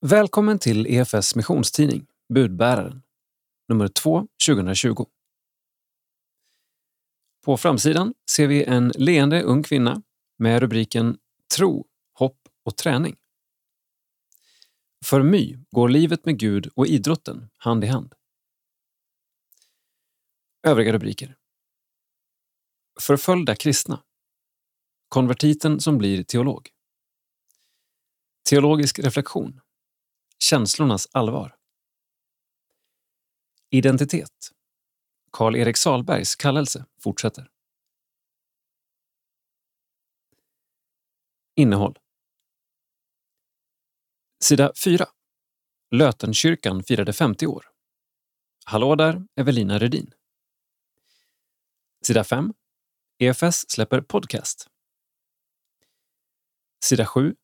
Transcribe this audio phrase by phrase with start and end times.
[0.00, 3.02] Välkommen till EFS missionstidning Budbäraren,
[3.68, 5.06] nummer 2 2020.
[7.44, 10.02] På framsidan ser vi en leende ung kvinna
[10.36, 11.18] med rubriken
[11.56, 13.16] Tro, hopp och träning.
[15.04, 18.14] För My går livet med Gud och idrotten hand i hand.
[20.62, 21.36] Övriga rubriker.
[23.00, 24.04] Förföljda kristna.
[25.08, 26.70] Konvertiten som blir teolog.
[28.48, 29.60] Teologisk reflektion.
[30.38, 31.56] Känslornas allvar.
[33.70, 34.52] Identitet.
[35.30, 37.50] Karl-Erik Salbergs kallelse fortsätter.
[41.54, 41.98] Innehåll.
[44.40, 45.06] Sida 4.
[45.90, 47.70] Lötenkyrkan firade 50 år.
[48.64, 50.10] Hallå där, Evelina Redin.
[52.02, 52.54] Sida 5.
[53.18, 54.70] EFS släpper podcast.
[56.84, 57.36] Sida 7.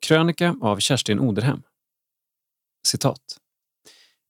[0.00, 1.62] Krönika av Kerstin Oderhem.
[2.86, 3.40] Citat.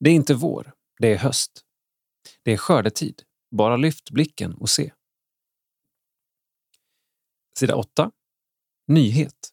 [0.01, 1.65] Det är inte vår, det är höst.
[2.43, 3.23] Det är skördetid.
[3.51, 4.93] Bara lyft blicken och se.
[7.59, 8.11] Sida 8.
[8.87, 9.53] Nyhet.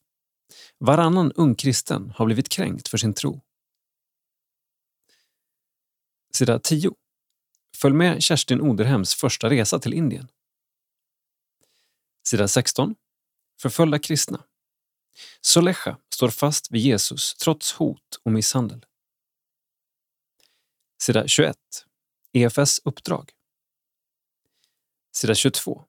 [0.77, 3.41] Varannan ung kristen har blivit kränkt för sin tro.
[6.33, 6.91] Sida 10.
[7.77, 10.27] Följ med Kerstin Oderhems första resa till Indien.
[12.27, 12.95] Sida 16.
[13.61, 14.43] Förföljda kristna.
[15.41, 18.85] Solecha står fast vid Jesus trots hot och misshandel.
[21.01, 21.57] Sida 21.
[22.33, 23.31] EFS uppdrag.
[25.15, 25.85] Sida 22.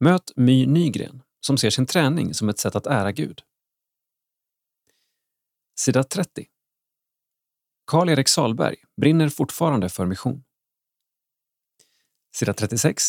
[0.00, 3.42] Möt My Nygren som ser sin träning som ett sätt att ära Gud.
[5.78, 6.46] Sida 30.
[7.84, 10.44] Karl-Erik Salberg brinner fortfarande för mission.
[12.34, 13.02] Sida 36.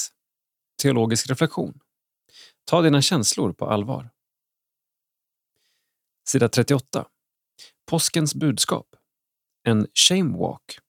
[0.81, 1.79] Teologisk reflektion.
[2.63, 4.09] Ta dina känslor på allvar.
[6.27, 7.07] Sida 38.
[7.85, 8.95] Påskens budskap.
[9.63, 10.84] En shame walk.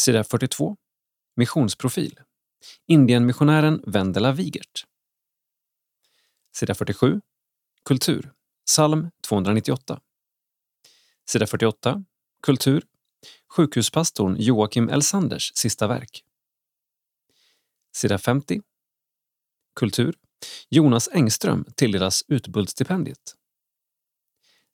[0.00, 0.76] Sida 42.
[1.36, 2.20] Missionsprofil.
[2.86, 4.84] Indienmissionären Vendela Wigert.
[6.52, 7.20] Sida 47.
[7.82, 8.32] Kultur.
[8.66, 10.00] Psalm 298.
[11.24, 12.04] Sida 48.
[12.42, 12.82] Kultur.
[13.48, 16.24] Sjukhuspastorn Joakim Elsanders sista verk.
[17.92, 18.62] Sida 50.
[19.74, 20.14] Kultur.
[20.68, 23.34] Jonas Engström tilldelas Utbultstipendiet.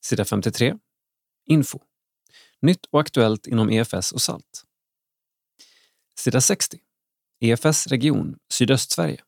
[0.01, 0.75] Sida 53.
[1.47, 1.81] Info.
[2.61, 4.65] Nytt och aktuellt inom EFS och SALT.
[6.19, 6.81] Sida 60.
[7.41, 9.25] EFS region Sydöstsverige.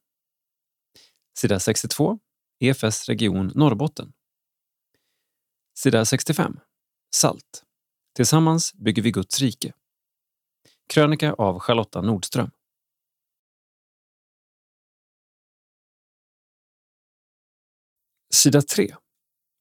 [1.39, 2.19] Sida 62.
[2.61, 4.13] EFS region Norrbotten.
[5.75, 6.61] Sida 65.
[7.15, 7.65] SALT.
[8.15, 9.73] Tillsammans bygger vi Guds rike.
[10.87, 12.51] Krönika av Charlotta Nordström.
[18.35, 18.97] Sida 3.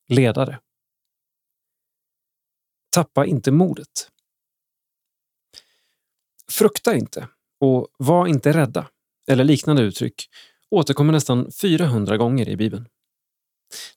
[0.07, 0.59] Ledare.
[2.89, 4.11] Tappa inte modet.
[6.51, 7.27] Frukta inte
[7.59, 8.87] och var inte rädda,
[9.27, 10.29] eller liknande uttryck,
[10.71, 12.87] återkommer nästan 400 gånger i Bibeln.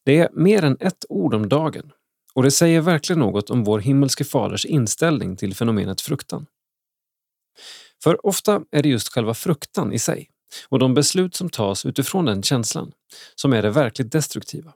[0.05, 1.93] Det är mer än ett ord om dagen
[2.35, 6.47] och det säger verkligen något om vår himmelske faders inställning till fenomenet fruktan.
[8.03, 10.31] För ofta är det just själva fruktan i sig
[10.69, 12.93] och de beslut som tas utifrån den känslan
[13.35, 14.73] som är det verkligt destruktiva.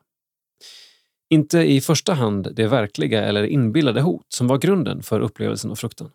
[1.31, 5.75] Inte i första hand det verkliga eller inbillade hot som var grunden för upplevelsen av
[5.75, 6.11] fruktan.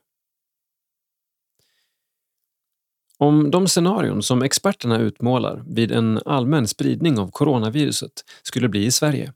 [3.19, 8.11] Om de scenarion som experterna utmålar vid en allmän spridning av coronaviruset
[8.43, 9.33] skulle bli i Sverige,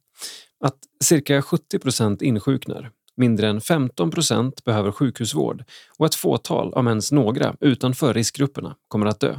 [0.64, 5.64] att cirka 70 procent insjuknar, mindre än 15 procent behöver sjukhusvård
[5.98, 9.38] och ett fåtal, om ens några, utanför riskgrupperna kommer att dö,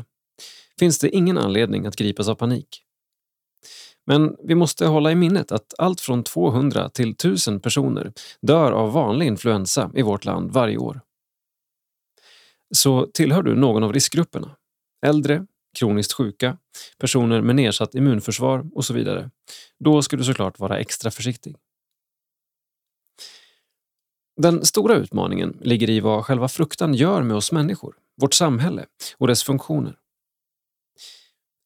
[0.79, 2.83] finns det ingen anledning att gripas av panik.
[4.07, 8.93] Men vi måste hålla i minnet att allt från 200 till 1000 personer dör av
[8.93, 11.01] vanlig influensa i vårt land varje år.
[12.75, 14.57] Så tillhör du någon av riskgrupperna,
[15.07, 15.47] äldre,
[15.79, 16.59] kroniskt sjuka,
[16.99, 19.31] personer med nedsatt immunförsvar och så vidare,
[19.79, 21.57] då ska du såklart vara extra försiktig.
[24.37, 28.87] Den stora utmaningen ligger i vad själva fruktan gör med oss människor, vårt samhälle
[29.17, 29.97] och dess funktioner.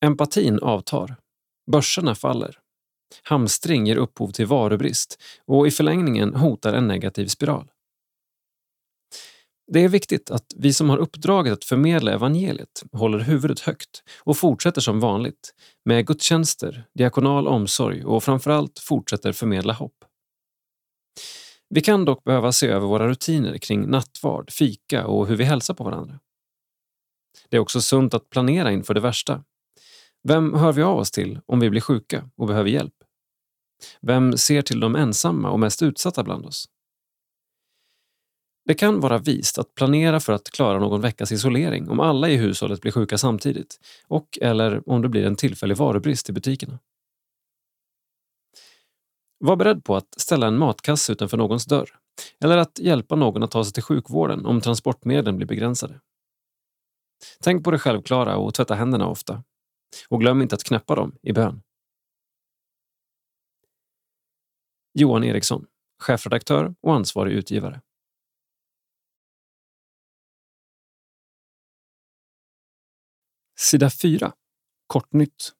[0.04, 1.16] Empatin avtar,
[1.70, 2.58] börserna faller,
[3.22, 7.70] hamstring ger upphov till varubrist och i förlängningen hotar en negativ spiral.
[9.72, 14.36] Det är viktigt att vi som har uppdraget att förmedla evangeliet håller huvudet högt och
[14.36, 15.54] fortsätter som vanligt
[15.84, 20.04] med gudstjänster, diakonal omsorg och framförallt fortsätter förmedla hopp.
[21.68, 25.74] Vi kan dock behöva se över våra rutiner kring nattvard, fika och hur vi hälsar
[25.74, 26.18] på varandra.
[27.48, 29.44] Det är också sunt att planera inför det värsta.
[30.28, 32.94] Vem hör vi av oss till om vi blir sjuka och behöver hjälp?
[34.00, 36.68] Vem ser till de ensamma och mest utsatta bland oss?
[38.66, 42.36] Det kan vara vist att planera för att klara någon veckas isolering om alla i
[42.36, 46.78] hushållet blir sjuka samtidigt och eller om det blir en tillfällig varubrist i butikerna.
[49.38, 51.88] Var beredd på att ställa en matkasse utanför någons dörr
[52.40, 56.00] eller att hjälpa någon att ta sig till sjukvården om transportmedlen blir begränsade.
[57.40, 59.44] Tänk på det självklara och tvätta händerna ofta.
[60.08, 61.62] Och glöm inte att knäppa dem i bön.
[64.94, 65.66] Johan Eriksson,
[66.02, 67.80] chefredaktör och ansvarig utgivare.
[73.58, 74.32] Sida 4.
[74.86, 75.52] Kortnytt.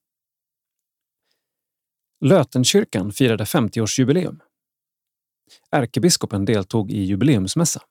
[2.25, 4.39] Lötenkyrkan firade 50-årsjubileum.
[5.71, 7.81] Ärkebiskopen deltog i jubileumsmässa.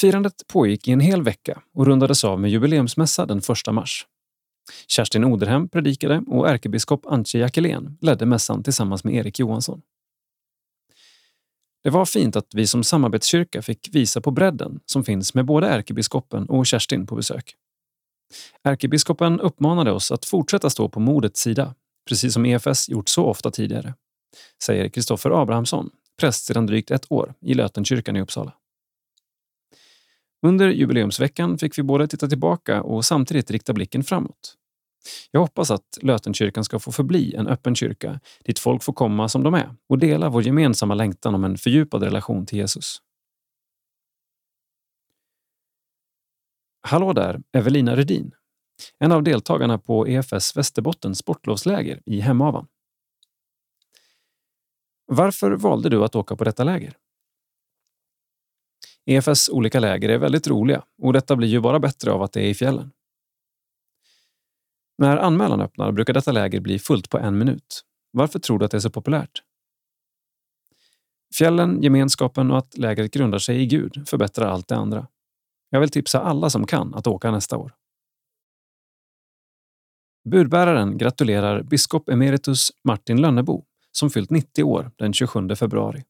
[0.00, 4.06] Firandet pågick i en hel vecka och rundades av med jubileumsmässa den 1 mars.
[4.86, 9.82] Kerstin Oderhem predikade och ärkebiskop Antje Jackelén ledde mässan tillsammans med Erik Johansson.
[11.82, 15.68] Det var fint att vi som samarbetskyrka fick visa på bredden som finns med både
[15.68, 17.54] ärkebiskopen och Kerstin på besök.
[18.64, 21.74] Ärkebiskopen uppmanade oss att fortsätta stå på modets sida,
[22.08, 23.94] precis som EFS gjort så ofta tidigare,
[24.62, 25.90] säger Kristoffer Abrahamsson,
[26.20, 28.52] präst sedan drygt ett år i Lötenkyrkan i Uppsala.
[30.46, 34.54] Under jubileumsveckan fick vi både titta tillbaka och samtidigt rikta blicken framåt.
[35.30, 39.42] Jag hoppas att Lötenkyrkan ska få förbli en öppen kyrka dit folk får komma som
[39.42, 43.02] de är och dela vår gemensamma längtan om en fördjupad relation till Jesus.
[46.80, 48.34] Hallå där, Evelina Redin.
[48.98, 52.66] En av deltagarna på EFS Västerbottens sportlovsläger i Hemavan.
[55.06, 56.96] Varför valde du att åka på detta läger?
[59.06, 62.40] EFS olika läger är väldigt roliga och detta blir ju bara bättre av att det
[62.40, 62.92] är i fjällen.
[64.98, 67.84] När anmälan öppnar brukar detta läger bli fullt på en minut.
[68.10, 69.42] Varför tror du att det är så populärt?
[71.38, 75.06] Fjällen, gemenskapen och att lägret grundar sig i Gud förbättrar allt det andra.
[75.70, 77.74] Jag vill tipsa alla som kan att åka nästa år.
[80.30, 86.04] Budbäraren gratulerar biskop emeritus Martin Lönnebo som fyllt 90 år den 27 februari.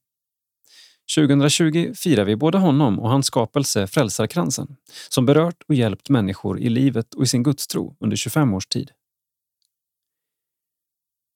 [1.15, 4.75] 2020 firar vi både honom och hans skapelse Frälsarkransen
[5.09, 8.91] som berört och hjälpt människor i livet och i sin gudstro under 25 års tid.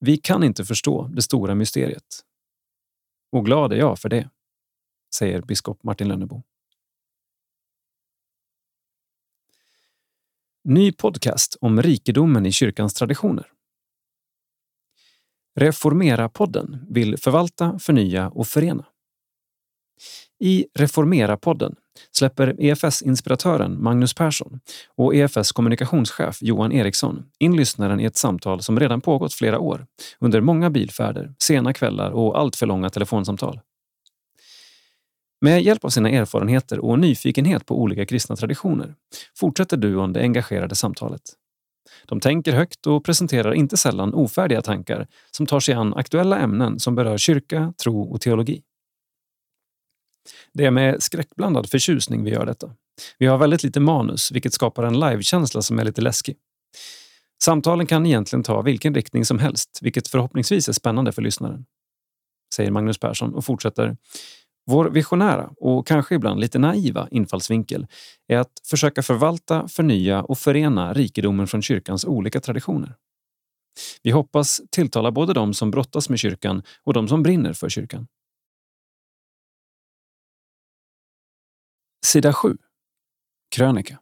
[0.00, 2.24] Vi kan inte förstå det stora mysteriet.
[3.32, 4.30] Och glad är jag för det,
[5.14, 6.42] säger biskop Martin Lönnebo.
[10.68, 13.46] Ny podcast om rikedomen i kyrkans traditioner.
[15.60, 18.84] Reformera-podden vill förvalta, förnya och förena.
[20.40, 21.74] I Reformera-podden
[22.10, 24.60] släpper EFS-inspiratören Magnus Persson
[24.96, 29.86] och EFS kommunikationschef Johan Eriksson in lyssnaren i ett samtal som redan pågått flera år
[30.18, 33.60] under många bilfärder, sena kvällar och alltför långa telefonsamtal.
[35.44, 38.94] Med hjälp av sina erfarenheter och nyfikenhet på olika kristna traditioner
[39.36, 41.20] fortsätter duon det engagerade samtalet.
[42.06, 46.78] De tänker högt och presenterar inte sällan ofärdiga tankar som tar sig an aktuella ämnen
[46.78, 48.62] som berör kyrka, tro och teologi.
[50.52, 52.70] Det är med skräckblandad förtjusning vi gör detta.
[53.18, 56.36] Vi har väldigt lite manus, vilket skapar en livekänsla som är lite läskig.
[57.42, 61.64] Samtalen kan egentligen ta vilken riktning som helst, vilket förhoppningsvis är spännande för lyssnaren.
[62.54, 63.96] Säger Magnus Persson och fortsätter.
[64.66, 67.86] Vår visionära och kanske ibland lite naiva infallsvinkel
[68.28, 72.96] är att försöka förvalta, förnya och förena rikedomen från kyrkans olika traditioner.
[74.02, 78.06] Vi hoppas tilltala både de som brottas med kyrkan och de som brinner för kyrkan.
[82.06, 82.56] Sida 7.
[83.56, 84.00] Krönika.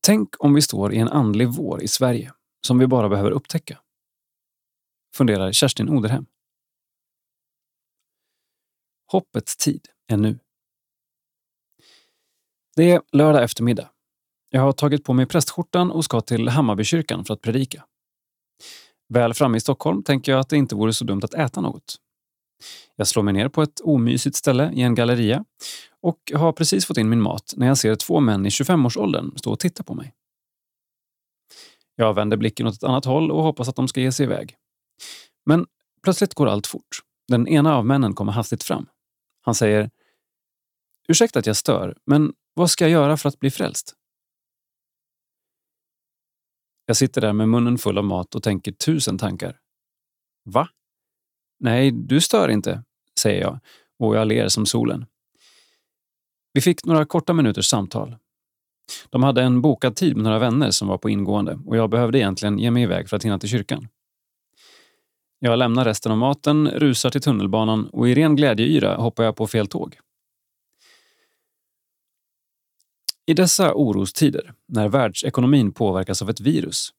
[0.00, 2.32] Tänk om vi står i en andlig vår i Sverige
[2.66, 3.78] som vi bara behöver upptäcka.
[5.16, 6.26] Funderar Kerstin Oderhem.
[9.14, 10.38] Hoppets tid är nu.
[12.76, 13.90] Det är lördag eftermiddag.
[14.50, 17.84] Jag har tagit på mig prästskjortan och ska till Hammarbykyrkan för att predika.
[19.08, 21.96] Väl framme i Stockholm tänker jag att det inte vore så dumt att äta något.
[22.96, 25.44] Jag slår mig ner på ett omysigt ställe i en galleria
[26.00, 29.52] och har precis fått in min mat när jag ser två män i 25-årsåldern stå
[29.52, 30.14] och titta på mig.
[31.96, 34.56] Jag vänder blicken åt ett annat håll och hoppas att de ska ge sig iväg.
[35.46, 35.66] Men
[36.02, 36.98] plötsligt går allt fort.
[37.28, 38.86] Den ena av männen kommer hastigt fram.
[39.44, 39.90] Han säger
[41.08, 43.94] Ursäkta att jag stör, men vad ska jag göra för att bli frälst?
[46.86, 49.58] Jag sitter där med munnen full av mat och tänker tusen tankar.
[50.44, 50.68] Va?
[51.60, 52.84] Nej, du stör inte,
[53.20, 53.58] säger jag
[53.98, 55.06] och jag ler som solen.
[56.52, 58.16] Vi fick några korta minuters samtal.
[59.10, 62.18] De hade en bokad tid med några vänner som var på ingående och jag behövde
[62.18, 63.88] egentligen ge mig iväg för att hinna till kyrkan.
[65.38, 69.46] Jag lämnar resten av maten, rusar till tunnelbanan och i ren glädjeyra hoppar jag på
[69.46, 69.98] fel tåg.
[73.26, 76.90] I dessa orostider, när världsekonomin påverkas av ett virus,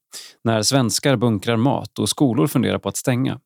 [0.44, 3.40] när svenskar bunkrar mat och skolor funderar på att stänga,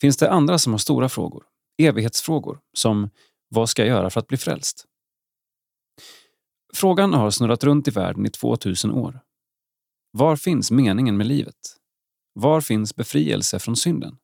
[0.00, 1.44] finns det andra som har stora frågor.
[1.82, 3.10] Evighetsfrågor, som
[3.48, 4.84] vad ska jag göra för att bli frälst?
[6.74, 9.20] Frågan har snurrat runt i världen i 2000 år.
[10.10, 11.77] Var finns meningen med livet?
[12.40, 14.16] Var finns befrielse från synden?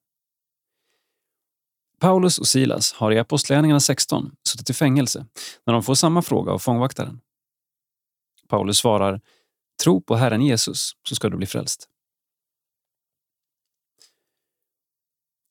[2.00, 5.26] Paulus och Silas har i Apostlagärningarna 16 suttit i fängelse
[5.66, 7.20] när de får samma fråga av fångvaktaren.
[8.48, 9.20] Paulus svarar
[9.82, 11.88] Tro på Herren Jesus så ska du bli frälst.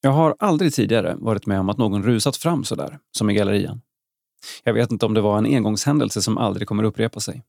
[0.02, 3.34] Jag har aldrig tidigare varit med om att någon rusat fram så där, som i
[3.34, 3.82] gallerian.
[4.64, 7.44] Jag vet inte om det var en engångshändelse som aldrig kommer upprepa sig.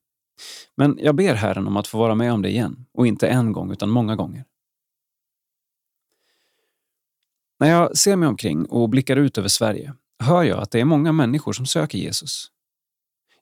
[0.76, 3.52] Men jag ber Herren om att få vara med om det igen, och inte en
[3.52, 4.44] gång utan många gånger.
[7.64, 10.84] När jag ser mig omkring och blickar ut över Sverige hör jag att det är
[10.84, 12.50] många människor som söker Jesus.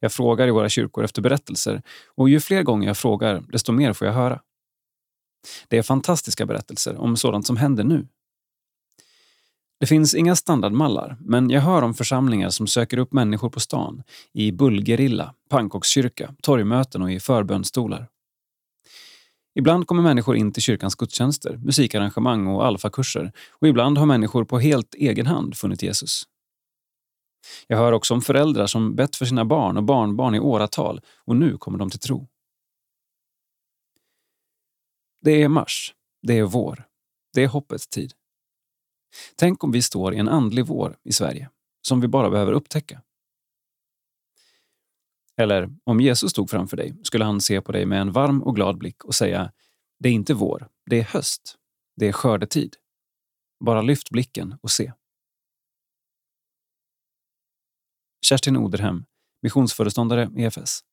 [0.00, 1.82] Jag frågar i våra kyrkor efter berättelser
[2.14, 4.40] och ju fler gånger jag frågar, desto mer får jag höra.
[5.68, 8.08] Det är fantastiska berättelser om sådant som händer nu.
[9.80, 14.02] Det finns inga standardmallar, men jag hör om församlingar som söker upp människor på stan,
[14.32, 18.08] i bullgerilla, pannkakskyrka, torgmöten och i förbönstolar.
[19.54, 24.58] Ibland kommer människor in till kyrkans gudstjänster, musikarrangemang och alfakurser och ibland har människor på
[24.58, 26.22] helt egen hand funnit Jesus.
[27.66, 31.36] Jag hör också om föräldrar som bett för sina barn och barnbarn i åratal och
[31.36, 32.28] nu kommer de till tro.
[35.20, 35.94] Det är mars.
[36.22, 36.84] Det är vår.
[37.34, 38.12] Det är hoppets tid.
[39.36, 41.50] Tänk om vi står i en andlig vår i Sverige,
[41.82, 43.02] som vi bara behöver upptäcka.
[45.42, 48.56] Eller om Jesus stod framför dig skulle han se på dig med en varm och
[48.56, 49.52] glad blick och säga
[49.98, 51.58] Det är inte vår, det är höst.
[51.96, 52.76] Det är skördetid.
[53.64, 54.92] Bara lyft blicken och se.
[58.26, 59.04] Kerstin Oderhem,
[59.42, 60.84] missionsföreståndare EFS.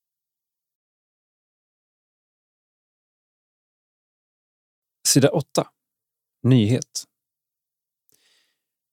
[5.08, 5.68] Sida 8.
[6.44, 7.04] Nyhet.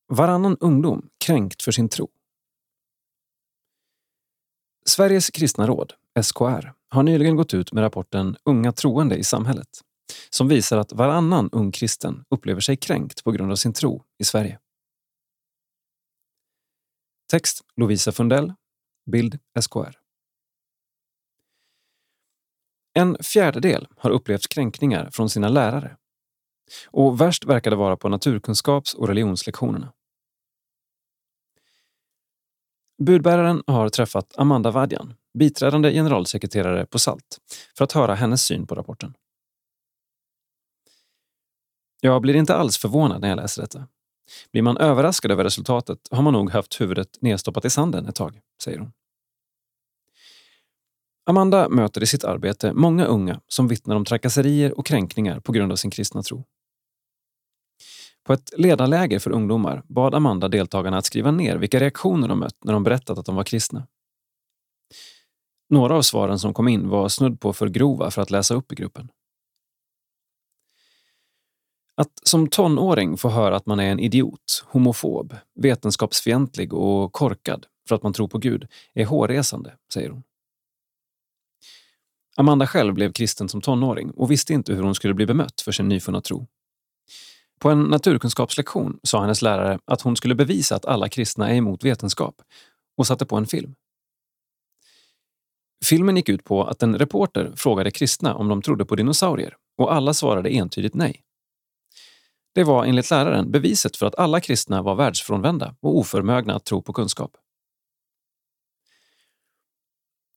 [0.09, 2.16] Varannan ungdom kränkt för sin tro.
[4.89, 9.69] Sveriges kristna råd, SKR, har nyligen gått ut med rapporten Unga troende i samhället
[10.31, 14.25] som visar att varannan ung kristen upplever sig kränkt på grund av sin tro i
[14.25, 14.59] Sverige.
[17.31, 18.53] Text Lovisa Fundell.
[19.11, 19.99] Bild SKR.
[22.95, 25.97] En fjärdedel har upplevt kränkningar från sina lärare.
[26.87, 29.93] Och värst verkar det vara på naturkunskaps och religionslektionerna.
[33.03, 37.39] Budbäraren har träffat Amanda Vadjan, biträdande generalsekreterare på SALT,
[37.77, 39.15] för att höra hennes syn på rapporten.
[42.01, 43.89] Jag blir inte alls förvånad när jag läser detta.
[44.53, 48.41] Blir man överraskad över resultatet har man nog haft huvudet nedstoppat i sanden ett tag,
[48.63, 48.93] säger hon.
[51.27, 55.73] Amanda möter i sitt arbete många unga som vittnar om trakasserier och kränkningar på grund
[55.73, 56.45] av sin kristna tro.
[58.27, 62.65] På ett ledarläger för ungdomar bad Amanda deltagarna att skriva ner vilka reaktioner de mött
[62.65, 63.87] när de berättat att de var kristna.
[65.69, 68.73] Några av svaren som kom in var snudd på för grova för att läsa upp
[68.73, 69.11] i gruppen.
[71.97, 77.95] Att som tonåring få höra att man är en idiot, homofob, vetenskapsfientlig och korkad för
[77.95, 80.23] att man tror på Gud är hårresande, säger hon.
[82.37, 85.73] Amanda själv blev kristen som tonåring och visste inte hur hon skulle bli bemött för
[85.73, 86.47] sin nyfunna tro.
[87.61, 91.85] På en naturkunskapslektion sa hennes lärare att hon skulle bevisa att alla kristna är emot
[91.85, 92.43] vetenskap
[92.97, 93.75] och satte på en film.
[95.85, 99.95] Filmen gick ut på att en reporter frågade kristna om de trodde på dinosaurier och
[99.95, 101.23] alla svarade entydigt nej.
[102.55, 106.83] Det var enligt läraren beviset för att alla kristna var världsfrånvända och oförmögna att tro
[106.83, 107.37] på kunskap.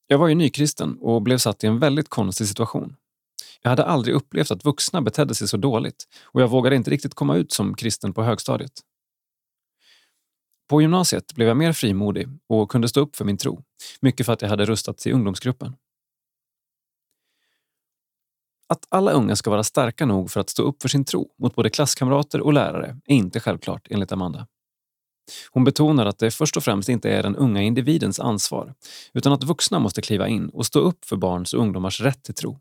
[0.08, 2.96] Jag var ju nykristen och blev satt i en väldigt konstig situation.
[3.62, 7.14] Jag hade aldrig upplevt att vuxna betedde sig så dåligt och jag vågade inte riktigt
[7.14, 8.72] komma ut som kristen på högstadiet.
[10.70, 13.64] På gymnasiet blev jag mer frimodig och kunde stå upp för min tro,
[14.02, 15.76] mycket för att jag hade rustats i ungdomsgruppen.
[18.68, 21.56] Att alla unga ska vara starka nog för att stå upp för sin tro mot
[21.56, 24.48] både klasskamrater och lärare är inte självklart, enligt Amanda.
[25.52, 28.74] Hon betonar att det först och främst inte är den unga individens ansvar,
[29.14, 32.34] utan att vuxna måste kliva in och stå upp för barns och ungdomars rätt till
[32.36, 32.60] tro.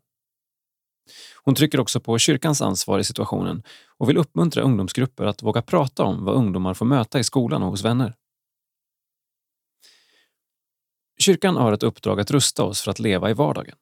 [1.49, 3.63] Hon trycker också på kyrkans ansvar i situationen
[3.97, 7.69] och vill uppmuntra ungdomsgrupper att våga prata om vad ungdomar får möta i skolan och
[7.69, 8.15] hos vänner.
[11.19, 13.75] Kyrkan har ett uppdrag att rusta oss för att leva i vardagen.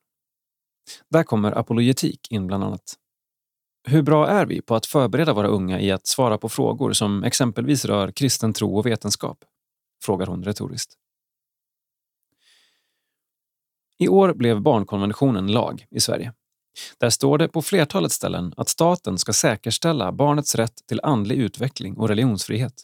[1.10, 2.96] Där kommer apologetik in bland annat.
[3.88, 7.24] hur bra är vi på att förbereda våra unga i att svara på frågor som
[7.24, 9.46] exempelvis rör kristen tro och vetenskap?
[10.04, 10.94] frågar hon retoriskt.
[13.98, 16.34] I år blev barnkonventionen lag i Sverige.
[16.98, 21.98] Där står det på flertalet ställen att staten ska säkerställa barnets rätt till andlig utveckling
[21.98, 22.84] och religionsfrihet.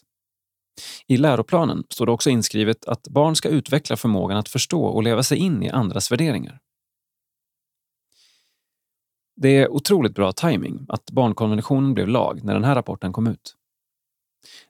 [1.08, 5.24] I läroplanen står det också inskrivet att barn ska utveckla förmågan att förstå och leva
[5.24, 6.60] sig in i andras värderingar.
[9.36, 13.56] Det är otroligt bra timing att barnkonventionen blev lag när den här rapporten kom ut.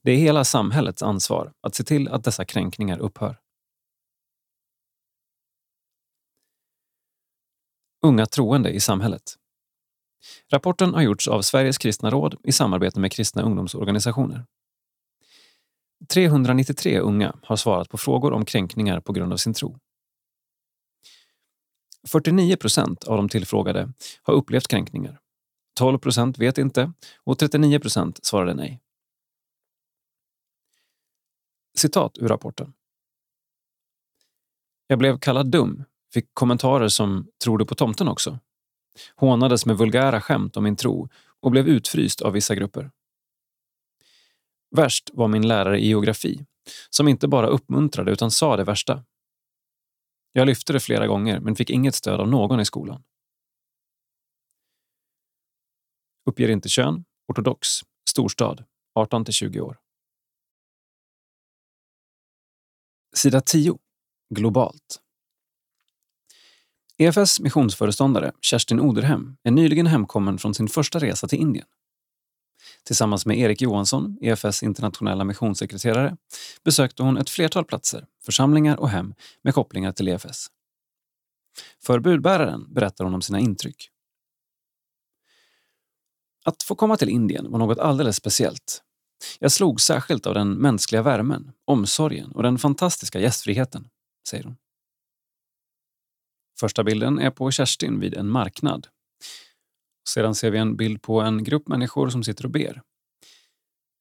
[0.04, 3.43] Det är hela samhällets ansvar att se till att dessa kränkningar upphör.
[8.06, 9.36] Unga troende i samhället.
[10.52, 14.46] Rapporten har gjorts av Sveriges kristna råd i samarbete med kristna ungdomsorganisationer.
[16.14, 19.80] 393 unga har svarat på frågor om kränkningar på grund av sin tro.
[22.08, 25.20] 49 procent av de tillfrågade har upplevt kränkningar.
[25.76, 28.80] 12 procent vet inte och 39 procent svarade nej.
[31.78, 32.74] Citat ur rapporten.
[34.88, 35.84] Jag blev kallad dum,
[36.14, 38.40] fick kommentarer som “tror du på tomten också?”
[39.16, 42.92] hånades med vulgära skämt om min tro och blev utfryst av vissa grupper.
[44.76, 46.46] Värst var min lärare i geografi,
[46.90, 49.06] som inte bara uppmuntrade utan sa det värsta.
[50.32, 53.04] Jag lyfte det flera gånger men fick inget stöd av någon i skolan.
[56.26, 57.68] Uppger inte kön, ortodox,
[58.10, 58.66] storstad,
[58.96, 59.80] 18 till 20 år.
[63.16, 63.80] Sida 10.
[64.30, 65.03] Globalt.
[66.98, 71.66] EFS missionsföreståndare Kerstin Oderhem är nyligen hemkommen från sin första resa till Indien.
[72.84, 76.18] Tillsammans med Erik Johansson, EFS internationella missionssekreterare,
[76.64, 80.48] besökte hon ett flertal platser, församlingar och hem med kopplingar till EFS.
[81.84, 83.90] För budbäraren berättar hon om sina intryck.
[86.46, 88.82] Att få komma till Indien var något alldeles speciellt.
[89.40, 93.90] Jag slog särskilt av den mänskliga värmen, omsorgen och den fantastiska gästfriheten,
[94.30, 94.56] säger hon.
[96.60, 98.88] Första bilden är på Kerstin vid en marknad
[100.10, 102.82] sedan ser vi en bild på en grupp människor som sitter och ber.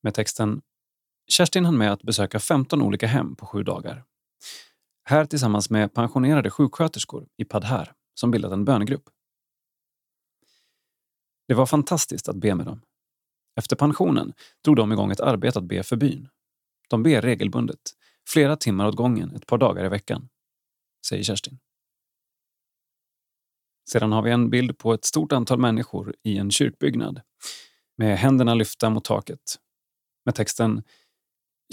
[0.03, 0.63] Med texten
[1.29, 4.05] Kerstin hann med att besöka 15 olika hem på sju dagar.
[5.05, 9.05] Här tillsammans med pensionerade sjuksköterskor i Padhar som bildat en bönegrupp.
[11.49, 12.83] Det var fantastiskt att be med dem.
[13.57, 14.33] Efter pensionen
[14.65, 16.29] drog de igång ett arbete att be för byn.
[16.89, 17.81] De ber regelbundet,
[18.29, 20.29] flera timmar åt gången ett par dagar i veckan,
[21.07, 21.59] säger Kerstin.
[23.91, 27.21] Sedan har vi en bild på ett stort antal människor i en kyrkbyggnad
[27.99, 29.59] med händerna lyfta mot taket
[30.25, 30.83] med texten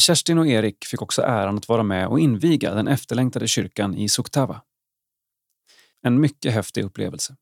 [0.01, 4.09] Kerstin och Erik fick också äran att vara med och inviga den efterlängtade kyrkan i
[4.09, 4.61] Suktava.
[6.01, 7.35] En mycket häftig upplevelse.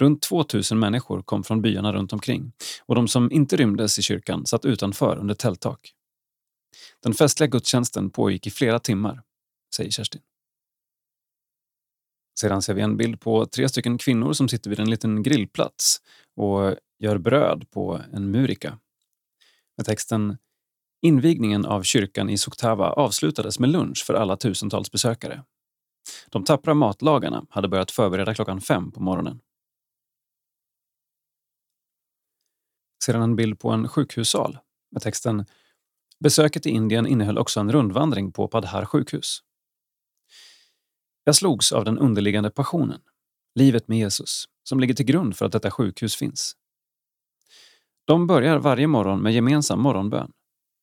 [0.00, 2.52] Runt 2000 människor kom från byarna runt omkring
[2.86, 5.92] och de som inte rymdes i kyrkan satt utanför under tälttak.
[7.02, 9.22] Den festliga gudstjänsten pågick i flera timmar,
[9.74, 10.22] säger Kerstin.
[12.40, 16.02] Sedan ser vi en bild på tre stycken kvinnor som sitter vid en liten grillplats
[16.36, 18.78] och gör bröd på en murika.
[19.76, 20.38] Med texten
[21.02, 25.44] Invigningen av kyrkan i Suktava avslutades med lunch för alla tusentals besökare.
[26.30, 29.40] De tappra matlagarna hade börjat förbereda klockan fem på morgonen.
[33.04, 34.58] Sedan en bild på en sjukhussal
[34.90, 35.44] med texten
[36.20, 39.42] Besöket i Indien innehöll också en rundvandring på Padhar sjukhus.
[41.28, 43.00] Jag slogs av den underliggande passionen,
[43.54, 46.56] livet med Jesus, som ligger till grund för att detta sjukhus finns.
[48.04, 50.32] De börjar varje morgon med gemensam morgonbön,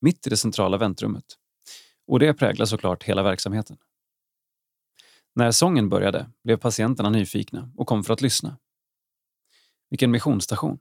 [0.02, 1.26] mitt i det centrala väntrummet.
[2.08, 3.78] Och det präglar såklart hela verksamheten.
[5.36, 8.58] När sången började blev patienterna nyfikna och kom för att lyssna.
[9.90, 10.80] Vilken missionsstation!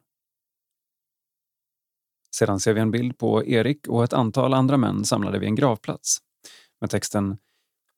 [2.37, 5.55] Sedan ser vi en bild på Erik och ett antal andra män samlade vid en
[5.55, 6.19] gravplats
[6.81, 7.37] med texten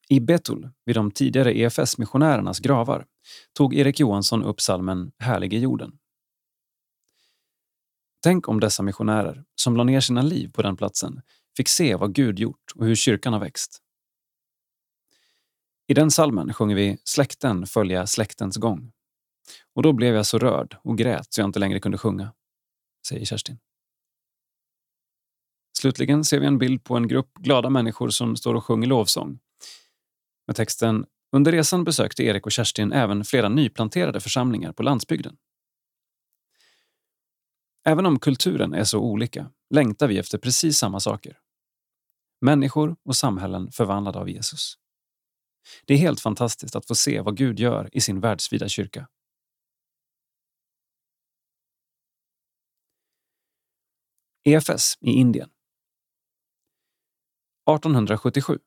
[0.08, 3.06] i Betul, vid de tidigare EFS-missionärernas gravar,
[3.52, 5.98] tog Erik Johansson upp salmen Härlig är jorden.
[8.22, 11.22] Tänk om dessa missionärer, som la ner sina liv på den platsen,
[11.56, 13.82] fick se vad Gud gjort och hur kyrkan har växt.
[15.86, 18.92] I den salmen sjunger vi Släkten följa släktens gång.
[19.74, 22.32] Och då blev jag så rörd och grät så jag inte längre kunde sjunga,
[23.08, 23.58] säger Kerstin.
[25.78, 29.38] Slutligen ser vi en bild på en grupp glada människor som står och sjunger lovsång
[30.46, 35.36] med texten Under resan besökte Erik och Kerstin även flera nyplanterade församlingar på landsbygden.
[37.84, 41.38] Även om kulturen är så olika längtar vi efter precis samma saker.
[42.40, 44.74] Människor och samhällen förvandlade av Jesus.
[45.84, 49.08] Det är helt fantastiskt att få se vad Gud gör i sin världsvida kyrka.
[54.44, 55.50] EFS i Indien.
[57.70, 58.58] 1877.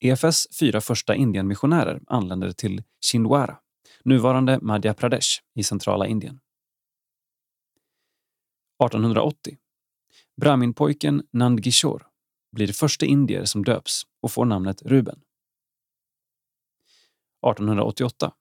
[0.00, 3.58] EFS fyra första Indienmissionärer anländer till Chindwara,
[4.04, 6.40] nuvarande Madhya Pradesh i centrala Indien.
[8.84, 9.58] 1880.
[10.40, 12.04] Brahminpojken Nandkishore
[12.52, 15.20] blir första indier som döps och får namnet Ruben.
[17.46, 18.32] 1888.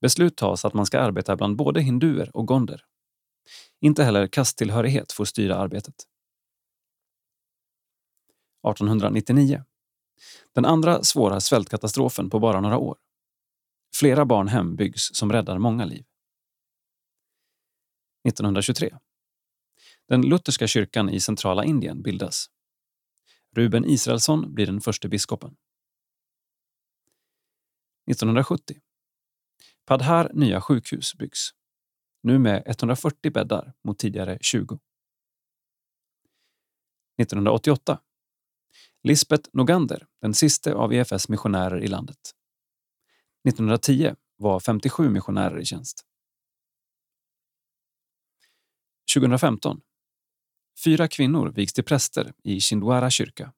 [0.00, 2.84] Beslut tas att man ska arbeta bland både hinduer och gonder.
[3.80, 5.94] Inte heller kasttillhörighet får styra arbetet.
[8.68, 9.64] 1899.
[10.52, 12.96] Den andra svåra svältkatastrofen på bara några år.
[13.94, 16.04] Flera barnhem byggs som räddar många liv.
[18.28, 18.98] 1923.
[20.08, 22.46] Den lutherska kyrkan i centrala Indien bildas.
[23.56, 25.56] Ruben Israelsson blir den första biskopen.
[28.10, 28.80] 1970.
[29.84, 31.50] Padhar nya sjukhus byggs.
[32.22, 34.78] Nu med 140 bäddar mot tidigare 20.
[37.18, 38.00] 1988.
[39.06, 42.18] Lisbeth Nogander, den sista av EFS missionärer i landet.
[43.48, 46.04] 1910 var 57 missionärer i tjänst.
[49.14, 49.80] 2015.
[50.84, 53.52] Fyra kvinnor vigs till präster i Chindwara kyrka.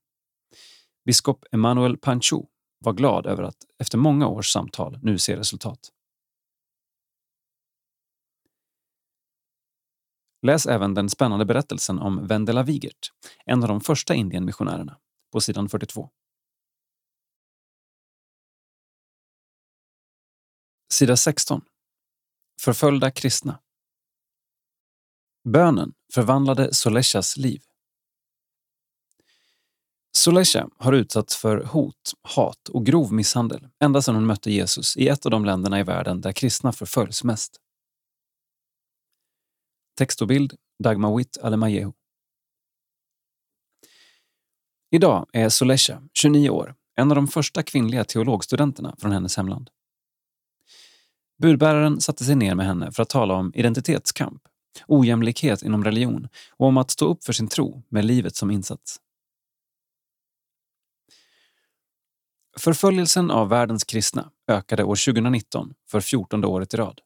[1.04, 2.42] Biskop Emmanuel Panchu
[2.78, 5.90] var glad över att efter många års samtal nu se resultat.
[10.42, 13.12] Läs även den spännande berättelsen om Vendela Wigert,
[13.44, 14.98] en av de första Indienmissionärerna,
[15.32, 16.10] på sidan 42.
[20.92, 21.64] Sida 16.
[22.60, 23.60] Förföljda kristna.
[25.44, 27.62] Bönen förvandlade Soleshas liv.
[30.12, 35.08] Solesha har utsatts för hot, hat och grov misshandel ända sedan hon mötte Jesus i
[35.08, 37.60] ett av de länderna i världen där kristna förföljs mest.
[39.98, 41.92] Text och bild Dagmar Witt Alemayehu.
[44.90, 49.70] Idag är Solesha, 29 år, en av de första kvinnliga teologstudenterna från hennes hemland.
[51.42, 54.42] Budbäraren satte sig ner med henne för att tala om identitetskamp,
[54.86, 59.00] ojämlikhet inom religion och om att stå upp för sin tro med livet som insats.
[62.58, 67.00] Förföljelsen av världens kristna ökade år 2019 för 14 året i rad.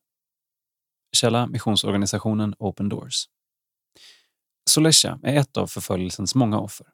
[1.12, 3.24] Källa missionsorganisationen Open Doors.
[4.70, 6.86] Solesha är ett av förföljelsens många offer.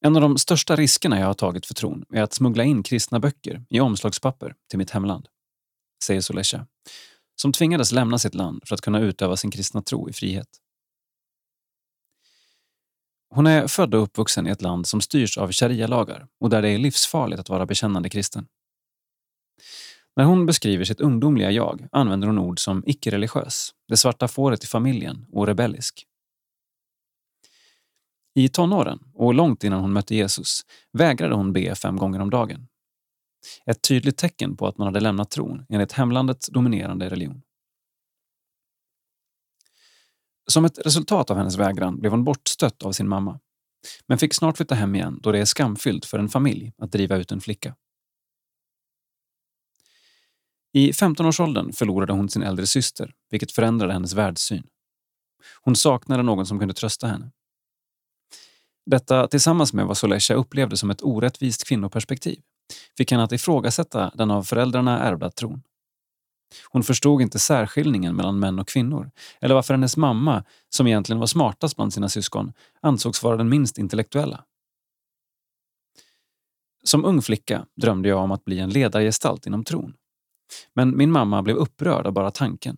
[0.00, 3.20] En av de största riskerna jag har tagit för tron är att smuggla in kristna
[3.20, 5.28] böcker i omslagspapper till mitt hemland,
[6.04, 6.66] säger Solesha,
[7.36, 10.48] som tvingades lämna sitt land för att kunna utöva sin kristna tro i frihet.
[13.34, 16.68] Hon är född och uppvuxen i ett land som styrs av sharia-lagar och där det
[16.68, 18.46] är livsfarligt att vara bekännande kristen.
[20.16, 24.66] När hon beskriver sitt ungdomliga jag använder hon ord som icke-religiös, det svarta fåret i
[24.66, 26.06] familjen och rebellisk.
[28.34, 30.60] I tonåren och långt innan hon mötte Jesus
[30.92, 32.68] vägrade hon be fem gånger om dagen.
[33.66, 37.42] Ett tydligt tecken på att man hade lämnat tron enligt hemlandets dominerande religion.
[40.46, 43.40] Som ett resultat av hennes vägran blev hon bortstött av sin mamma
[44.06, 47.16] men fick snart flytta hem igen då det är skamfyllt för en familj att driva
[47.16, 47.76] ut en flicka.
[50.72, 54.66] I 15-årsåldern förlorade hon sin äldre syster, vilket förändrade hennes världssyn.
[55.62, 57.30] Hon saknade någon som kunde trösta henne.
[58.90, 62.40] Detta tillsammans med vad Solesha upplevde som ett orättvist kvinnoperspektiv
[62.96, 65.62] fick henne att ifrågasätta den av föräldrarna ärvda tron.
[66.64, 71.26] Hon förstod inte särskiljningen mellan män och kvinnor eller varför hennes mamma, som egentligen var
[71.26, 74.44] smartast bland sina syskon, ansågs vara den minst intellektuella.
[76.84, 79.94] Som ung flicka drömde jag om att bli en ledargestalt inom tron.
[80.74, 82.76] Men min mamma blev upprörd av bara tanken.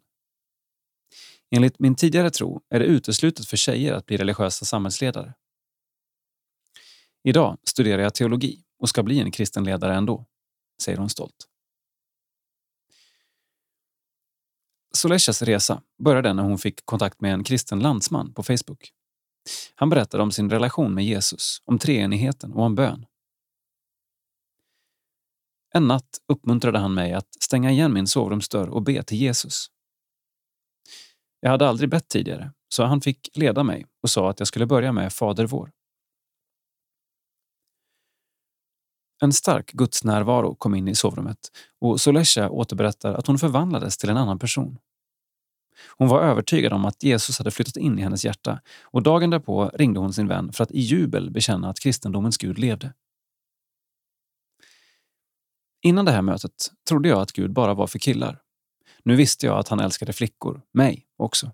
[1.50, 5.34] Enligt min tidigare tro är det uteslutet för tjejer att bli religiösa samhällsledare.
[7.24, 10.26] Idag studerar jag teologi och ska bli en kristen ledare ändå,
[10.82, 11.48] säger hon stolt.
[14.94, 18.92] Soleshas resa började när hon fick kontakt med en kristen landsman på Facebook.
[19.74, 23.06] Han berättade om sin relation med Jesus, om treenigheten och om bön.
[25.74, 29.66] En natt uppmuntrade han mig att stänga igen min sovrumsdörr och be till Jesus.
[31.40, 34.66] Jag hade aldrig bett tidigare, så han fick leda mig och sa att jag skulle
[34.66, 35.72] börja med Fader vår.
[39.22, 41.38] En stark gudsnärvaro kom in i sovrummet
[41.80, 44.78] och Solesha återberättar att hon förvandlades till en annan person.
[45.96, 49.70] Hon var övertygad om att Jesus hade flyttat in i hennes hjärta och dagen därpå
[49.74, 52.94] ringde hon sin vän för att i jubel bekänna att kristendomens Gud levde.
[55.82, 58.40] Innan det här mötet trodde jag att Gud bara var för killar.
[59.02, 61.50] Nu visste jag att han älskade flickor, mig också.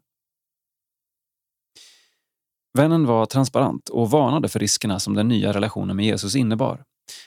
[2.78, 6.84] Vännen var transparent och varnade för riskerna som den nya relationen med Jesus innebar.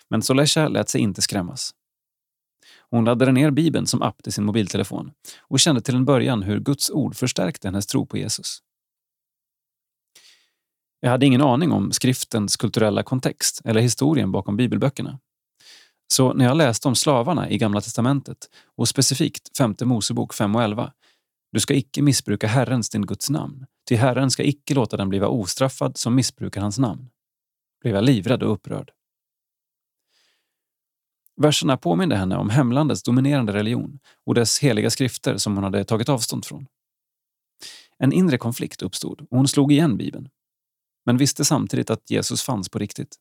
[0.10, 1.72] Men Solesha lät sig inte skrämmas.
[2.90, 6.60] Hon laddade ner Bibeln som app till sin mobiltelefon och kände till en början hur
[6.60, 8.60] Guds ord förstärkte hennes tro på Jesus.
[11.00, 15.20] Jag hade ingen aning om skriftens kulturella kontext eller historien bakom bibelböckerna.
[16.14, 18.38] Så när jag läste om slavarna i Gamla testamentet
[18.78, 20.92] och specifikt femte Mosebok 5 och 11
[21.52, 25.28] du ska icke missbruka Herrens, din Guds namn, ty Herren ska icke låta den bliva
[25.28, 27.10] ostraffad som missbrukar hans namn.
[27.82, 28.92] Blev jag livrädd och upprörd.
[31.42, 36.10] Verserna påminde henne om hemlandets dominerande religion och dess heliga skrifter som hon hade tagit
[36.10, 36.68] avstånd från.
[37.98, 40.30] En inre konflikt uppstod och hon slog igen Bibeln.
[41.06, 43.16] Men visste samtidigt att Jesus fanns på riktigt.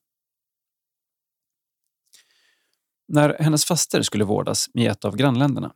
[3.08, 5.72] När hennes faster skulle vårdas i ett av grannländerna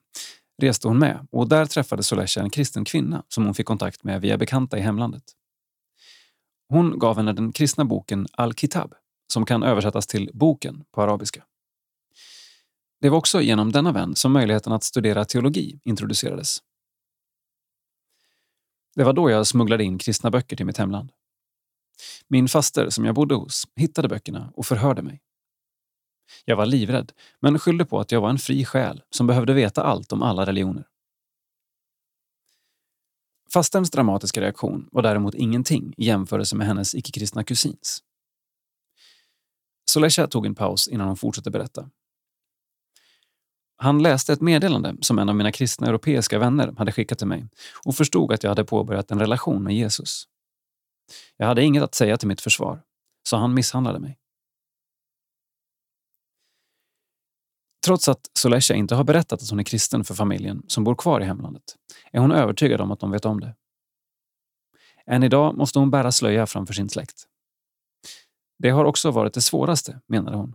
[0.63, 4.21] reste hon med och där träffade Solesha en kristen kvinna som hon fick kontakt med
[4.21, 5.25] via bekanta i hemlandet.
[6.69, 8.95] Hon gav henne den kristna boken Al-Kitab
[9.33, 11.45] som kan översättas till Boken på arabiska.
[13.01, 16.59] Det var också genom denna vän som möjligheten att studera teologi introducerades.
[18.95, 21.13] Det var då jag smugglade in kristna böcker till mitt hemland.
[22.29, 25.21] Min faster som jag bodde hos hittade böckerna och förhörde mig.
[26.45, 29.83] Jag var livrädd, men skyllde på att jag var en fri själ som behövde veta
[29.83, 30.87] allt om alla religioner.
[33.53, 38.03] Fasterns dramatiska reaktion var däremot ingenting i jämförelse med hennes icke-kristna kusins.
[39.91, 41.91] Solesha tog en paus innan hon fortsatte berätta.
[43.85, 47.49] Han läste ett meddelande som en av mina kristna europeiska vänner hade skickat till mig
[47.85, 50.25] och förstod att jag hade påbörjat en relation med Jesus.
[51.37, 52.83] Jag hade inget att säga till mitt försvar,
[53.29, 54.19] så han misshandlade mig.
[57.87, 61.21] Trots att Solesha inte har berättat att hon är kristen för familjen som bor kvar
[61.21, 61.77] i hemlandet
[62.13, 63.55] är hon övertygad om att de vet om det.
[65.07, 67.27] Än idag måste hon bära slöja framför sin släkt.
[68.59, 70.55] Det har också varit det svåraste, menade hon.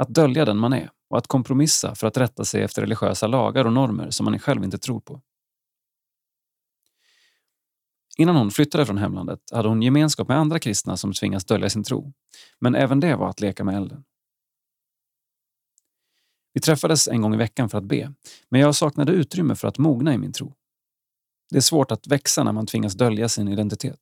[0.00, 3.64] Att dölja den man är och att kompromissa för att rätta sig efter religiösa lagar
[3.64, 5.20] och normer som man själv inte tror på.
[8.18, 11.84] Innan hon flyttade från hemlandet hade hon gemenskap med andra kristna som tvingas dölja sin
[11.84, 12.12] tro.
[12.58, 14.04] Men även det var att leka med elden.
[16.52, 18.12] Vi träffades en gång i veckan för att be,
[18.48, 20.54] men jag saknade utrymme för att mogna i min tro.
[21.50, 24.00] Det är svårt att växa när man tvingas dölja sin identitet.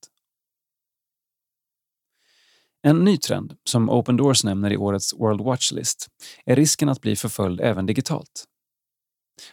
[2.82, 6.08] En ny trend, som Open Doors nämner i årets World Watch List,
[6.46, 8.44] är risken att bli förföljd även digitalt.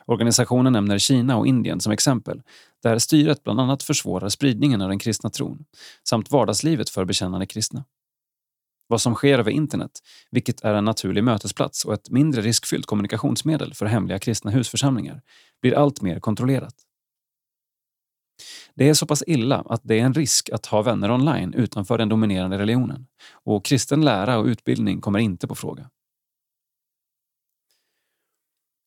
[0.05, 2.41] Organisationen nämner Kina och Indien som exempel,
[2.83, 5.65] där styret bland annat försvårar spridningen av den kristna tron
[6.09, 7.85] samt vardagslivet för bekännande kristna.
[8.87, 9.91] Vad som sker över internet,
[10.31, 15.21] vilket är en naturlig mötesplats och ett mindre riskfyllt kommunikationsmedel för hemliga kristna husförsamlingar,
[15.61, 16.84] blir allt mer kontrollerat.
[18.75, 21.97] Det är så pass illa att det är en risk att ha vänner online utanför
[21.97, 25.89] den dominerande religionen och kristen lära och utbildning kommer inte på fråga.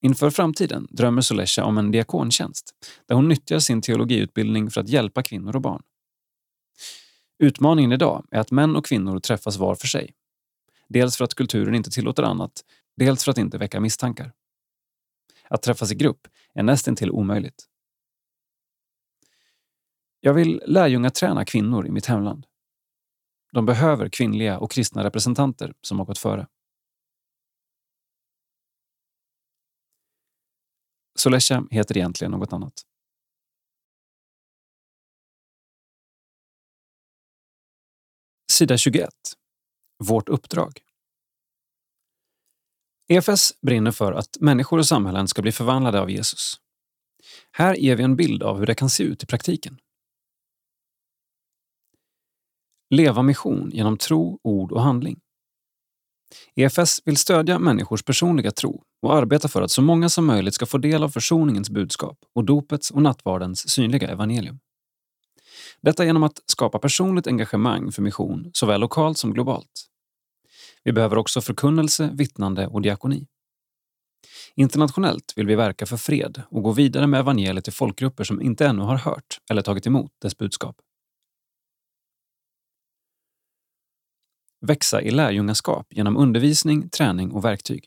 [0.00, 2.74] Inför framtiden drömmer Solesha om en diakontjänst
[3.06, 5.82] där hon nyttjar sin teologiutbildning för att hjälpa kvinnor och barn.
[7.38, 10.14] Utmaningen idag är att män och kvinnor träffas var för sig.
[10.88, 12.52] Dels för att kulturen inte tillåter annat,
[12.96, 14.32] dels för att inte väcka misstankar.
[15.48, 17.68] Att träffas i grupp är nästintill omöjligt.
[20.20, 22.46] Jag vill lärjungaträna kvinnor i mitt hemland.
[23.52, 26.46] De behöver kvinnliga och kristna representanter som har gått före.
[31.18, 32.82] Solesha heter egentligen något annat.
[38.52, 39.08] Sida 21.
[40.04, 40.80] Vårt uppdrag.
[43.08, 46.56] EFS brinner för att människor och samhällen ska bli förvandlade av Jesus.
[47.52, 49.78] Här ger vi en bild av hur det kan se ut i praktiken.
[52.90, 55.20] Leva mission genom tro, ord och handling.
[56.54, 60.66] EFS vill stödja människors personliga tro och arbeta för att så många som möjligt ska
[60.66, 64.58] få del av försoningens budskap och dopets och nattvardens synliga evangelium.
[65.80, 69.88] Detta genom att skapa personligt engagemang för mission såväl lokalt som globalt.
[70.84, 73.26] Vi behöver också förkunnelse, vittnande och diakoni.
[74.54, 78.66] Internationellt vill vi verka för fred och gå vidare med evangeliet till folkgrupper som inte
[78.66, 80.76] ännu har hört eller tagit emot dess budskap.
[84.60, 87.84] Växa i lärjungaskap genom undervisning, träning och verktyg.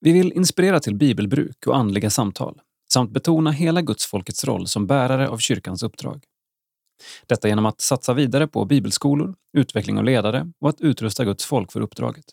[0.00, 2.60] Vi vill inspirera till bibelbruk och andliga samtal
[2.92, 6.24] samt betona hela gudsfolkets roll som bärare av kyrkans uppdrag.
[7.26, 11.72] Detta genom att satsa vidare på bibelskolor, utveckling av ledare och att utrusta Guds folk
[11.72, 12.24] för uppdraget.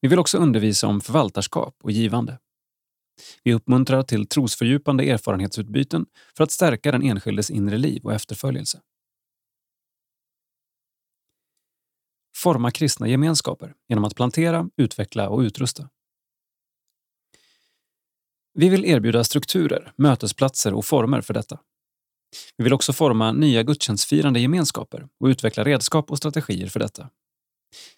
[0.00, 2.38] Vi vill också undervisa om förvaltarskap och givande.
[3.42, 8.80] Vi uppmuntrar till trosfördjupande erfarenhetsutbyten för att stärka den enskildes inre liv och efterföljelse.
[12.42, 15.88] Forma kristna gemenskaper genom att plantera, utveckla och utrusta.
[18.54, 21.60] Vi vill erbjuda strukturer, mötesplatser och former för detta.
[22.56, 27.10] Vi vill också forma nya gudstjänstfirande gemenskaper och utveckla redskap och strategier för detta.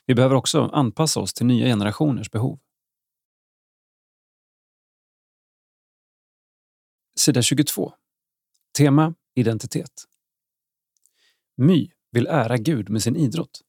[0.07, 2.59] Vi behöver också anpassa oss till nya generationers behov.
[7.19, 7.93] Sida 22.
[8.79, 10.05] Tema Identitet.
[11.57, 13.61] My vill ära Gud med sin idrott.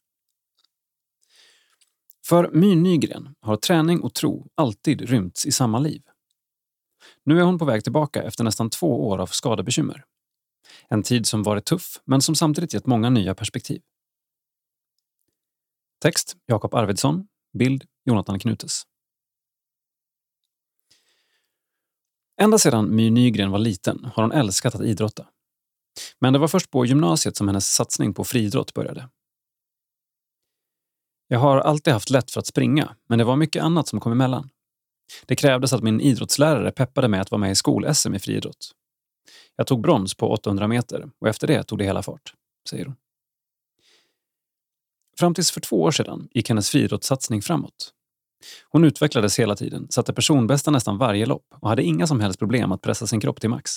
[2.28, 6.02] För My Nygren har träning och tro alltid rymts i samma liv.
[7.24, 10.06] Nu är hon på väg tillbaka efter nästan två år av skadebekymmer.
[10.90, 13.82] En tid som varit tuff, men som samtidigt gett många nya perspektiv.
[16.02, 17.28] Text Jakob Arvidsson.
[17.58, 18.82] Bild Jonathan Knutes.
[22.42, 25.28] Ända sedan My Nygren var liten har hon älskat att idrotta.
[26.20, 29.10] Men det var först på gymnasiet som hennes satsning på friidrott började.
[31.28, 34.12] Jag har alltid haft lätt för att springa, men det var mycket annat som kom
[34.12, 34.50] emellan.
[35.26, 38.72] Det krävdes att min idrottslärare peppade mig att vara med i skol-SM i friidrott.
[39.56, 42.34] Jag tog brons på 800 meter och efter det tog det hela fart,
[42.70, 42.96] säger hon.
[45.18, 47.92] Fram tills för två år sedan gick hennes friidrottssatsning framåt.
[48.70, 52.72] Hon utvecklades hela tiden, satte personbästa nästan varje lopp och hade inga som helst problem
[52.72, 53.72] att pressa sin kropp till max.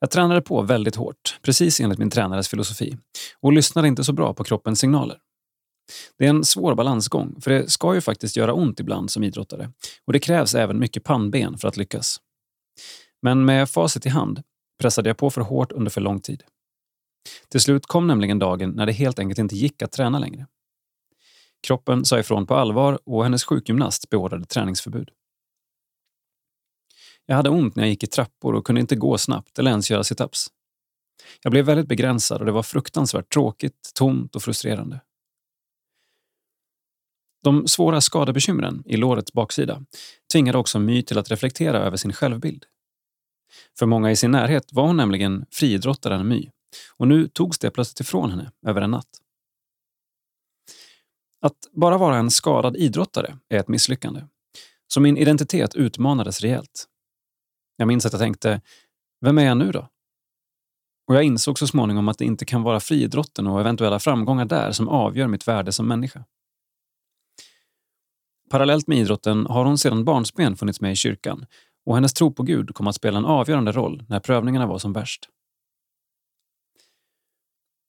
[0.00, 2.96] Jag tränade på väldigt hårt, precis enligt min tränares filosofi
[3.40, 5.18] och lyssnade inte så bra på kroppens signaler.
[6.18, 9.72] Det är en svår balansgång, för det ska ju faktiskt göra ont ibland som idrottare
[10.04, 12.20] och det krävs även mycket pannben för att lyckas.
[13.22, 14.42] Men med facit i hand
[14.80, 16.42] pressade jag på för hårt under för lång tid.
[17.48, 20.46] Till slut kom nämligen dagen när det helt enkelt inte gick att träna längre.
[21.62, 25.10] Kroppen sa ifrån på allvar och hennes sjukgymnast beordrade träningsförbud.
[27.26, 29.90] Jag hade ont när jag gick i trappor och kunde inte gå snabbt eller ens
[29.90, 30.46] göra situps.
[31.42, 35.00] Jag blev väldigt begränsad och det var fruktansvärt tråkigt, tomt och frustrerande.
[37.42, 39.84] De svåra skadebekymren i lårets baksida
[40.32, 42.64] tvingade också My till att reflektera över sin självbild.
[43.78, 46.50] För många i sin närhet var hon nämligen friidrottaren My
[46.96, 49.20] och nu togs det plötsligt ifrån henne över en natt.
[51.40, 54.24] Att bara vara en skadad idrottare är ett misslyckande.
[54.86, 56.86] Så min identitet utmanades rejält.
[57.76, 58.60] Jag minns att jag tänkte,
[59.20, 59.88] vem är jag nu då?
[61.08, 64.72] Och jag insåg så småningom att det inte kan vara friidrotten och eventuella framgångar där
[64.72, 66.24] som avgör mitt värde som människa.
[68.50, 71.46] Parallellt med idrotten har hon sedan barnsben funnits med i kyrkan
[71.86, 74.92] och hennes tro på Gud kom att spela en avgörande roll när prövningarna var som
[74.92, 75.28] värst.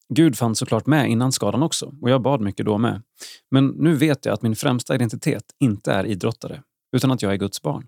[0.09, 3.01] Gud fanns såklart med innan skadan också och jag bad mycket då med.
[3.51, 7.37] Men nu vet jag att min främsta identitet inte är idrottare, utan att jag är
[7.37, 7.87] Guds barn.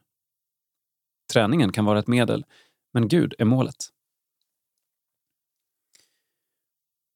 [1.34, 2.46] Träningen kan vara ett medel,
[2.94, 3.76] men Gud är målet.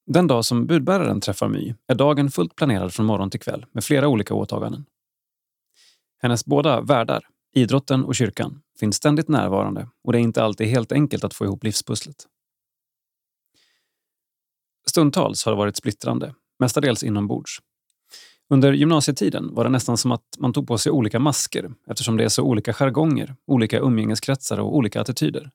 [0.05, 3.83] Den dag som budbäraren träffar My är dagen fullt planerad från morgon till kväll med
[3.83, 4.85] flera olika åtaganden.
[6.21, 10.91] Hennes båda världar, idrotten och kyrkan, finns ständigt närvarande och det är inte alltid helt
[10.91, 12.15] enkelt att få ihop livspusslet.
[14.89, 17.59] Stundtals har det varit splittrande, mestadels inombords.
[18.49, 22.23] Under gymnasietiden var det nästan som att man tog på sig olika masker eftersom det
[22.23, 25.51] är så olika jargonger, olika umgängeskretsar och olika attityder.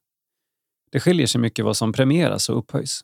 [0.90, 3.00] Det skiljer sig mycket vad som premieras och upphöjs.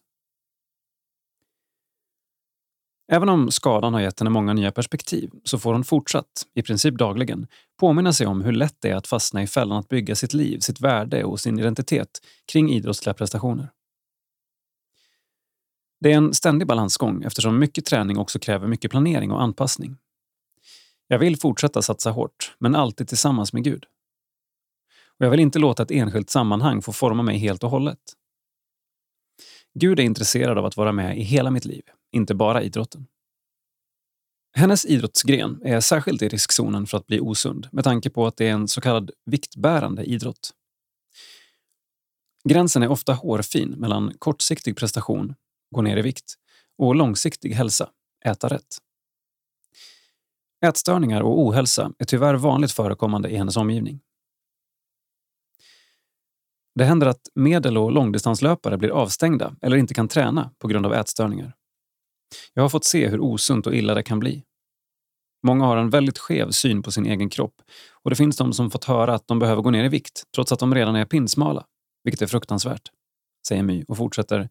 [3.12, 6.94] Även om skadan har gett henne många nya perspektiv så får hon fortsatt, i princip
[6.94, 7.46] dagligen,
[7.80, 10.58] påminna sig om hur lätt det är att fastna i fällan att bygga sitt liv,
[10.58, 12.08] sitt värde och sin identitet
[12.52, 13.70] kring idrottsliga prestationer.
[16.00, 19.96] Det är en ständig balansgång eftersom mycket träning också kräver mycket planering och anpassning.
[21.06, 23.84] Jag vill fortsätta satsa hårt, men alltid tillsammans med Gud.
[25.18, 27.98] Och jag vill inte låta ett enskilt sammanhang få forma mig helt och hållet.
[29.74, 33.06] Gud är intresserad av att vara med i hela mitt liv, inte bara idrotten.
[34.52, 38.48] Hennes idrottsgren är särskilt i riskzonen för att bli osund med tanke på att det
[38.48, 40.50] är en så kallad viktbärande idrott.
[42.44, 45.34] Gränsen är ofta hårfin mellan kortsiktig prestation
[45.70, 46.34] gå ner i vikt
[46.78, 47.90] och långsiktig hälsa,
[48.24, 48.78] äta rätt.
[50.66, 54.00] Ätstörningar och ohälsa är tyvärr vanligt förekommande i hennes omgivning.
[56.74, 60.94] Det händer att medel och långdistanslöpare blir avstängda eller inte kan träna på grund av
[60.94, 61.54] ätstörningar.
[62.54, 64.44] Jag har fått se hur osunt och illa det kan bli.
[65.42, 67.62] Många har en väldigt skev syn på sin egen kropp
[67.92, 70.52] och det finns de som fått höra att de behöver gå ner i vikt trots
[70.52, 71.64] att de redan är pinsmala,
[72.04, 72.90] vilket är fruktansvärt,
[73.48, 74.48] säger My och fortsätter.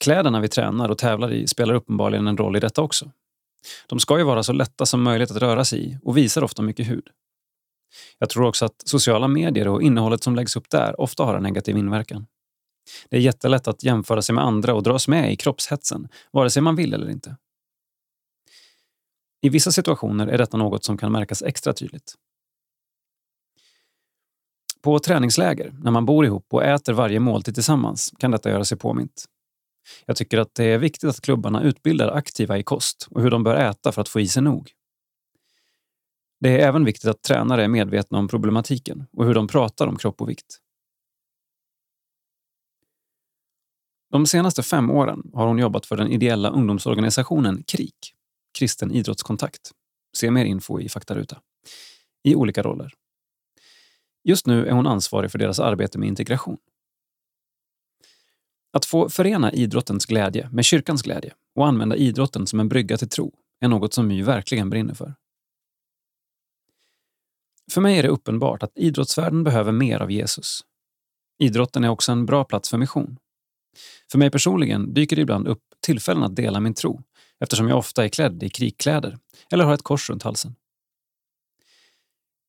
[0.00, 3.10] Kläderna vi tränar och tävlar i spelar uppenbarligen en roll i detta också.
[3.86, 6.62] De ska ju vara så lätta som möjligt att röra sig i och visar ofta
[6.62, 7.08] mycket hud.
[8.18, 11.42] Jag tror också att sociala medier och innehållet som läggs upp där ofta har en
[11.42, 12.26] negativ inverkan.
[13.08, 16.62] Det är jättelätt att jämföra sig med andra och dras med i kroppshetsen, vare sig
[16.62, 17.36] man vill eller inte.
[19.42, 22.14] I vissa situationer är detta något som kan märkas extra tydligt.
[24.82, 28.78] På träningsläger, när man bor ihop och äter varje måltid tillsammans, kan detta göra sig
[28.78, 29.24] påmint.
[30.06, 33.42] Jag tycker att det är viktigt att klubbarna utbildar aktiva i kost och hur de
[33.42, 34.70] bör äta för att få i sig nog.
[36.40, 39.96] Det är även viktigt att tränare är medvetna om problematiken och hur de pratar om
[39.96, 40.61] kropp och vikt.
[44.12, 48.14] De senaste fem åren har hon jobbat för den ideella ungdomsorganisationen KRIK,
[48.58, 49.70] Kristen idrottskontakt.
[50.16, 51.40] Se mer info i faktaruta.
[52.24, 52.92] I olika roller.
[54.24, 56.58] Just nu är hon ansvarig för deras arbete med integration.
[58.72, 63.08] Att få förena idrottens glädje med kyrkans glädje och använda idrotten som en brygga till
[63.08, 65.14] tro är något som My verkligen brinner för.
[67.72, 70.60] För mig är det uppenbart att idrottsvärlden behöver mer av Jesus.
[71.38, 73.18] Idrotten är också en bra plats för mission.
[74.10, 77.02] För mig personligen dyker det ibland upp tillfällen att dela min tro
[77.40, 79.18] eftersom jag ofta är klädd i krigkläder
[79.50, 80.54] eller har ett kors runt halsen.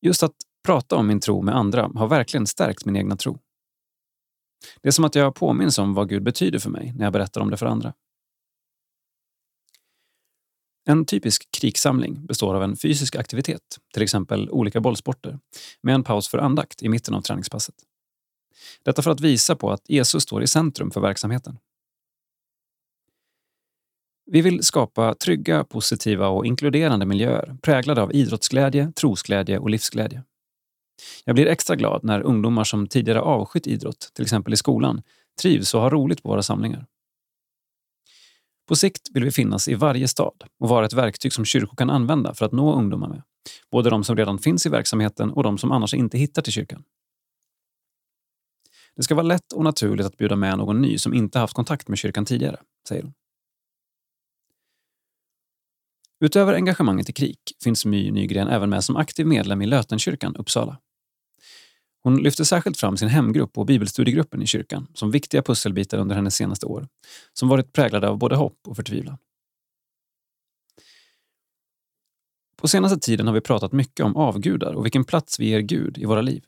[0.01, 3.39] Just att prata om min tro med andra har verkligen stärkt min egna tro.
[4.81, 7.41] Det är som att jag påminns om vad Gud betyder för mig när jag berättar
[7.41, 7.93] om det för andra.
[10.85, 13.61] En typisk kriksamling består av en fysisk aktivitet,
[13.93, 15.39] till exempel olika bollsporter,
[15.81, 17.75] med en paus för andakt i mitten av träningspasset.
[18.83, 21.57] Detta för att visa på att Jesus står i centrum för verksamheten.
[24.25, 30.23] Vi vill skapa trygga, positiva och inkluderande miljöer präglade av idrottsglädje, trosglädje och livsglädje.
[31.25, 35.01] Jag blir extra glad när ungdomar som tidigare avskytt idrott, till exempel i skolan,
[35.41, 36.85] trivs och har roligt på våra samlingar.
[38.67, 41.89] På sikt vill vi finnas i varje stad och vara ett verktyg som kyrkor kan
[41.89, 43.21] använda för att nå ungdomar med.
[43.71, 46.83] Både de som redan finns i verksamheten och de som annars inte hittar till kyrkan.
[48.95, 51.87] Det ska vara lätt och naturligt att bjuda med någon ny som inte haft kontakt
[51.87, 53.13] med kyrkan tidigare, säger hon.
[56.19, 60.77] Utöver engagemanget i krig finns My Nygren även med som aktiv medlem i Lötenkyrkan Uppsala.
[62.03, 66.35] Hon lyfter särskilt fram sin hemgrupp och bibelstudiegruppen i kyrkan som viktiga pusselbitar under hennes
[66.35, 66.87] senaste år,
[67.33, 69.17] som varit präglade av både hopp och förtvivlan.
[72.55, 75.97] På senaste tiden har vi pratat mycket om avgudar och vilken plats vi ger Gud
[75.97, 76.43] i våra liv.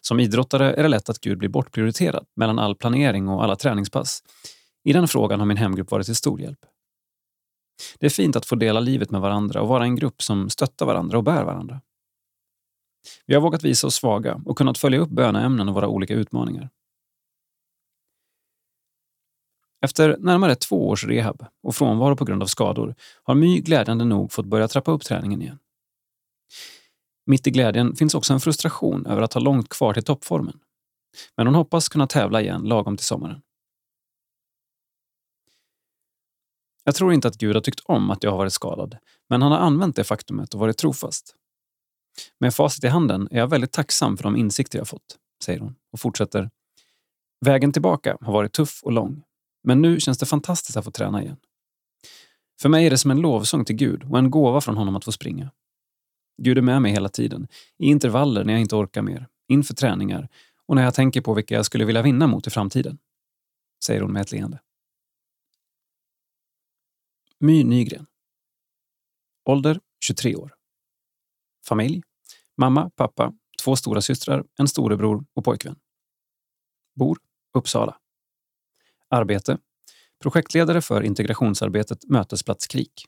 [0.00, 4.22] Som idrottare är det lätt att Gud blir bortprioriterad mellan all planering och alla träningspass.
[4.84, 6.58] I den frågan har min hemgrupp varit till stor hjälp.
[7.98, 10.86] Det är fint att få dela livet med varandra och vara en grupp som stöttar
[10.86, 11.80] varandra och bär varandra.
[13.26, 16.70] Vi har vågat visa oss svaga och kunnat följa upp böneämnen och våra olika utmaningar.
[19.84, 24.32] Efter närmare två års rehab och frånvaro på grund av skador har My glädjande nog
[24.32, 25.58] fått börja trappa upp träningen igen.
[27.30, 30.60] Mitt i glädjen finns också en frustration över att ha långt kvar till toppformen.
[31.36, 33.40] Men hon hoppas kunna tävla igen lagom till sommaren.
[36.84, 38.96] Jag tror inte att Gud har tyckt om att jag har varit skadad,
[39.28, 41.34] men han har använt det faktumet och varit trofast.
[42.40, 45.74] Med facit i handen är jag väldigt tacksam för de insikter jag fått, säger hon
[45.92, 46.50] och fortsätter.
[47.46, 49.22] Vägen tillbaka har varit tuff och lång,
[49.64, 51.36] men nu känns det fantastiskt att få träna igen.
[52.62, 55.04] För mig är det som en lovsång till Gud och en gåva från honom att
[55.04, 55.50] få springa.
[56.42, 60.28] Gud är med mig hela tiden, i intervaller när jag inte orkar mer, inför träningar
[60.66, 62.98] och när jag tänker på vilka jag skulle vilja vinna mot i framtiden.
[63.84, 64.60] Säger hon med ett leende.
[67.38, 68.06] My Nygren.
[69.44, 70.54] Ålder 23 år.
[71.66, 72.02] Familj.
[72.56, 73.32] Mamma, pappa,
[73.62, 75.76] två stora systrar, en storebror och pojkvän.
[76.94, 77.18] Bor
[77.54, 77.98] Uppsala.
[79.08, 79.58] Arbete.
[80.18, 83.06] Projektledare för integrationsarbetet Mötesplats Krik.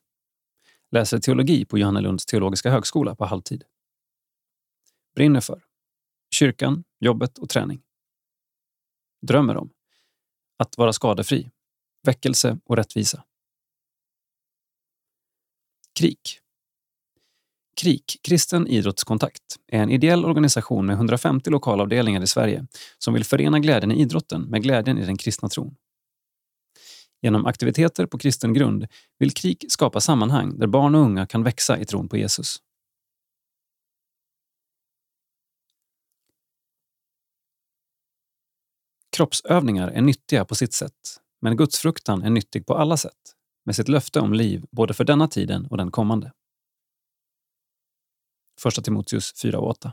[0.92, 3.64] Läser teologi på Johannelunds teologiska högskola på halvtid.
[5.14, 5.62] Brinner för
[6.34, 7.82] kyrkan, jobbet och träning.
[9.26, 9.70] Drömmer om
[10.58, 11.50] att vara skadefri,
[12.02, 13.24] väckelse och rättvisa.
[15.98, 16.40] KRIK.
[17.80, 22.66] KRIK, Kristen idrottskontakt, är en ideell organisation med 150 lokalavdelningar i Sverige
[22.98, 25.76] som vill förena glädjen i idrotten med glädjen i den kristna tron.
[27.22, 28.86] Genom aktiviteter på kristen grund
[29.18, 32.56] vill KRIK skapa sammanhang där barn och unga kan växa i tron på Jesus.
[39.16, 43.88] Kroppsövningar är nyttiga på sitt sätt, men gudsfruktan är nyttig på alla sätt med sitt
[43.88, 46.32] löfte om liv både för denna tiden och den kommande.
[48.60, 49.92] Första Timoteus 4 och 8.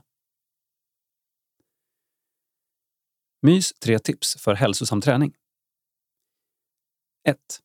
[3.41, 5.33] Mys tre tips för hälsosam träning.
[7.29, 7.59] 1.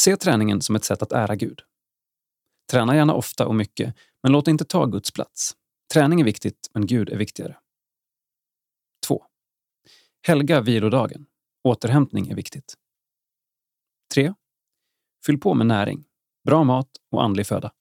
[0.00, 1.60] Se träningen som ett sätt att ära Gud.
[2.70, 5.56] Träna gärna ofta och mycket, men låt inte ta Guds plats.
[5.92, 7.58] Träning är viktigt, men Gud är viktigare.
[9.06, 9.24] 2.
[10.26, 11.26] Helga vilodagen.
[11.64, 12.74] Återhämtning är viktigt.
[14.14, 14.34] 3.
[15.26, 16.04] Fyll på med näring.
[16.44, 17.72] bra mat och andlig föda.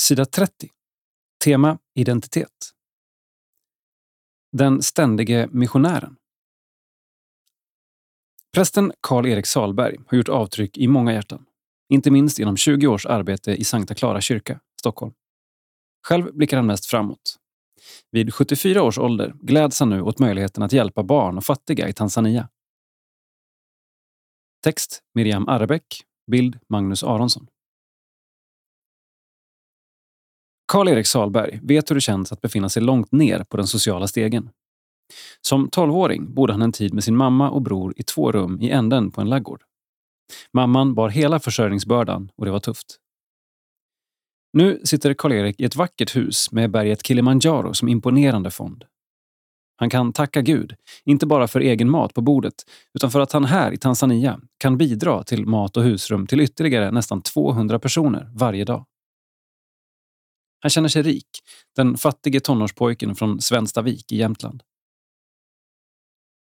[0.00, 0.70] Sida 30.
[1.44, 2.75] Tema identitet.
[4.52, 6.16] Den ständige missionären.
[8.54, 11.46] Prästen Karl-Erik Salberg har gjort avtryck i många hjärtan.
[11.88, 15.12] Inte minst genom 20 års arbete i Sankta Clara kyrka, Stockholm.
[16.08, 17.36] Själv blickar han mest framåt.
[18.10, 21.92] Vid 74 års ålder gläds han nu åt möjligheten att hjälpa barn och fattiga i
[21.92, 22.48] Tanzania.
[24.64, 26.02] Text Miriam Arbeck.
[26.30, 27.46] Bild Magnus Aronsson.
[30.66, 34.50] Karl-Erik Salberg vet hur det känns att befinna sig långt ner på den sociala stegen.
[35.40, 38.70] Som tolvåring bodde han en tid med sin mamma och bror i två rum i
[38.70, 39.62] änden på en laggård.
[40.52, 42.96] Mamman bar hela försörjningsbördan och det var tufft.
[44.52, 48.84] Nu sitter Karl-Erik i ett vackert hus med berget Kilimanjaro som imponerande fond.
[49.76, 52.54] Han kan tacka Gud, inte bara för egen mat på bordet,
[52.94, 56.90] utan för att han här i Tanzania kan bidra till mat och husrum till ytterligare
[56.90, 58.84] nästan 200 personer varje dag.
[60.60, 61.28] Han känner sig rik,
[61.76, 64.62] den fattige tonårspojken från Svenstavik i Jämtland.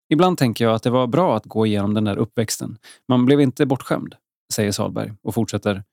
[0.10, 2.78] Ibland tänker jag att det var bra att gå igenom den där uppväxten.
[3.08, 4.16] Man blev inte bortskämd,
[4.54, 5.84] säger Salberg och fortsätter.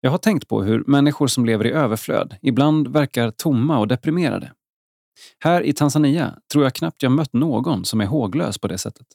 [0.00, 4.52] Jag har tänkt på hur människor som lever i överflöd ibland verkar tomma och deprimerade.
[5.38, 9.06] Här i Tanzania tror jag knappt jag mött någon som är håglös på det sättet.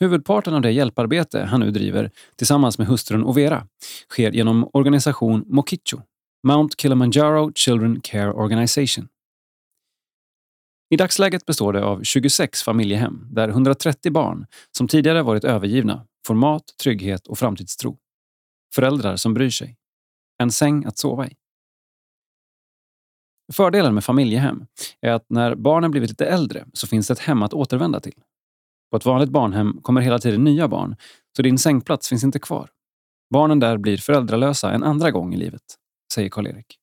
[0.00, 3.66] Huvudparten av det hjälparbete han nu driver tillsammans med hustrun Overa
[4.08, 6.00] sker genom organisation Mokicho,
[6.46, 9.08] Mount Kilimanjaro Children Care Organization.
[10.90, 16.34] I dagsläget består det av 26 familjehem där 130 barn som tidigare varit övergivna får
[16.34, 17.98] mat, trygghet och framtidstro.
[18.74, 19.76] Föräldrar som bryr sig.
[20.38, 21.36] En säng att sova i.
[23.52, 24.66] Fördelen med familjehem
[25.00, 28.22] är att när barnen blivit lite äldre så finns det ett hem att återvända till.
[28.90, 30.96] På ett vanligt barnhem kommer hela tiden nya barn,
[31.36, 32.70] så din sängplats finns inte kvar.
[33.30, 35.62] Barnen där blir föräldralösa en andra gång i livet,
[36.12, 36.78] säger Karl-Erik.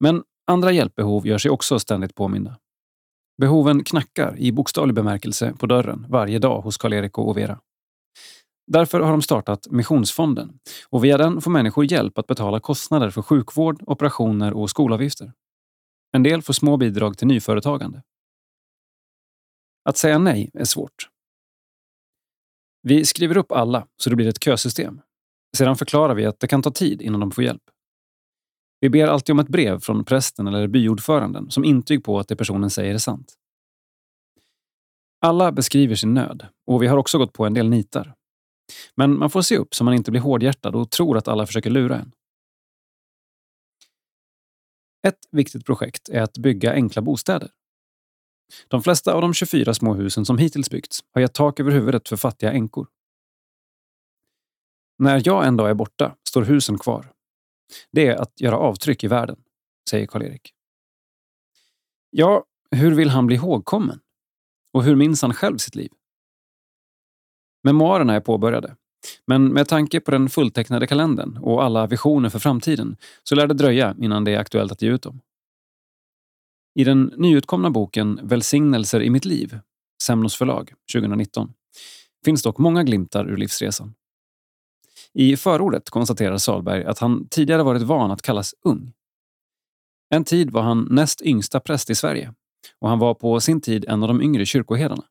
[0.00, 2.58] Men andra hjälpbehov gör sig också ständigt påminda.
[3.38, 7.60] Behoven knackar i bokstavlig bemärkelse på dörren varje dag hos Karl-Erik och Overa.
[8.66, 10.58] Därför har de startat Missionsfonden
[10.88, 15.32] och via den får människor hjälp att betala kostnader för sjukvård, operationer och skolavgifter.
[16.12, 18.02] En del får små bidrag till nyföretagande.
[19.84, 21.08] Att säga nej är svårt.
[22.82, 25.00] Vi skriver upp alla så det blir ett kösystem.
[25.56, 27.62] Sedan förklarar vi att det kan ta tid innan de får hjälp.
[28.80, 32.36] Vi ber alltid om ett brev från prästen eller byordföranden som intyg på att det
[32.36, 33.34] personen säger är sant.
[35.20, 38.14] Alla beskriver sin nöd och vi har också gått på en del nitar.
[38.94, 41.70] Men man får se upp så man inte blir hårdhjärtad och tror att alla försöker
[41.70, 42.12] lura en.
[45.06, 47.50] Ett viktigt projekt är att bygga enkla bostäder.
[48.68, 52.08] De flesta av de 24 små husen som hittills byggts har gett tak över huvudet
[52.08, 52.86] för fattiga änkor.
[54.98, 57.12] När jag en dag är borta står husen kvar.
[57.92, 59.36] Det är att göra avtryck i världen,
[59.90, 60.52] säger Karl-Erik.
[62.10, 64.00] Ja, hur vill han bli ihågkommen?
[64.72, 65.90] Och hur minns han själv sitt liv?
[67.62, 68.76] Memoarerna är påbörjade.
[69.26, 73.54] Men med tanke på den fulltecknade kalendern och alla visioner för framtiden så lär det
[73.54, 75.20] dröja innan det är aktuellt att ge ut dem.
[76.74, 79.58] I den nyutkomna boken Välsignelser i mitt liv,
[80.02, 81.52] Semnos förlag 2019,
[82.24, 83.94] finns dock många glimtar ur livsresan.
[85.14, 88.92] I förordet konstaterar Salberg att han tidigare varit van att kallas ung.
[90.10, 92.34] En tid var han näst yngsta präst i Sverige
[92.78, 95.04] och han var på sin tid en av de yngre kyrkoherdarna.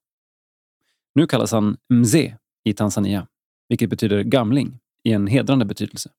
[1.15, 3.27] Nu kallas han Mzee i Tanzania,
[3.69, 6.09] vilket betyder gamling i en hedrande betydelse.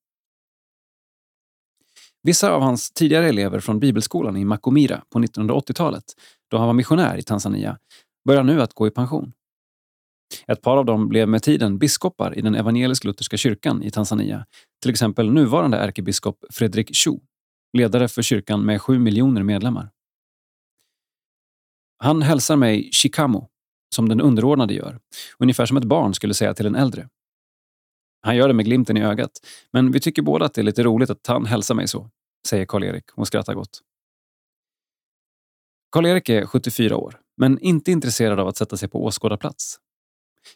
[2.23, 6.03] Vissa av hans tidigare elever från bibelskolan i Makumira på 1980-talet,
[6.47, 7.77] då han var missionär i Tanzania,
[8.25, 9.33] börjar nu att gå i pension.
[10.47, 14.45] Ett par av dem blev med tiden biskopar i den evangelisk-lutherska kyrkan i Tanzania,
[14.81, 17.19] till exempel nuvarande ärkebiskop Fredrik Chu,
[17.77, 19.89] ledare för kyrkan med sju miljoner medlemmar.
[21.97, 23.49] Han hälsar mig Shikamo,
[23.95, 24.99] som den underordnade gör,
[25.39, 27.09] ungefär som ett barn skulle säga till en äldre.
[28.21, 29.31] Han gör det med glimten i ögat,
[29.71, 32.09] men vi tycker båda att det är lite roligt att han hälsar mig så,
[32.47, 33.81] säger Karl-Erik och skrattar gott.
[35.91, 39.79] Karl-Erik är 74 år, men inte intresserad av att sätta sig på åskådarplats.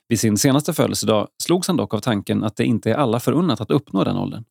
[0.07, 3.61] Vid sin senaste födelsedag slogs han dock av tanken att det inte är alla förunnat
[3.61, 4.43] att uppnå den åldern.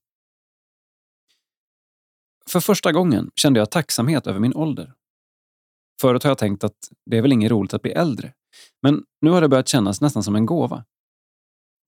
[2.51, 4.93] För första gången kände jag tacksamhet över min ålder.
[6.01, 6.77] Förut har jag tänkt att
[7.11, 8.33] det är väl inget roligt att bli äldre,
[8.83, 10.85] men nu har det börjat kännas nästan som en gåva.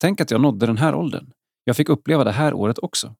[0.00, 1.32] Tänk att jag nådde den här åldern.
[1.64, 3.14] Jag fick uppleva det här året också.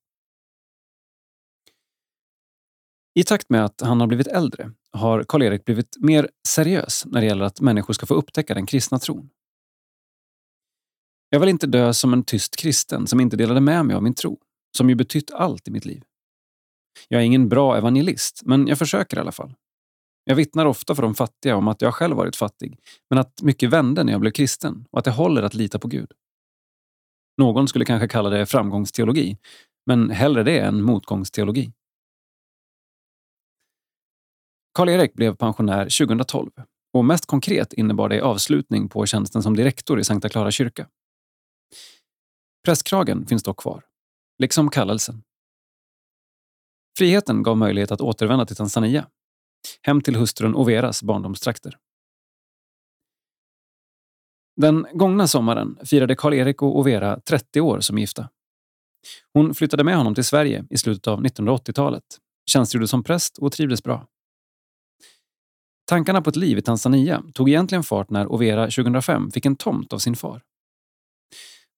[3.15, 7.27] I takt med att han har blivit äldre har Karl-Erik blivit mer seriös när det
[7.27, 9.31] gäller att människor ska få upptäcka den kristna tron.
[11.31, 14.15] Jag vill inte dö som en tyst kristen som inte delade med mig av min
[14.15, 14.39] tro,
[14.77, 16.03] som ju betytt allt i mitt liv.
[17.09, 19.55] Jag är ingen bra evangelist, men jag försöker i alla fall.
[20.25, 22.79] Jag vittnar ofta för de fattiga om att jag själv varit fattig,
[23.11, 25.89] men att mycket vände när jag blev kristen och att det håller att lita på
[25.89, 26.13] Gud.
[27.39, 29.39] Någon skulle kanske kalla det framgångsteologi,
[29.87, 31.73] men hellre det än motgångsteologi.
[34.75, 36.51] Karl-Erik blev pensionär 2012
[36.93, 40.87] och mest konkret innebar det avslutning på tjänsten som direktor i Sankta Clara kyrka.
[42.65, 43.85] Prästkragen finns dock kvar,
[44.39, 45.23] liksom kallelsen.
[46.99, 49.07] Friheten gav möjlighet att återvända till Tanzania,
[49.83, 51.79] hem till hustrun Overas barndomstrakter.
[54.57, 58.29] Den gångna sommaren firade Karl-Erik och Overa 30 år som gifta.
[59.33, 62.05] Hon flyttade med honom till Sverige i slutet av 1980-talet,
[62.51, 64.07] tjänstgjorde som präst och trivdes bra.
[65.87, 69.93] Tankarna på ett liv i Tanzania tog egentligen fart när Overa 2005 fick en tomt
[69.93, 70.43] av sin far.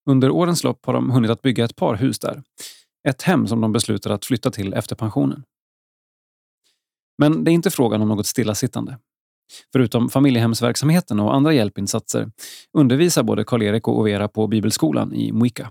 [0.07, 2.43] Under årens lopp har de hunnit att bygga ett par hus där.
[3.09, 5.45] Ett hem som de beslutar att flytta till efter pensionen.
[7.19, 8.99] Men det är inte frågan om något stillasittande.
[9.73, 12.33] Förutom familjehemsverksamheten och andra hjälpinsatser
[12.73, 15.71] undervisar både Karl-Erik och Overa på bibelskolan i Muika.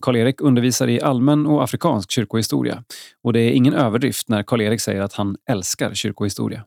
[0.00, 2.84] Karl-Erik undervisar i allmän och afrikansk kyrkohistoria
[3.22, 6.64] och det är ingen överdrift när Karl-Erik säger att han älskar kyrkohistoria.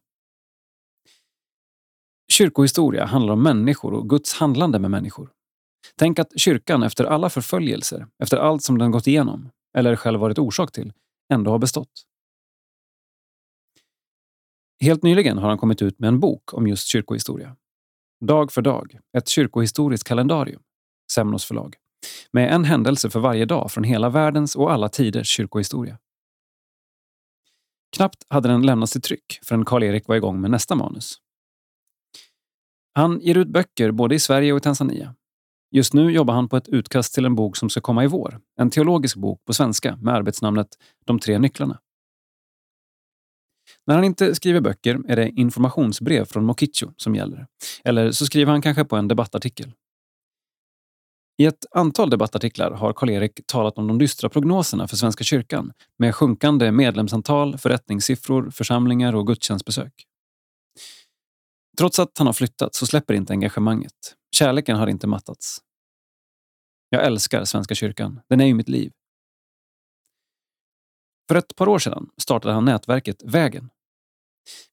[2.32, 5.30] Kyrkohistoria handlar om människor och Guds handlande med människor.
[5.96, 10.40] Tänk att kyrkan efter alla förföljelser, efter allt som den gått igenom, eller själv varit
[10.40, 10.94] orsak till,
[11.34, 12.06] ändå har bestått.
[14.80, 17.56] Helt nyligen har han kommit ut med en bok om just kyrkohistoria.
[18.26, 20.62] Dag för dag, ett kyrkohistoriskt kalendarium,
[21.12, 21.76] Semnos förlag,
[22.32, 25.98] med en händelse för varje dag från hela världens och alla tiders kyrkohistoria.
[27.96, 31.20] Knappt hade den lämnats till tryck förrän Karl-Erik var igång med nästa manus.
[32.94, 35.16] Han ger ut böcker både i Sverige och i Tanzania.
[35.76, 38.40] Just nu jobbar han på ett utkast till en bok som ska komma i vår.
[38.60, 40.68] En teologisk bok på svenska med arbetsnamnet
[41.06, 41.80] De tre nycklarna.
[43.88, 47.48] När han inte skriver böcker är det informationsbrev från Mokicho som gäller.
[47.84, 49.72] Eller så skriver han kanske på en debattartikel.
[51.38, 56.16] I ett antal debattartiklar har Karl-Erik talat om de dystra prognoserna för Svenska kyrkan med
[56.16, 59.94] sjunkande medlemsantal, förrättningssiffror, församlingar och gudstjänstbesök.
[61.78, 64.16] Trots att han har flyttat så släpper inte engagemanget.
[64.36, 65.65] Kärleken har inte mattats.
[66.96, 68.22] Jag älskar Svenska kyrkan.
[68.30, 68.92] Den är ju mitt liv.
[71.28, 73.70] För ett par år sedan startade han nätverket Vägen.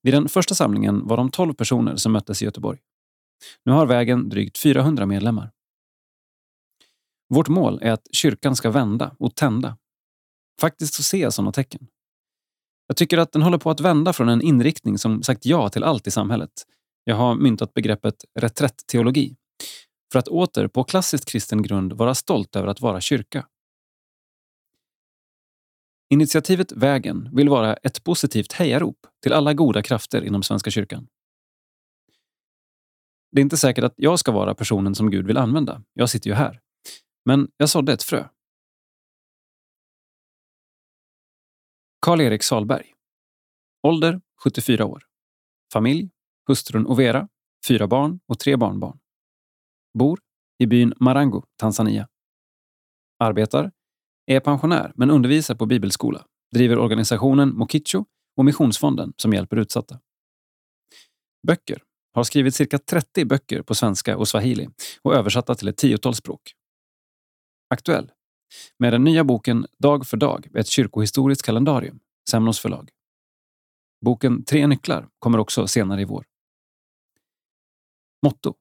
[0.03, 2.79] Vid den första samlingen var de 12 personer som möttes i Göteborg.
[3.64, 5.51] Nu har Vägen drygt 400 medlemmar.
[7.29, 9.79] Vårt mål är att kyrkan ska vända och tända.
[10.61, 11.87] Faktiskt så ser jag sådana tecken.
[12.87, 15.85] Jag tycker att den håller på att vända från en inriktning som sagt ja till
[15.85, 16.53] allt i samhället
[17.05, 19.37] jag har myntat begreppet reträttteologi
[20.12, 23.48] för att åter på klassiskt kristen grund vara stolt över att vara kyrka.
[26.10, 31.08] Initiativet Vägen vill vara ett positivt hejarop till alla goda krafter inom Svenska kyrkan.
[33.30, 35.82] Det är inte säkert att jag ska vara personen som Gud vill använda.
[35.92, 36.60] Jag sitter ju här.
[37.24, 38.28] Men jag sådde ett frö.
[42.00, 42.94] Karl-Erik Salberg.
[43.82, 45.06] Ålder 74 år.
[45.72, 46.10] Familj
[46.46, 47.28] hustrun Overa,
[47.68, 48.98] fyra barn och tre barnbarn.
[49.99, 50.18] Bor
[50.59, 52.09] i byn Marango, Tanzania.
[53.18, 53.72] Arbetar,
[54.26, 58.05] är pensionär men undervisar på bibelskola, driver organisationen Mokicho
[58.36, 60.01] och Missionsfonden som hjälper utsatta.
[61.47, 61.82] Böcker
[62.14, 64.68] har skrivit cirka 30 böcker på svenska och swahili
[65.03, 66.53] och översatta till ett tiotal språk.
[67.70, 68.11] Aktuell
[68.78, 72.90] med den nya boken Dag för dag, ett kyrkohistoriskt kalendarium, Semnos förlag.
[74.05, 76.24] Boken Tre nycklar kommer också senare i vår.
[78.22, 78.55] Motto.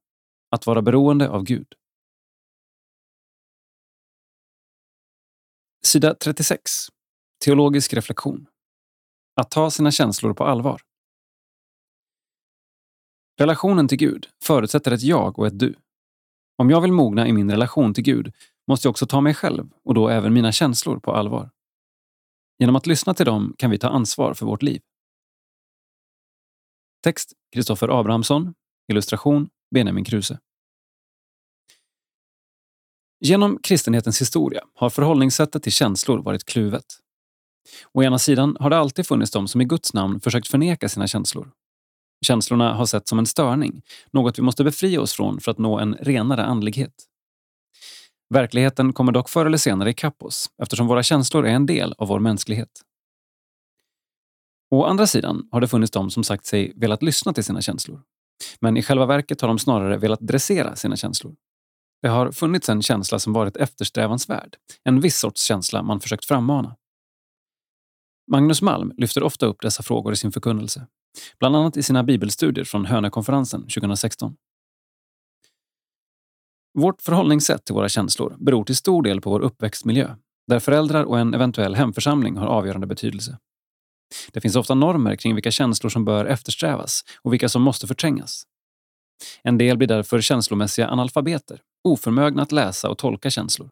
[0.56, 1.74] Att vara beroende av Gud.
[5.86, 6.72] Sida 36.
[7.46, 8.48] Teologisk reflektion.
[9.36, 10.82] Att ta sina känslor på allvar.
[13.40, 15.76] Relationen till Gud förutsätter ett jag och ett du.
[16.58, 18.34] Om jag vill mogna i min relation till Gud
[18.68, 21.52] måste jag också ta mig själv och då även mina känslor på allvar.
[22.60, 24.82] Genom att lyssna till dem kan vi ta ansvar för vårt liv.
[27.04, 28.54] Text Kristoffer Abrahamsson
[28.88, 30.40] Illustration Benjamin Kruse.
[33.20, 36.86] Genom kristenhetens historia har förhållningssättet till känslor varit kluvet.
[37.94, 41.08] Å ena sidan har det alltid funnits de som i Guds namn försökt förneka sina
[41.08, 41.52] känslor.
[42.26, 45.80] Känslorna har setts som en störning, något vi måste befria oss från för att nå
[45.80, 46.94] en renare andlighet.
[48.30, 52.08] Verkligheten kommer dock förr eller senare ikapp oss eftersom våra känslor är en del av
[52.08, 52.82] vår mänsklighet.
[54.72, 58.02] Å andra sidan har det funnits de som sagt sig velat lyssna till sina känslor.
[58.62, 61.36] Men i själva verket har de snarare velat dressera sina känslor.
[62.02, 66.76] Det har funnits en känsla som varit eftersträvansvärd, en viss sorts känsla man försökt frammana.
[68.32, 70.88] Magnus Malm lyfter ofta upp dessa frågor i sin förkunnelse,
[71.40, 74.36] bland annat i sina bibelstudier från Hönökonferensen 2016.
[76.74, 80.16] Vårt förhållningssätt till våra känslor beror till stor del på vår uppväxtmiljö,
[80.48, 83.38] där föräldrar och en eventuell hemförsamling har avgörande betydelse.
[84.32, 88.44] Det finns ofta normer kring vilka känslor som bör eftersträvas och vilka som måste förträngas.
[89.44, 93.70] En del blir därför känslomässiga analfabeter, oförmögna att läsa och tolka känslor.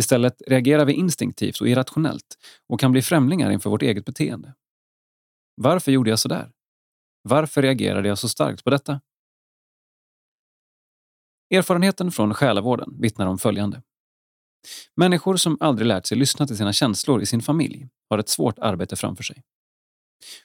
[0.00, 4.54] Istället reagerar vi instinktivt och irrationellt och kan bli främlingar inför vårt eget beteende.
[5.56, 6.52] Varför gjorde jag så där?
[7.22, 9.00] Varför reagerade jag så starkt på detta?
[11.50, 13.82] Erfarenheten från själavården vittnar om följande.
[14.96, 18.58] Människor som aldrig lärt sig lyssna till sina känslor i sin familj har ett svårt
[18.58, 19.42] arbete framför sig.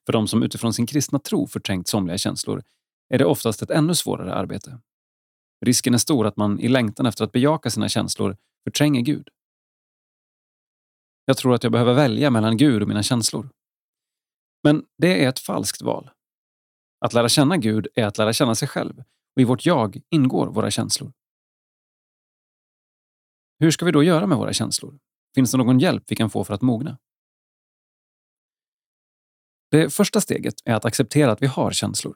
[0.06, 2.64] För de som utifrån sin kristna tro förträngt somliga känslor
[3.10, 4.80] är det oftast ett ännu svårare arbete.
[5.66, 9.30] Risken är stor att man i längtan efter att bejaka sina känslor förtränger Gud.
[11.26, 13.50] Jag tror att jag behöver välja mellan Gud och mina känslor.
[14.64, 16.10] Men det är ett falskt val.
[17.06, 19.00] Att lära känna Gud är att lära känna sig själv
[19.36, 21.14] och i vårt jag ingår våra känslor.
[23.60, 25.00] Hur ska vi då göra med våra känslor?
[25.36, 26.98] Finns det någon hjälp vi kan få för att mogna?
[29.72, 32.16] Det första steget är att acceptera att vi har känslor.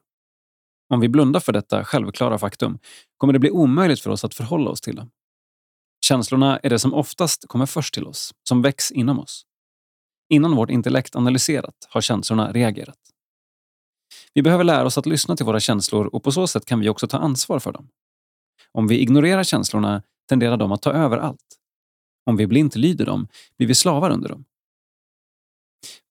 [0.89, 2.79] Om vi blundar för detta självklara faktum
[3.17, 5.09] kommer det bli omöjligt för oss att förhålla oss till dem.
[6.05, 9.45] Känslorna är det som oftast kommer först till oss, som väcks inom oss.
[10.29, 12.99] Innan vårt intellekt analyserat har känslorna reagerat.
[14.33, 16.89] Vi behöver lära oss att lyssna till våra känslor och på så sätt kan vi
[16.89, 17.89] också ta ansvar för dem.
[18.71, 21.57] Om vi ignorerar känslorna tenderar de att ta över allt.
[22.25, 24.45] Om vi blint lyder dem blir vi slavar under dem.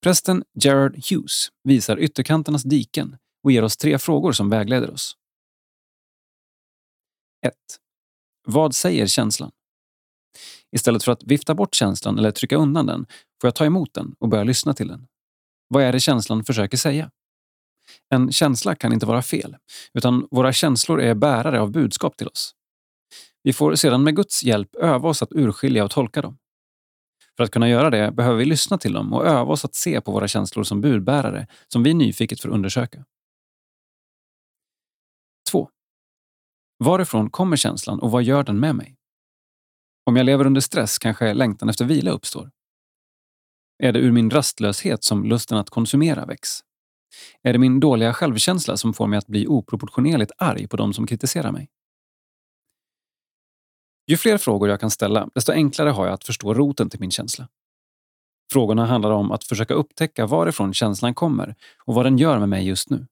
[0.03, 5.17] Prästen Gerard Hughes visar ytterkanternas diken och ger oss tre frågor som vägleder oss.
[7.47, 7.55] 1.
[8.47, 9.51] Vad säger känslan?
[10.73, 13.07] Istället för att vifta bort känslan eller trycka undan den
[13.41, 15.07] får jag ta emot den och börja lyssna till den.
[15.69, 17.11] Vad är det känslan försöker säga?
[18.15, 19.57] En känsla kan inte vara fel,
[19.95, 22.55] utan våra känslor är bärare av budskap till oss.
[23.43, 26.39] Vi får sedan med Guds hjälp öva oss att urskilja och tolka dem.
[27.37, 30.01] För att kunna göra det behöver vi lyssna till dem och öva oss att se
[30.01, 33.05] på våra känslor som budbärare som vi nyfiket får undersöka.
[35.51, 35.71] 2.
[36.85, 38.97] Varifrån kommer känslan och vad gör den med mig?
[40.07, 42.51] Om jag lever under stress kanske längtan efter vila uppstår.
[43.83, 46.66] Är det ur min rastlöshet som lusten att konsumera väcks?
[47.43, 51.07] Är det min dåliga självkänsla som får mig att bli oproportionerligt arg på de som
[51.07, 51.71] kritiserar mig?
[54.07, 57.11] Ju fler frågor jag kan ställa, desto enklare har jag att förstå roten till min
[57.11, 57.49] känsla.
[58.53, 61.55] Frågorna handlar om att försöka upptäcka varifrån känslan kommer
[61.85, 63.07] och vad den gör med mig just nu.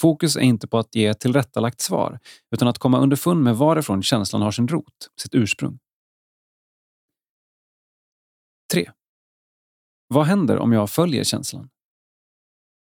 [0.00, 2.18] Fokus är inte på att ge ett tillrättalagt svar,
[2.50, 5.78] utan att komma underfund med varifrån känslan har sin rot, sitt ursprung.
[8.72, 8.90] 3.
[10.08, 11.70] Vad händer om jag följer känslan?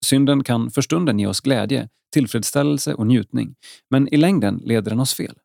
[0.04, 3.54] Synden kan för stunden ge oss glädje, tillfredsställelse och njutning,
[3.90, 5.38] men i längden leder den oss fel.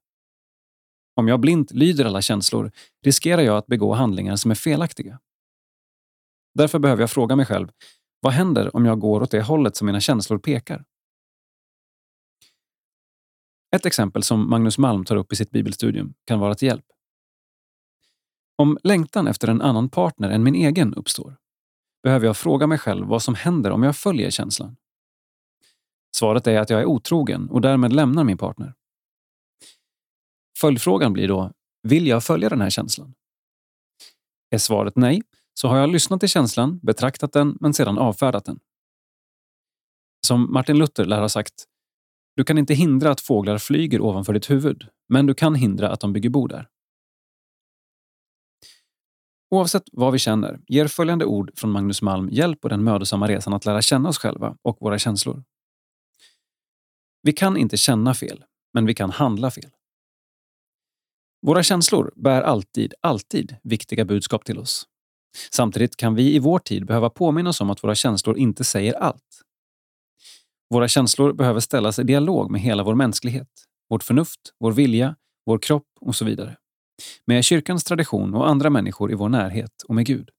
[1.16, 2.72] Om jag blint lyder alla känslor
[3.06, 5.20] riskerar jag att begå handlingar som är felaktiga.
[6.54, 7.68] Därför behöver jag fråga mig själv,
[8.20, 10.86] vad händer om jag går åt det hållet som mina känslor pekar?
[13.76, 16.86] Ett exempel som Magnus Malm tar upp i sitt bibelstudium kan vara till hjälp.
[18.56, 21.38] Om längtan efter en annan partner än min egen uppstår,
[22.04, 24.76] behöver jag fråga mig själv vad som händer om jag följer känslan.
[26.16, 28.74] Svaret är att jag är otrogen och därmed lämnar min partner.
[30.58, 31.52] Följdfrågan blir då,
[31.84, 33.14] vill jag följa den här känslan?
[34.50, 35.22] Är svaret nej,
[35.54, 38.60] så har jag lyssnat till känslan, betraktat den, men sedan avfärdat den.
[40.28, 41.54] Som Martin Luther lär ha sagt,
[42.36, 46.00] du kan inte hindra att fåglar flyger ovanför ditt huvud, men du kan hindra att
[46.00, 46.70] de bygger bo där.
[49.54, 53.54] Oavsett vad vi känner ger följande ord från Magnus Malm hjälp på den mödosamma resan
[53.54, 55.44] att lära känna oss själva och våra känslor.
[57.22, 58.44] Vi kan inte känna fel,
[58.74, 59.70] men vi kan handla fel.
[61.42, 64.88] Våra känslor bär alltid, alltid viktiga budskap till oss.
[65.52, 68.94] Samtidigt kan vi i vår tid behöva påminna oss om att våra känslor inte säger
[68.94, 69.42] allt.
[70.70, 73.50] Våra känslor behöver ställas i dialog med hela vår mänsklighet,
[73.90, 76.58] vårt förnuft, vår vilja, vår kropp och så vidare.
[77.26, 80.30] Med kyrkans tradition och andra människor i vår närhet och med Gud.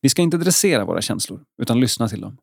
[0.00, 2.38] Vi ska inte dressera våra känslor, utan lyssna till dem.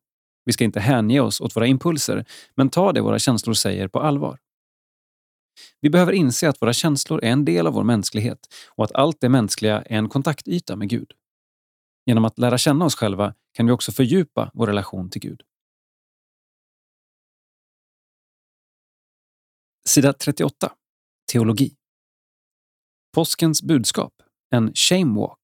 [0.46, 2.26] Vi ska inte hänge oss åt våra impulser,
[2.56, 4.40] men ta det våra känslor säger på allvar.
[5.82, 9.22] Vi behöver inse att våra känslor är en del av vår mänsklighet och att allt
[9.22, 11.12] det mänskliga är en kontaktyta med Gud.
[12.06, 15.42] Genom att lära känna oss själva kan vi också fördjupa vår relation till Gud.
[19.88, 20.72] Sida 38.
[21.32, 21.76] Teologi.
[23.18, 24.14] Påskens budskap.
[24.56, 25.40] En shame walk.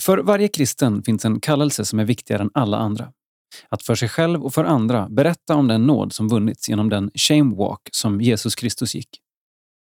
[0.00, 3.12] För varje kristen finns en kallelse som är viktigare än alla andra.
[3.68, 7.10] Att för sig själv och för andra berätta om den nåd som vunnits genom den
[7.14, 9.08] shame walk som Jesus Kristus gick.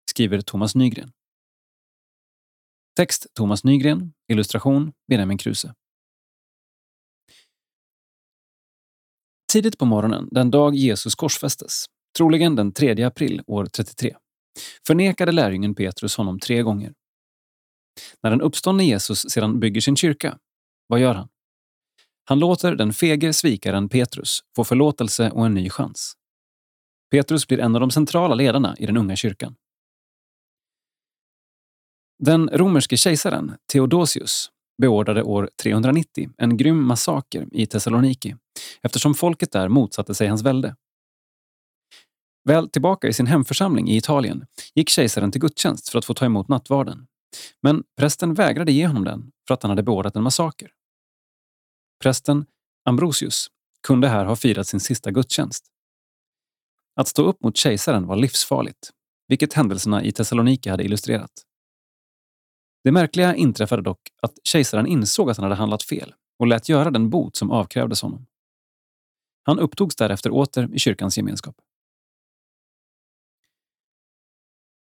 [0.10, 1.12] Skriver Thomas Nygren.
[2.96, 4.14] Text Thomas Nygren.
[4.32, 5.76] Illustration Benjamin Kruse.
[9.52, 11.86] Tidigt på morgonen, den dag Jesus korsfästes,
[12.18, 14.16] troligen den 3 april år 33,
[14.88, 16.94] förnekade lärjungen Petrus honom tre gånger.
[18.24, 20.38] När den uppståndne Jesus sedan bygger sin kyrka,
[20.88, 21.28] vad gör han?
[22.24, 26.14] Han låter den fege svikaren Petrus få förlåtelse och en ny chans.
[27.12, 29.56] Petrus blir en av de centrala ledarna i den unga kyrkan.
[32.24, 34.50] Den romerske kejsaren Theodosius
[34.82, 38.36] beordrade år 390 en grym massaker i Thessaloniki
[38.82, 40.76] eftersom folket där motsatte sig hans välde.
[42.44, 46.26] Väl tillbaka i sin hemförsamling i Italien gick kejsaren till gudstjänst för att få ta
[46.26, 47.08] emot nattvarden.
[47.62, 50.72] Men prästen vägrade ge honom den för att han hade beordrat en massaker.
[52.04, 52.46] Prästen
[52.86, 53.48] Ambrosius
[53.88, 55.66] kunde här ha firat sin sista gudstjänst.
[56.96, 58.92] Att stå upp mot kejsaren var livsfarligt,
[59.28, 61.32] vilket händelserna i Thessaloniki hade illustrerat.
[62.84, 66.92] Det märkliga inträffade dock att kejsaren insåg att han hade handlat fel och lät göra
[66.92, 68.26] den bot som avkrävdes honom.
[69.44, 71.56] Han upptogs därefter åter i kyrkans gemenskap.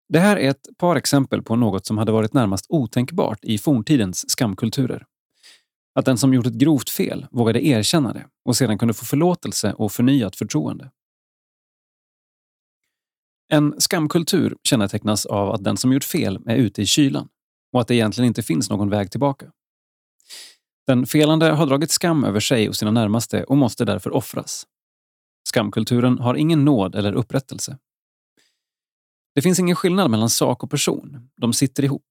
[0.09, 4.31] Det här är ett par exempel på något som hade varit närmast otänkbart i forntidens
[4.31, 5.07] skamkulturer.
[5.95, 9.73] Att den som gjort ett grovt fel vågade erkänna det och sedan kunde få förlåtelse
[9.73, 10.91] och förnyat förtroende.
[13.49, 17.29] En skamkultur kännetecknas av att den som gjort fel är ute i kylan
[17.73, 19.47] och att det egentligen inte finns någon väg tillbaka.
[20.87, 24.67] Den felande har dragit skam över sig och sina närmaste och måste därför offras.
[25.49, 27.79] Skamkulturen har ingen nåd eller upprättelse.
[29.37, 31.29] Det finns ingen skillnad mellan sak och person.
[31.37, 32.05] De sitter ihop.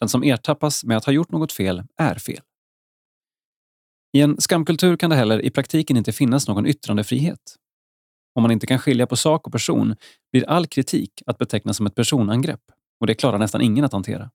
[0.00, 2.40] Den som ertappas med att ha gjort något fel är fel.
[4.12, 7.56] I en skamkultur kan det heller i praktiken inte finnas någon yttrandefrihet.
[8.34, 9.96] Om man inte kan skilja på sak och person
[10.32, 12.62] blir all kritik att beteckna som ett personangrepp
[13.00, 14.30] och det klarar nästan ingen att hantera.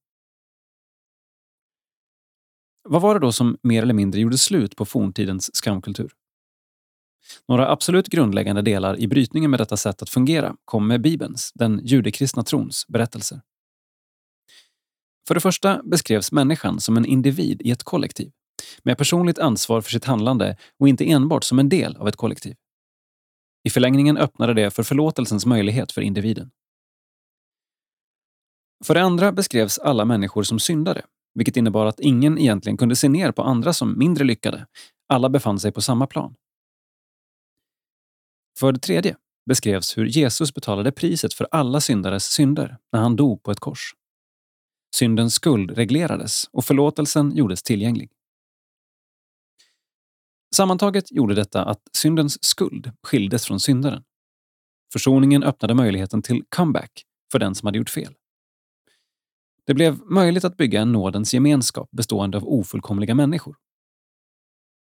[2.89, 6.11] Vad var det då som mer eller mindre gjorde slut på forntidens skamkultur?
[7.47, 11.81] Några absolut grundläggande delar i brytningen med detta sätt att fungera kom med Bibelns, den
[11.83, 13.41] judekristna trons, berättelser.
[15.27, 18.31] För det första beskrevs människan som en individ i ett kollektiv
[18.83, 22.55] med personligt ansvar för sitt handlande och inte enbart som en del av ett kollektiv.
[23.63, 26.51] I förlängningen öppnade det för förlåtelsens möjlighet för individen.
[28.85, 31.01] För det andra beskrevs alla människor som syndare,
[31.33, 34.65] vilket innebar att ingen egentligen kunde se ner på andra som mindre lyckade.
[35.09, 36.35] Alla befann sig på samma plan.
[38.59, 43.43] För det tredje beskrevs hur Jesus betalade priset för alla syndares synder när han dog
[43.43, 43.93] på ett kors.
[44.95, 48.11] Syndens skuld reglerades och förlåtelsen gjordes tillgänglig.
[50.55, 54.03] Sammantaget gjorde detta att syndens skuld skildes från syndaren.
[54.93, 58.15] Försoningen öppnade möjligheten till comeback för den som hade gjort fel.
[59.65, 63.55] Det blev möjligt att bygga en nådens gemenskap bestående av ofullkomliga människor.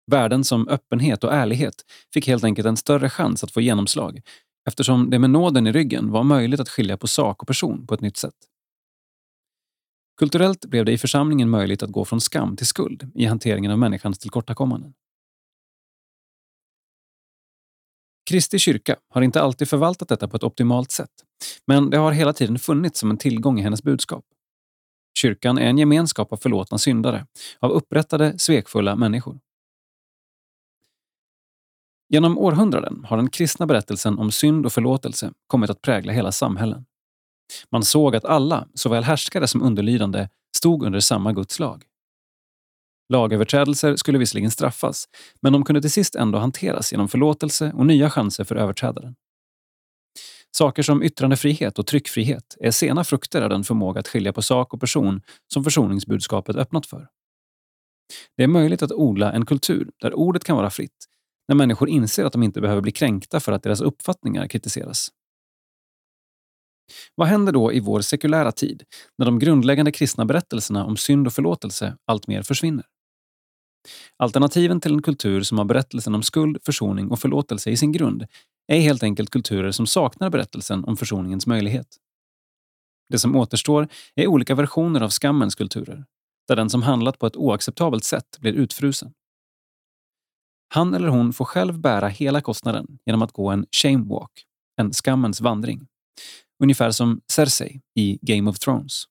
[0.07, 1.75] Värden som öppenhet och ärlighet
[2.15, 4.21] fick helt enkelt en större chans att få genomslag
[4.69, 7.95] eftersom det med nåden i ryggen var möjligt att skilja på sak och person på
[7.95, 8.35] ett nytt sätt.
[10.17, 13.79] Kulturellt blev det i församlingen möjligt att gå från skam till skuld i hanteringen av
[13.79, 14.95] människans tillkortakommanden.
[18.31, 21.11] Kristi kyrka har inte alltid förvaltat detta på ett optimalt sätt,
[21.67, 24.25] men det har hela tiden funnits som en tillgång i hennes budskap.
[25.19, 27.27] Kyrkan är en gemenskap av förlåtna syndare,
[27.59, 29.41] av upprättade, svekfulla människor.
[32.15, 36.85] Genom århundraden har den kristna berättelsen om synd och förlåtelse kommit att prägla hela samhällen.
[37.71, 41.85] Man såg att alla, såväl härskare som underlydande, stod under samma Guds lag.
[43.13, 45.09] Lagöverträdelser skulle visserligen straffas,
[45.43, 49.15] men de kunde till sist ändå hanteras genom förlåtelse och nya chanser för överträdaren.
[50.57, 54.75] Saker som yttrandefrihet och tryckfrihet är sena frukter av den förmåga att skilja på sak
[54.75, 57.09] och person som försoningsbudskapet öppnat för.
[58.37, 61.09] Det är möjligt att odla en kultur där ordet kan vara fritt,
[61.49, 65.09] när människor inser att de inte behöver bli kränkta för att deras uppfattningar kritiseras.
[67.15, 68.83] Vad händer då i vår sekulära tid,
[69.19, 72.85] när de grundläggande kristna berättelserna om synd och förlåtelse alltmer försvinner?
[74.17, 78.27] Alternativen till en kultur som har berättelsen om skuld, försoning och förlåtelse i sin grund
[78.67, 81.87] är helt enkelt kulturer som saknar berättelsen om försoningens möjlighet.
[83.09, 86.05] Det som återstår är olika versioner av skammens kulturer,
[86.49, 89.13] där den som handlat på ett oacceptabelt sätt blir utfrusen.
[90.75, 94.47] Han eller hon får själv bära hela kostnaden genom att gå en shame walk,
[94.77, 95.87] en skammens vandring.
[96.63, 99.05] Ungefär som Cersei i Game of Thrones.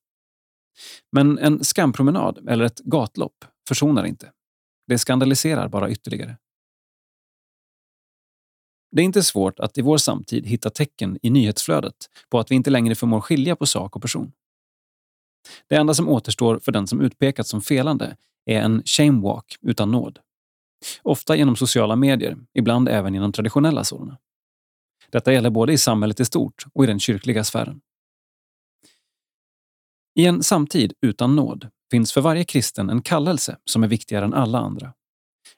[1.11, 4.31] Men en skampromenad eller ett gatlopp försonar inte.
[4.87, 6.37] Det skandaliserar bara ytterligare.
[8.91, 12.55] Det är inte svårt att i vår samtid hitta tecken i nyhetsflödet på att vi
[12.55, 14.31] inte längre förmår skilja på sak och person.
[15.67, 19.91] Det enda som återstår för den som utpekats som felande är en shame walk utan
[19.91, 20.19] nåd.
[21.03, 24.17] Ofta genom sociala medier, ibland även genom traditionella sådana.
[25.09, 27.81] Detta gäller både i samhället i stort och i den kyrkliga sfären.
[30.15, 34.33] I en samtid utan nåd finns för varje kristen en kallelse som är viktigare än
[34.33, 34.93] alla andra.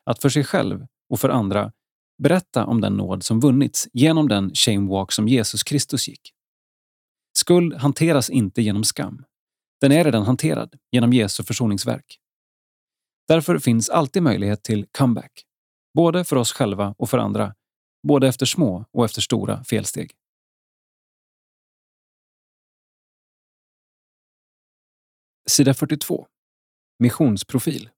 [0.05, 1.71] Att för sig själv och för andra
[2.23, 6.33] berätta om den nåd som vunnits genom den shame walk som Jesus Kristus gick.
[7.37, 9.23] Skuld hanteras inte genom skam.
[9.81, 12.19] Den är redan hanterad genom Jesu försoningsverk.
[13.27, 15.43] Därför finns alltid möjlighet till comeback.
[15.93, 17.55] Både för oss själva och för andra.
[18.07, 20.11] Både efter små och efter stora felsteg.
[25.49, 26.27] Sida 42.
[26.99, 27.89] Missionsprofil.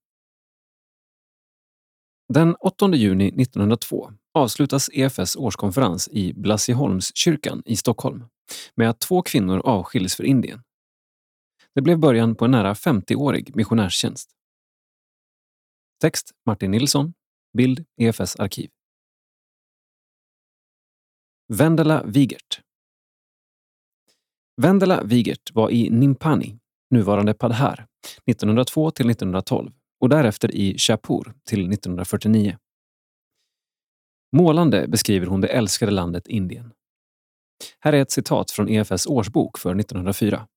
[2.34, 8.26] Den 8 juni 1902 avslutas EFS årskonferens i Blasieholmskyrkan i Stockholm
[8.76, 10.62] med att två kvinnor avskiljs för Indien.
[11.76, 14.30] Det blev början på en nära 50-årig missionärstjänst.
[16.02, 17.14] Text Martin Nilsson.
[17.58, 18.70] Bild EFS arkiv.
[21.54, 22.62] Vendela Wigert
[24.62, 27.88] Vendela Wigert var i Nimpani, nuvarande Padhar,
[28.26, 32.58] 1902 till 1912 och därefter i Shapur till 1949.
[34.36, 36.74] Målande beskriver hon det älskade landet Indien.
[37.80, 40.48] Här är ett citat från EFS årsbok för 1904.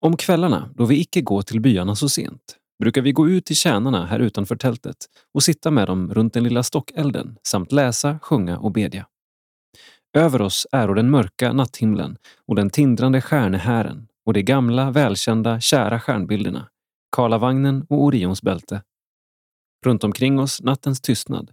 [0.00, 3.56] Om kvällarna, då vi icke går till byarna så sent, brukar vi gå ut till
[3.56, 4.96] tjänarna här utanför tältet
[5.34, 9.06] och sitta med dem runt den lilla stockelden samt läsa, sjunga och bedja.
[10.16, 12.16] Över oss är den mörka natthimlen
[12.46, 16.68] och den tindrande stjärnehären och de gamla, välkända, kära stjärnbilderna,
[17.16, 18.82] Karlavagnen och Orions bälte.
[19.86, 21.50] Runt omkring oss nattens tystnad,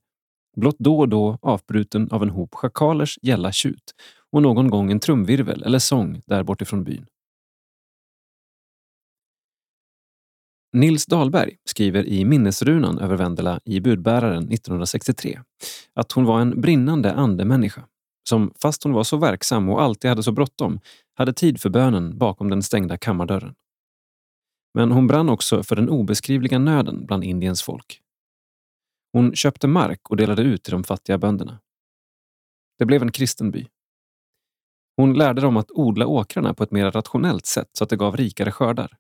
[0.58, 3.94] blott då och då avbruten av en hop schakalers gälla tjut
[4.32, 7.06] och någon gång en trumvirvel eller sång där bortifrån byn.
[10.74, 15.42] Nils Dahlberg skriver i minnesrunan över Vendela i Budbäraren 1963
[15.94, 17.88] att hon var en brinnande andemänniska
[18.30, 20.80] som, fast hon var så verksam och alltid hade så bråttom,
[21.14, 23.56] hade tid för bönen bakom den stängda kammardörren.
[24.74, 28.02] Men hon brann också för den obeskrivliga nöden bland Indiens folk.
[29.14, 31.60] Hon köpte mark och delade ut till de fattiga bönderna.
[32.80, 33.68] Det blev en kristen by.
[34.98, 38.18] Hon lärde dem att odla åkrarna på ett mer rationellt sätt så att det gav
[38.18, 38.98] rikare skördar.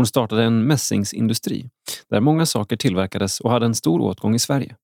[0.00, 1.70] Hon startade en mässingsindustri
[2.08, 4.76] där många saker tillverkades och hade en stor åtgång i Sverige.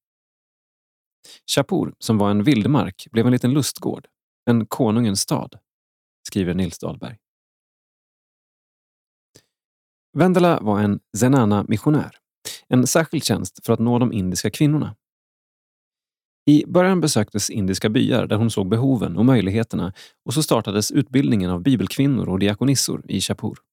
[1.46, 4.06] Chapur, som var en vildmark, blev en liten lustgård,
[4.50, 5.58] en konungens stad,
[6.28, 7.16] skriver Nils Dahlberg.
[10.18, 12.16] Vendela var en zenana-missionär,
[12.68, 14.96] en särskild tjänst för att nå de indiska kvinnorna.
[16.46, 19.92] I början besöktes indiska byar där hon såg behoven och möjligheterna
[20.24, 23.65] och så startades utbildningen av bibelkvinnor och diakonissor i Chapur.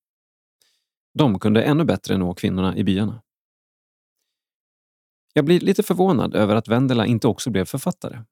[1.14, 3.22] De kunde ännu bättre nå kvinnorna i byarna.
[5.34, 8.24] Jag blir lite förvånad över att Vendela inte också blev författare.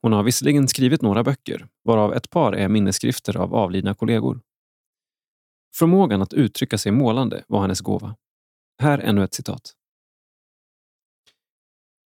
[0.00, 4.40] Hon har visserligen skrivit några böcker, varav ett par är minnesskrifter av avlidna kollegor.
[5.74, 8.16] Förmågan att uttrycka sig målande var hennes gåva.
[8.82, 9.74] Här ännu ett citat.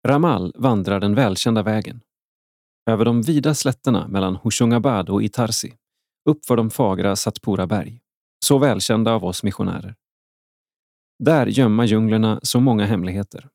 [0.08, 2.02] Ramal vandrar den välkända vägen.
[2.86, 5.74] Över de vida slätterna mellan Hoshungabad och Itarsi,
[6.26, 8.01] uppför de fagra Satpura berg
[8.46, 9.96] så välkända av oss missionärer.
[11.20, 13.50] Där gömma djunglerna så många hemligheter.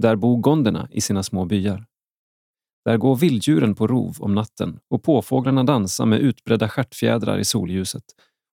[0.00, 1.86] Där bor gonderna i sina små byar.
[2.84, 8.04] Där går vilddjuren på rov om natten och påfåglarna dansar med utbredda stjärtfjädrar i solljuset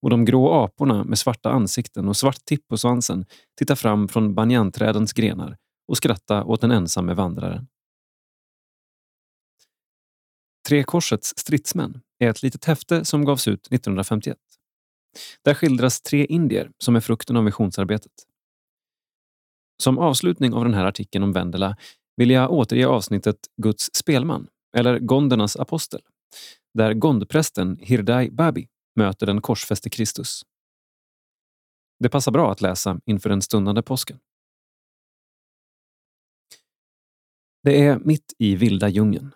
[0.01, 3.25] och de grå aporna med svarta ansikten och svart tipp på svansen
[3.57, 5.57] tittar fram från banjanträdens grenar
[5.87, 7.67] och skrattar åt den ensamme vandraren.
[10.67, 14.37] Tre korsets stridsmän är ett litet häfte som gavs ut 1951.
[15.41, 18.11] Där skildras tre indier som är frukten av missionsarbetet.
[19.83, 21.77] Som avslutning av den här artikeln om Vendela
[22.17, 24.47] vill jag återge avsnittet Guds spelman,
[24.77, 26.01] eller Gondernas apostel,
[26.73, 30.41] där gondprästen Hirdai Babi möter den korsfäste Kristus.
[31.99, 34.19] Det passar bra att läsa inför den stundande påsken.
[37.63, 39.31] Det är mitt i vilda djungeln.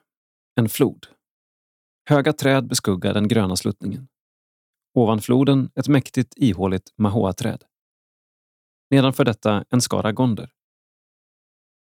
[0.56, 1.08] En flod.
[2.10, 4.08] Höga träd beskuggar den gröna sluttningen.
[4.98, 7.64] Ovan floden ett mäktigt ihåligt mahoaträd.
[8.90, 10.50] Nedanför detta en skara gonder.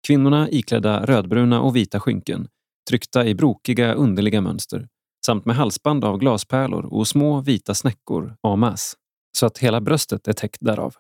[0.07, 2.49] Kvinnorna iklädda rödbruna och vita skynken,
[2.89, 4.89] tryckta i brokiga, underliga mönster,
[5.27, 8.97] samt med halsband av glaspärlor och små vita snäckor, amas,
[9.39, 10.95] så att hela bröstet är täckt därav.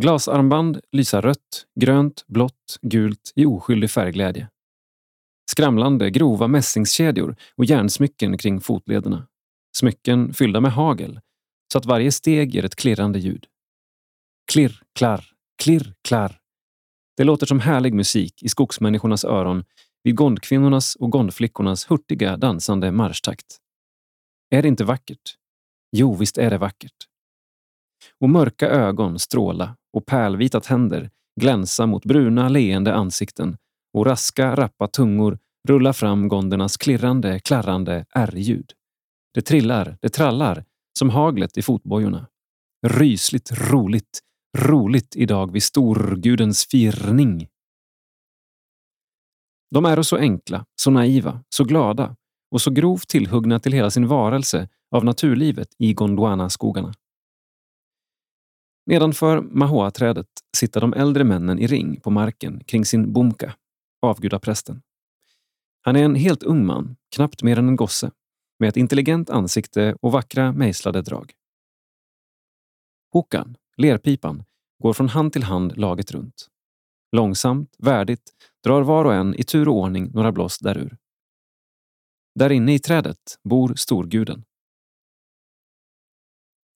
[0.00, 4.48] Glasarmband lysa rött, grönt, blått, gult i oskyldig färgglädje.
[5.50, 9.26] Skramlande, grova mässingskedjor och järnsmycken kring fotlederna.
[9.76, 11.20] Smycken fyllda med hagel,
[11.72, 13.46] så att varje steg ger ett klirrande ljud.
[14.52, 15.24] Klirr, klarr,
[15.62, 16.38] klirr, klarr.
[17.16, 19.64] Det låter som härlig musik i skogsmänniskornas öron
[20.04, 23.58] vid gondkvinnornas och gondflickornas hurtiga dansande marschtakt.
[24.50, 25.34] Är det inte vackert?
[25.96, 26.96] Jo, visst är det vackert.
[28.20, 31.10] Och mörka ögon stråla och pärlvita tänder
[31.40, 33.56] glänsa mot bruna, leende ansikten
[33.92, 35.38] och raska, rappa tungor
[35.68, 38.72] rulla fram gondernas klirrande, klarrande R-ljud.
[39.34, 40.64] Det trillar, det trallar,
[40.98, 42.26] som haglet i fotbojorna.
[42.86, 44.20] Rysligt roligt,
[44.58, 47.48] roligt idag vid storgudens firning.
[49.70, 52.16] De är så enkla, så naiva, så glada
[52.50, 56.94] och så grovt tillhuggna till hela sin varelse av naturlivet i Gondwana-skogarna.
[58.86, 60.26] Nedanför mahoa-trädet
[60.56, 63.54] sitter de äldre männen i ring på marken kring sin bumka,
[64.02, 64.82] avgudaprästen.
[65.80, 68.10] Han är en helt ung man, knappt mer än en gosse,
[68.58, 71.32] med ett intelligent ansikte och vackra mejslade drag.
[73.12, 74.44] Hokan, lerpipan,
[74.82, 76.48] går från hand till hand laget runt.
[77.12, 78.32] Långsamt, värdigt,
[78.64, 80.96] drar var och en i tur och ordning några blås därur.
[82.34, 84.44] Där inne i trädet bor storguden.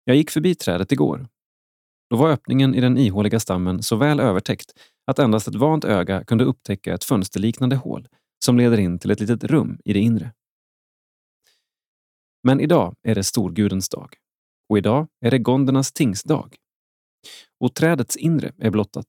[0.05, 1.29] Jag gick förbi trädet igår.
[2.11, 4.73] Då var öppningen i den ihåliga stammen så väl övertäckt
[5.07, 8.09] att endast ett vant öga kunde upptäcka ett fönsterliknande hål
[8.45, 10.33] som leder in till ett litet rum i det inre.
[12.43, 14.17] Men idag är det storgudens dag
[14.69, 16.57] och idag är det gondernas tingsdag.
[17.61, 19.07] Och trädets inre är blottat.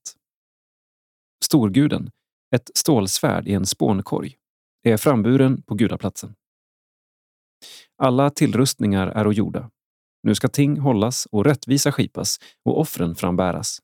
[1.43, 2.11] Storguden,
[2.55, 4.35] ett stålsvärd i en spånkorg,
[4.83, 6.35] är framburen på gudaplatsen.
[7.97, 9.71] Alla tillrustningar är gjorda.
[10.23, 13.79] Nu ska ting hållas och rättvisa skipas och offren frambäras.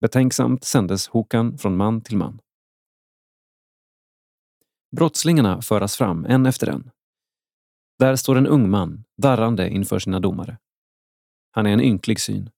[0.00, 2.40] Betänksamt sändes hokan från man till man.
[4.96, 6.90] Brottslingarna föras fram en efter en.
[7.98, 10.58] Där står en ung man, darrande inför sina domare.
[11.50, 12.50] Han är en ynklig syn.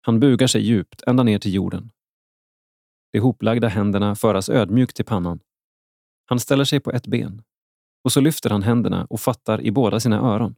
[0.00, 1.90] Han bugar sig djupt ända ner till jorden.
[3.12, 5.40] De hoplagda händerna föras ödmjukt till pannan.
[6.26, 7.42] Han ställer sig på ett ben
[8.04, 10.56] och så lyfter han händerna och fattar i båda sina öron.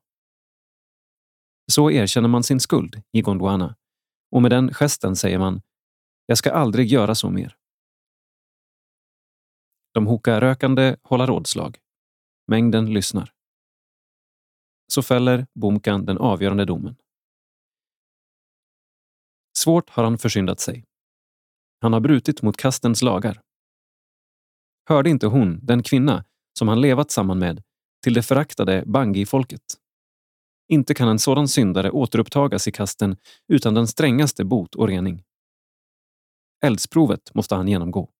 [1.72, 3.76] Så erkänner man sin skuld i Gondwana
[4.30, 5.62] och med den gesten säger man
[6.26, 7.56] “Jag ska aldrig göra så mer”.
[9.92, 11.78] De hokar rökande, håller rådslag.
[12.46, 13.35] Mängden lyssnar.
[14.92, 16.96] Så fäller Bomkan den avgörande domen.
[19.58, 20.84] Svårt har han försyndat sig.
[21.80, 23.40] Han har brutit mot kastens lagar.
[24.88, 26.24] Hörde inte hon, den kvinna
[26.58, 27.62] som han levat samman med,
[28.02, 29.62] till det föraktade Bangi-folket?
[30.68, 33.16] Inte kan en sådan syndare återupptagas i kasten
[33.48, 35.24] utan den strängaste bot och rening.
[36.64, 38.10] Eldsprovet måste han genomgå.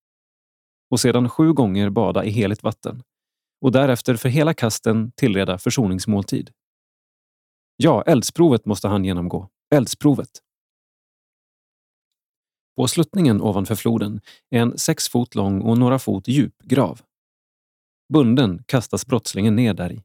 [0.91, 3.03] Och sedan sju gånger bada i heligt vatten
[3.61, 6.51] och därefter för hela kasten tillreda försoningsmåltid.
[7.77, 9.49] Ja, eldsprovet måste han genomgå.
[9.75, 10.31] Eldsprovet.
[12.77, 14.21] På sluttningen ovanför floden
[14.51, 17.01] är en sex fot lång och några fot djup grav.
[18.13, 20.03] Bunden kastas brottslingen ner däri.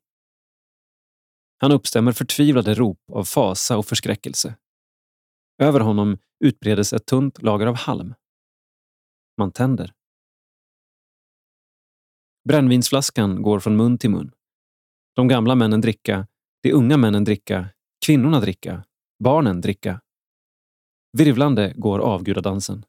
[1.57, 4.55] Han uppstämmer förtvivlade rop av fasa och förskräckelse.
[5.61, 8.13] Över honom utbredes ett tunt lager av halm.
[9.37, 9.93] Man tänder.
[12.49, 14.31] Brännvinsflaskan går från mun till mun.
[15.15, 16.27] De gamla männen dricka,
[16.63, 17.69] de unga männen dricka,
[18.05, 18.83] kvinnorna dricka,
[19.23, 20.01] barnen dricka.
[21.17, 22.85] Virvlande går avgudadansen.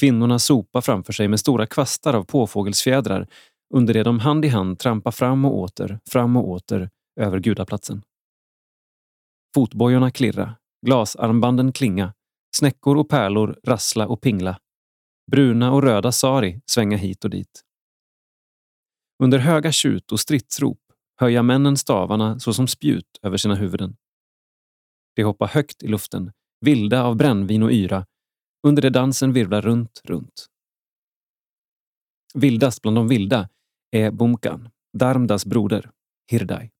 [0.00, 3.26] Kvinnorna sopa framför sig med stora kvastar av påfågelsfjädrar
[3.74, 6.90] under det de hand i hand trampar fram och åter, fram och åter
[7.20, 8.02] över gudaplatsen.
[9.54, 10.54] Fotbojorna klirra,
[10.86, 12.14] glasarmbanden klinga,
[12.56, 14.58] snäckor och pärlor rassla och pingla.
[15.30, 17.64] Bruna och röda sari svänga hit och dit.
[19.22, 20.80] Under höga tjut och stridsrop
[21.16, 23.96] höja männen stavarna såsom spjut över sina huvuden.
[25.16, 28.06] De hoppar högt i luften, vilda av brännvin och yra,
[28.66, 30.46] under det dansen virvlar runt, runt.
[32.34, 33.48] Vildast bland de vilda
[33.90, 35.90] är Bumkan, Darmdas broder,
[36.30, 36.70] Hirdai.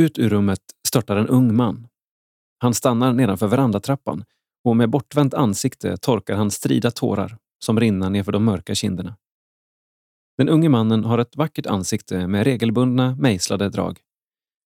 [0.00, 1.88] Ut ur rummet störtar en ung man.
[2.58, 4.24] Han stannar nedanför verandatrappan
[4.64, 9.16] och med bortvänt ansikte torkar han strida tårar som rinner nerför de mörka kinderna.
[10.36, 14.00] Den unge mannen har ett vackert ansikte med regelbundna, mejslade drag.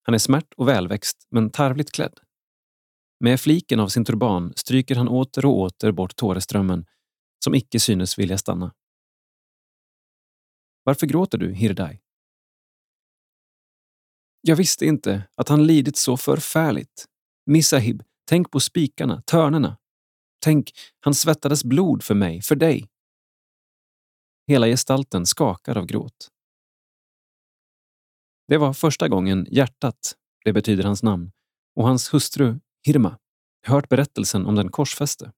[0.03, 2.21] Han är smärt och välväxt, men tarvligt klädd.
[3.21, 6.87] Med fliken av sin turban stryker han åter och åter bort tåreströmmen
[7.45, 8.75] som icke synes vilja stanna.
[10.85, 12.01] Varför gråter du, Hirdai?
[14.41, 17.07] Jag visste inte att han lidit så förfärligt.
[17.47, 19.77] Misahib, tänk på spikarna, törnena,
[20.41, 22.89] Tänk, han svettades blod för mig, för dig.
[24.47, 26.29] Hela gestalten skakar av gråt.
[28.49, 31.33] Det var första gången hjärtat, det betyder hans namn,
[31.77, 33.19] och hans hustru Hirma
[33.67, 35.33] hört berättelsen om den korsfäste.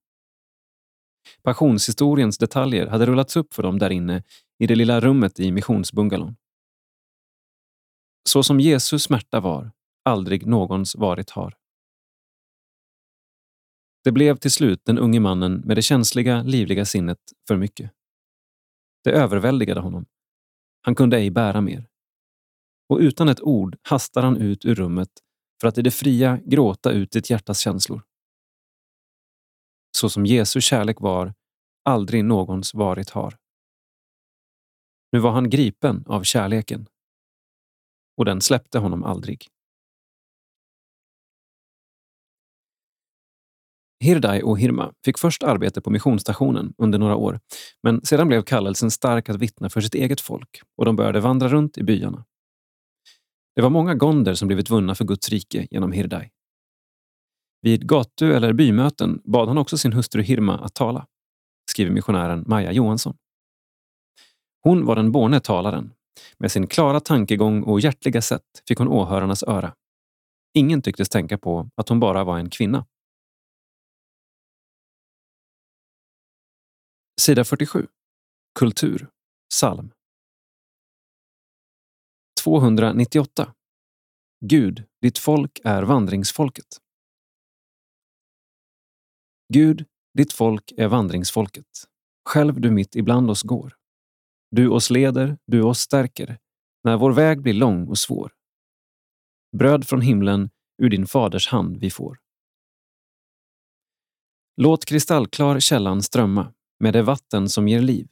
[1.43, 4.23] Passionshistoriens detaljer hade rullats upp för dem där inne
[4.59, 6.35] i det lilla rummet i missionsbungalon.
[8.29, 9.71] Så som Jesus smärta var,
[10.05, 11.60] aldrig någons varit har.
[14.03, 17.17] Det blev till slut den unge mannen med det känsliga, livliga sinnet
[17.47, 17.91] för mycket.
[19.03, 20.05] Det överväldigade honom.
[20.81, 21.87] Han kunde ej bära mer.
[22.89, 25.09] Och utan ett ord hastar han ut ur rummet
[25.61, 28.01] för att i det fria gråta ut sitt hjärtas känslor.
[29.97, 31.33] Så som Jesu kärlek var,
[31.83, 33.37] aldrig någons varit har.
[35.11, 36.87] Nu var han gripen av kärleken.
[38.17, 39.47] Och den släppte honom aldrig.
[44.01, 47.39] Hirdai och Hirma fick först arbete på missionsstationen under några år,
[47.83, 51.47] men sedan blev kallelsen stark att vittna för sitt eget folk och de började vandra
[51.47, 52.25] runt i byarna.
[53.55, 56.29] Det var många gonder som blivit vunna för Guds rike genom Hirdai.
[57.61, 61.07] Vid gatu eller bymöten bad han också sin hustru Hirma att tala,
[61.71, 63.17] skriver missionären Maja Johansson.
[64.63, 65.93] Hon var den borne talaren.
[66.37, 69.73] Med sin klara tankegång och hjärtliga sätt fick hon åhörarnas öra.
[70.53, 72.85] Ingen tycktes tänka på att hon bara var en kvinna.
[77.21, 77.87] Sida 47.
[78.59, 79.09] Kultur.
[79.49, 79.91] Psalm.
[82.43, 83.53] 298.
[84.45, 86.67] Gud, ditt folk är vandringsfolket.
[89.53, 89.85] Gud,
[90.17, 91.65] ditt folk är vandringsfolket.
[92.29, 93.75] Själv du mitt ibland oss går.
[94.51, 96.37] Du oss leder, du oss stärker,
[96.83, 98.33] när vår väg blir lång och svår.
[99.57, 102.17] Bröd från himlen ur din faders hand vi får.
[104.57, 108.07] Låt kristallklar källan strömma med det vatten som ger liv.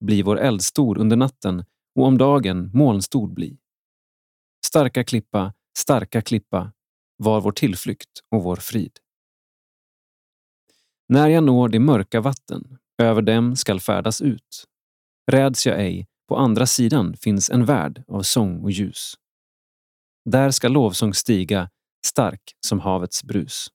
[0.00, 1.64] Bli vår eldstor under natten
[1.94, 3.58] och om dagen molnstod bli.
[4.66, 6.72] Starka klippa, starka klippa,
[7.16, 8.98] var vår tillflykt och vår frid.
[11.08, 14.64] När jag når de mörka vatten, över dem skall färdas ut.
[15.30, 19.14] Räds jag ej, på andra sidan finns en värld av sång och ljus.
[20.24, 21.70] Där ska lovsång stiga,
[22.06, 23.68] stark som havets brus.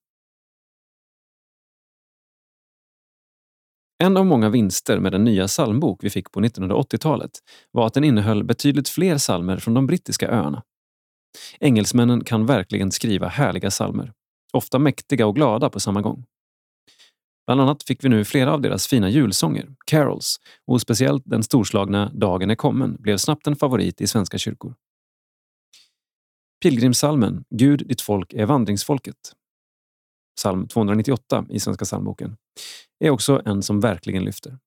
[4.03, 7.31] En av många vinster med den nya psalmbok vi fick på 1980-talet
[7.71, 10.63] var att den innehöll betydligt fler psalmer från de brittiska öarna.
[11.59, 14.13] Engelsmännen kan verkligen skriva härliga psalmer,
[14.53, 16.25] ofta mäktiga och glada på samma gång.
[17.45, 22.11] Bland annat fick vi nu flera av deras fina julsånger, carols, och speciellt den storslagna
[22.13, 24.75] Dagen är kommen blev snabbt en favorit i svenska kyrkor.
[26.61, 29.34] Pilgrimsalmen Gud, ditt folk är vandringsfolket,
[30.35, 32.38] psalm 298 i Svenska psalmboken,
[32.99, 34.60] är också en som verkligen lyfter.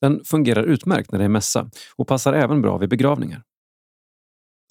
[0.00, 3.42] Den fungerar utmärkt när det är mässa och passar även bra vid begravningar.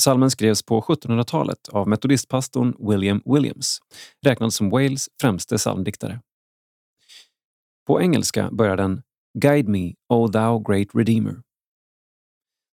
[0.01, 3.79] Salmen skrevs på 1700-talet av metodistpastorn William Williams,
[4.25, 6.21] räknad som Wales främste psalmdiktare.
[7.87, 9.01] På engelska börjar den
[9.39, 11.41] “Guide me, O thou great redeemer”.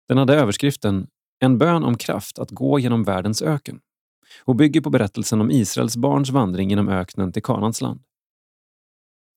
[0.09, 1.07] Den hade överskriften
[1.41, 3.81] “En bön om kraft att gå genom världens öken”
[4.41, 8.01] och bygger på berättelsen om Israels barns vandring genom öknen till Kanans land.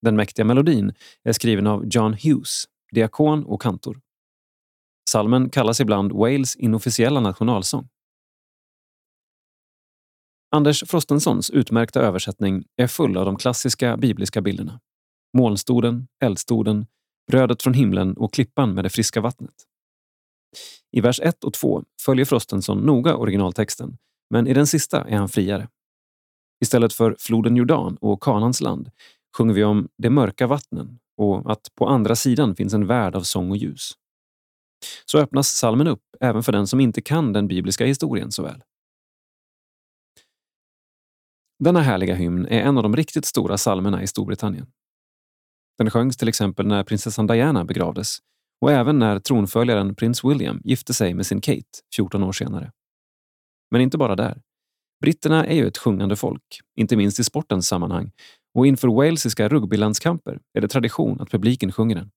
[0.01, 0.93] Den mäktiga melodin
[1.23, 4.01] är skriven av John Hughes, diakon och kantor.
[5.09, 7.89] Salmen kallas ibland Wales inofficiella nationalsång.
[10.55, 14.80] Anders Frostensons utmärkta översättning är full av de klassiska bibliska bilderna.
[15.38, 16.85] Molnstoden, eldstoden,
[17.31, 19.55] brödet från himlen och klippan med det friska vattnet.
[20.91, 23.97] I vers 1 och 2 följer Frostenson noga originaltexten,
[24.32, 25.68] men i den sista är han friare.
[26.62, 28.91] Istället för floden Jordan och Kanans land
[29.38, 33.22] sjunger vi om de mörka vattnen och att på andra sidan finns en värld av
[33.22, 33.91] sång och ljus.
[35.06, 38.64] Så öppnas salmen upp även för den som inte kan den bibliska historien så väl.
[41.60, 44.68] Denna härliga hymn är en av de riktigt stora salmerna i Storbritannien.
[45.78, 48.18] Den sjöngs till exempel när prinsessan Diana begravdes
[48.62, 52.72] och även när tronföljaren prins William gifte sig med sin Kate 14 år senare.
[53.72, 54.41] Men inte bara där.
[55.02, 58.11] Britterna är ju ett sjungande folk, inte minst i sportens sammanhang
[58.53, 62.11] och inför walesiska rugbylandskamper är det tradition att publiken sjunger den.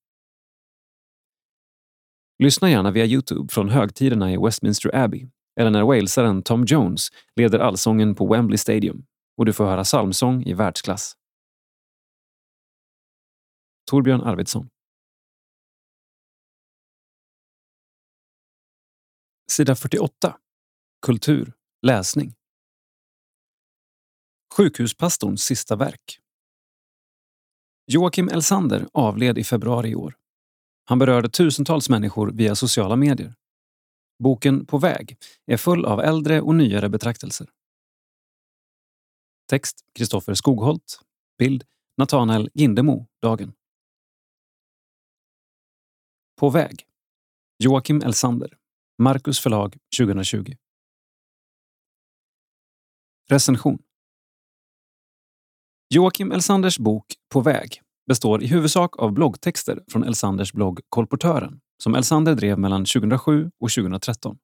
[2.38, 5.28] Lyssna gärna via Youtube från högtiderna i Westminster Abbey
[5.60, 9.06] eller när walesaren Tom Jones leder allsången på Wembley Stadium
[9.36, 11.16] och du får höra psalmsång i världsklass.
[13.90, 14.68] Torbjörn Arvidsson
[19.50, 20.36] Sida 48.
[21.04, 21.52] Kultur.
[21.82, 22.34] Läsning.
[24.56, 26.20] Sjukhuspastorns sista verk.
[27.86, 30.16] Joakim Elsander avled i februari i år.
[30.84, 33.34] Han berörde tusentals människor via sociala medier.
[34.18, 35.16] Boken På väg
[35.46, 37.50] är full av äldre och nyare betraktelser.
[39.48, 41.00] Text Kristoffer Skogholt.
[41.38, 41.64] Bild
[41.96, 43.52] Natanael Gindemo, Dagen.
[46.36, 46.86] På väg.
[47.58, 48.58] Joakim Elsander.
[48.98, 50.54] Marcus förlag 2020.
[53.30, 53.78] Recension
[55.94, 61.94] Joakim Elsanders bok På väg består i huvudsak av bloggtexter från Elsanders blogg Kolportören som
[61.94, 64.36] Elsander drev mellan 2007 och 2013.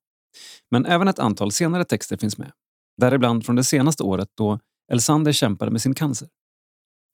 [0.71, 2.53] Men även ett antal senare texter finns med.
[2.97, 4.59] Däribland från det senaste året då
[4.93, 6.29] Elsander kämpade med sin cancer.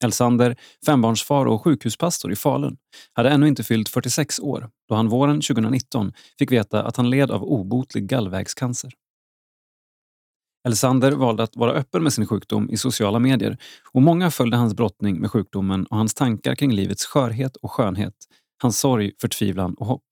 [0.05, 0.57] Elsander,
[0.87, 2.77] fembarnsfar och sjukhuspastor i Falun,
[3.13, 7.31] hade ännu inte fyllt 46 år då han våren 2019 fick veta att han led
[7.31, 8.93] av obotlig gallvägscancer.
[10.67, 13.59] Elsander valde att vara öppen med sin sjukdom i sociala medier
[13.93, 18.15] och många följde hans brottning med sjukdomen och hans tankar kring livets skörhet och skönhet,
[18.63, 20.03] hans sorg, förtvivlan och hopp.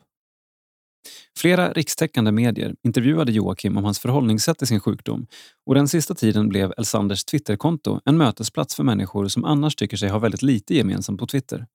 [1.39, 5.26] Flera rikstäckande medier intervjuade Joakim om hans förhållningssätt till sin sjukdom
[5.66, 10.09] och den sista tiden blev Elsanders Twitterkonto en mötesplats för människor som annars tycker sig
[10.09, 11.66] ha väldigt lite gemensamt på Twitter.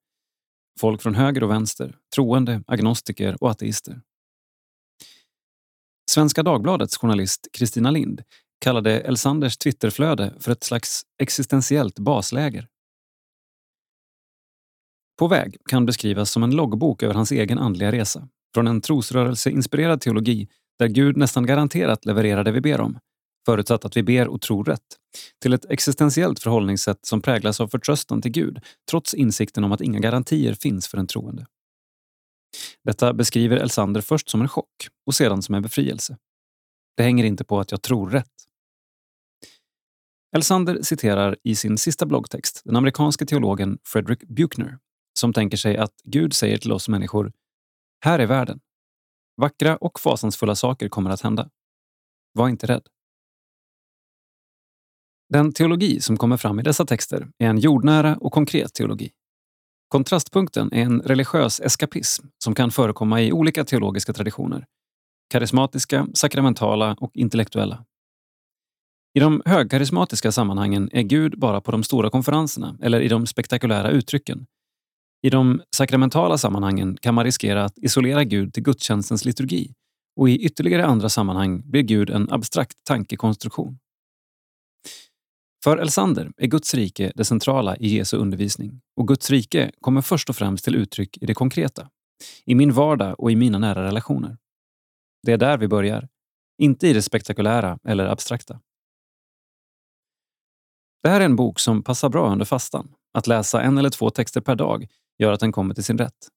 [0.80, 4.00] Folk från höger och vänster, troende, agnostiker och ateister.
[6.10, 8.22] Svenska Dagbladets journalist Kristina Lind
[8.60, 12.68] kallade Elsanders Twitterflöde för ett slags existentiellt basläger.
[15.18, 20.00] På väg kan beskrivas som en loggbok över hans egen andliga resa från en trosrörelseinspirerad
[20.00, 22.98] teologi där Gud nästan garanterat levererar det vi ber om,
[23.46, 24.96] förutsatt att vi ber och tror rätt,
[25.42, 28.60] till ett existentiellt förhållningssätt som präglas av förtröstan till Gud,
[28.90, 31.46] trots insikten om att inga garantier finns för en troende.
[32.84, 36.16] Detta beskriver Elsander först som en chock och sedan som en befrielse.
[36.96, 38.49] Det hänger inte på att jag tror rätt.
[40.36, 44.78] Elsander citerar i sin sista bloggtext den amerikanske teologen Frederick Buchner
[45.18, 47.32] som tänker sig att Gud säger till oss människor
[48.04, 48.60] här är världen.
[49.36, 51.50] Vackra och fasansfulla saker kommer att hända.
[52.32, 52.86] Var inte rädd.
[55.28, 59.10] Den teologi som kommer fram i dessa texter är en jordnära och konkret teologi.
[59.88, 64.66] Kontrastpunkten är en religiös eskapism som kan förekomma i olika teologiska traditioner.
[65.30, 67.84] Karismatiska, sakramentala och intellektuella.
[69.14, 73.90] I de högkarismatiska sammanhangen är Gud bara på de stora konferenserna eller i de spektakulära
[73.90, 74.46] uttrycken
[75.22, 79.74] i de sakramentala sammanhangen kan man riskera att isolera Gud till gudstjänstens liturgi
[80.16, 83.78] och i ytterligare andra sammanhang blir Gud en abstrakt tankekonstruktion.
[85.64, 90.28] För Elsander är Guds rike det centrala i Jesu undervisning och Guds rike kommer först
[90.28, 91.90] och främst till uttryck i det konkreta,
[92.46, 94.36] i min vardag och i mina nära relationer.
[95.22, 96.08] Det är där vi börjar,
[96.58, 98.60] inte i det spektakulära eller abstrakta.
[101.02, 102.94] Det här är en bok som passar bra under fastan.
[103.14, 104.86] Att läsa en eller två texter per dag
[105.18, 106.28] gör att den kommer till sin rätt.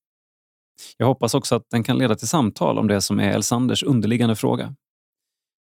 [0.98, 4.36] Jag hoppas också att den kan leda till samtal om det som är Elsanders underliggande
[4.36, 4.76] fråga.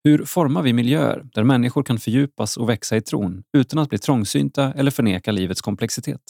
[0.04, 3.98] Hur formar vi miljöer där människor kan fördjupas och växa i tron utan att bli
[3.98, 6.22] trångsynta eller förneka livets komplexitet?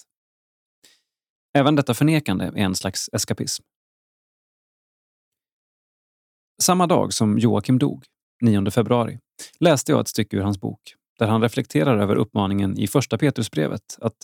[1.54, 3.64] Även detta förnekande är en slags eskapism.
[6.62, 8.06] Samma dag som Joakim dog,
[8.42, 9.20] 9 februari,
[9.60, 13.98] läste jag ett stycke ur hans bok där han reflekterar över uppmaningen i Första Petrusbrevet
[14.02, 14.18] att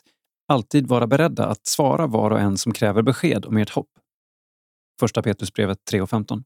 [0.47, 3.89] alltid vara beredda att svara var och en som kräver besked om ert hopp.
[4.99, 6.43] Första Petrusbrevet 3.15.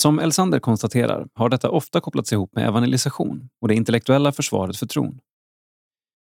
[0.00, 4.86] Som Elsander konstaterar har detta ofta kopplats ihop med evangelisation och det intellektuella försvaret för
[4.86, 5.20] tron.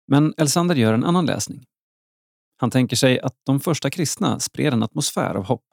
[0.08, 1.64] Men Elsander gör en annan läsning.
[2.56, 5.64] Han tänker sig att de första kristna spred en atmosfär av hopp.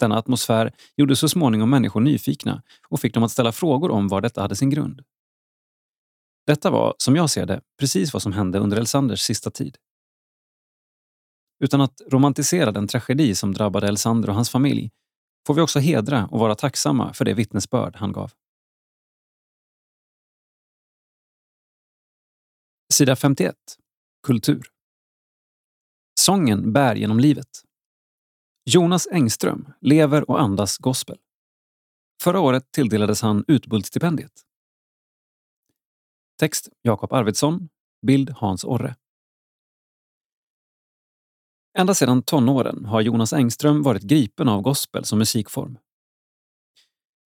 [0.00, 4.20] Denna atmosfär gjorde så småningom människor nyfikna och fick dem att ställa frågor om var
[4.20, 5.02] detta hade sin grund.
[6.46, 9.76] Detta var, som jag ser det, precis vad som hände under Elsanders sista tid.
[11.64, 14.90] Utan att romantisera den tragedi som drabbade Elsander och hans familj
[15.46, 18.32] får vi också hedra och vara tacksamma för det vittnesbörd han gav.
[22.92, 23.54] Sida 51.
[24.26, 24.66] Kultur.
[26.20, 27.62] Sången bär genom livet.
[28.64, 31.18] Jonas Engström lever och andas gospel.
[32.22, 34.32] Förra året tilldelades han Utbult-stipendiet.
[36.42, 37.68] Text Jakob Arvidsson.
[38.06, 38.96] Bild Hans Orre.
[41.78, 45.78] Ända sedan tonåren har Jonas Engström varit gripen av gospel som musikform.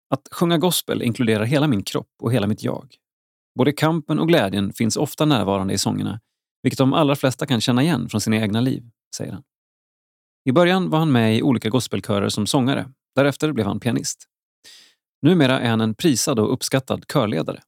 [0.10, 2.96] Att sjunga gospel inkluderar hela min kropp och hela mitt jag.
[3.56, 6.22] Både kampen och glädjen finns ofta närvarande i sångerna,
[6.62, 9.44] vilket de allra flesta kan känna igen från sina egna liv, säger han.
[10.46, 12.92] I början var han med i olika gospelkörer som sångare.
[13.16, 14.28] Därefter blev han pianist.
[15.22, 17.64] Numera är han en prisad och uppskattad körledare.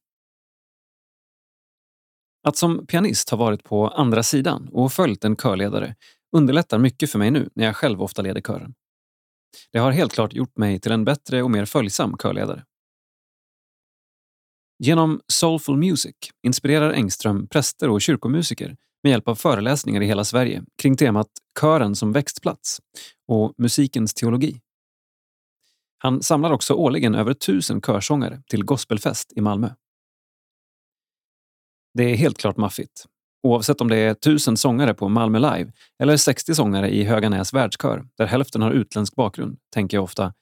[2.46, 5.94] Att som pianist ha varit på andra sidan och följt en körledare
[6.36, 8.74] underlättar mycket för mig nu när jag själv ofta leder kören.
[9.72, 12.64] Det har helt klart gjort mig till en bättre och mer följsam körledare.
[14.78, 16.14] Genom Soulful Music
[16.46, 21.28] inspirerar Engström präster och kyrkomusiker med hjälp av föreläsningar i hela Sverige kring temat
[21.60, 22.80] Kören som växtplats
[23.28, 24.60] och musikens teologi.
[25.98, 29.70] Han samlar också årligen över tusen körsångare till gospelfest i Malmö.
[31.96, 33.04] Det är helt klart maffigt.
[33.42, 38.08] Oavsett om det är tusen sångare på Malmö Live eller 60 sångare i Höganäs världskör,
[38.16, 40.34] där hälften har utländsk bakgrund, tänker jag ofta.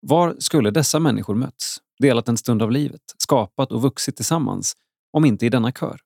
[0.00, 4.76] Var skulle dessa människor mötts, delat en stund av livet, skapat och vuxit tillsammans,
[5.12, 6.00] om inte i denna kör?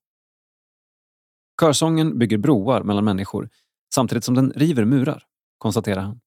[1.61, 3.49] Körsången bygger broar mellan människor
[3.95, 5.23] samtidigt som den river murar,
[5.59, 6.21] konstaterar han.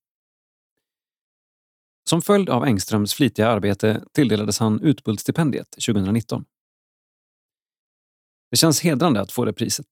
[2.09, 6.45] Som följd av Engströms flitiga arbete tilldelades han Utbultstipendiet 2019.
[8.51, 9.87] Det känns hedrande att få det priset.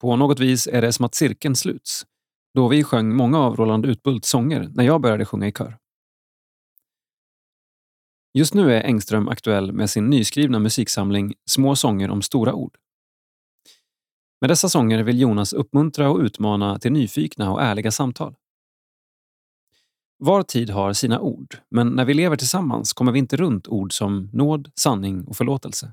[0.00, 2.06] På något vis är det som att cirkeln sluts,
[2.54, 5.78] då vi sjöng många av Roland Utbults sånger när jag började sjunga i kör.
[8.34, 12.76] Just nu är Engström aktuell med sin nyskrivna musiksamling Små sånger om stora ord.
[14.40, 18.34] Med dessa sånger vill Jonas uppmuntra och utmana till nyfikna och ärliga samtal.
[20.18, 23.92] Var tid har sina ord, men när vi lever tillsammans kommer vi inte runt ord
[23.92, 25.92] som nåd, sanning och förlåtelse.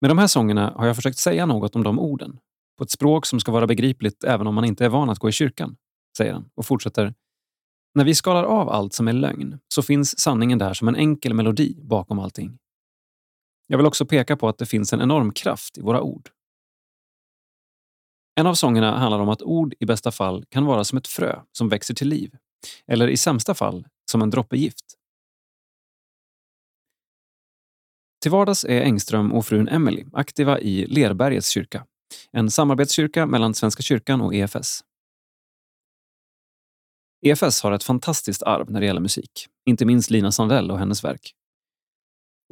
[0.00, 2.38] Med de här sångerna har jag försökt säga något om de orden,
[2.78, 5.28] på ett språk som ska vara begripligt även om man inte är van att gå
[5.28, 5.76] i kyrkan,
[6.18, 7.14] säger han och fortsätter.
[7.94, 11.34] När vi skalar av allt som är lögn så finns sanningen där som en enkel
[11.34, 12.58] melodi bakom allting.
[13.66, 16.30] Jag vill också peka på att det finns en enorm kraft i våra ord.
[18.40, 21.40] En av sångerna handlar om att ord i bästa fall kan vara som ett frö
[21.52, 22.36] som växer till liv,
[22.86, 24.95] eller i sämsta fall som en droppe gift.
[28.26, 31.86] Till vardags är Engström och frun Emily aktiva i Lerbergets kyrka,
[32.32, 34.80] en samarbetskyrka mellan Svenska kyrkan och EFS.
[37.26, 41.04] EFS har ett fantastiskt arv när det gäller musik, inte minst Lina Sandell och hennes
[41.04, 41.34] verk.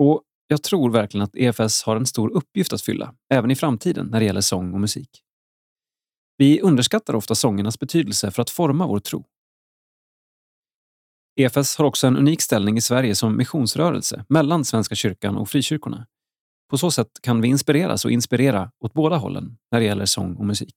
[0.00, 4.06] Och jag tror verkligen att EFS har en stor uppgift att fylla, även i framtiden
[4.06, 5.22] när det gäller sång och musik.
[6.36, 9.24] Vi underskattar ofta sångernas betydelse för att forma vår tro.
[11.36, 16.06] EFS har också en unik ställning i Sverige som missionsrörelse mellan Svenska kyrkan och frikyrkorna.
[16.70, 20.36] På så sätt kan vi inspireras och inspirera åt båda hållen när det gäller sång
[20.36, 20.74] och musik.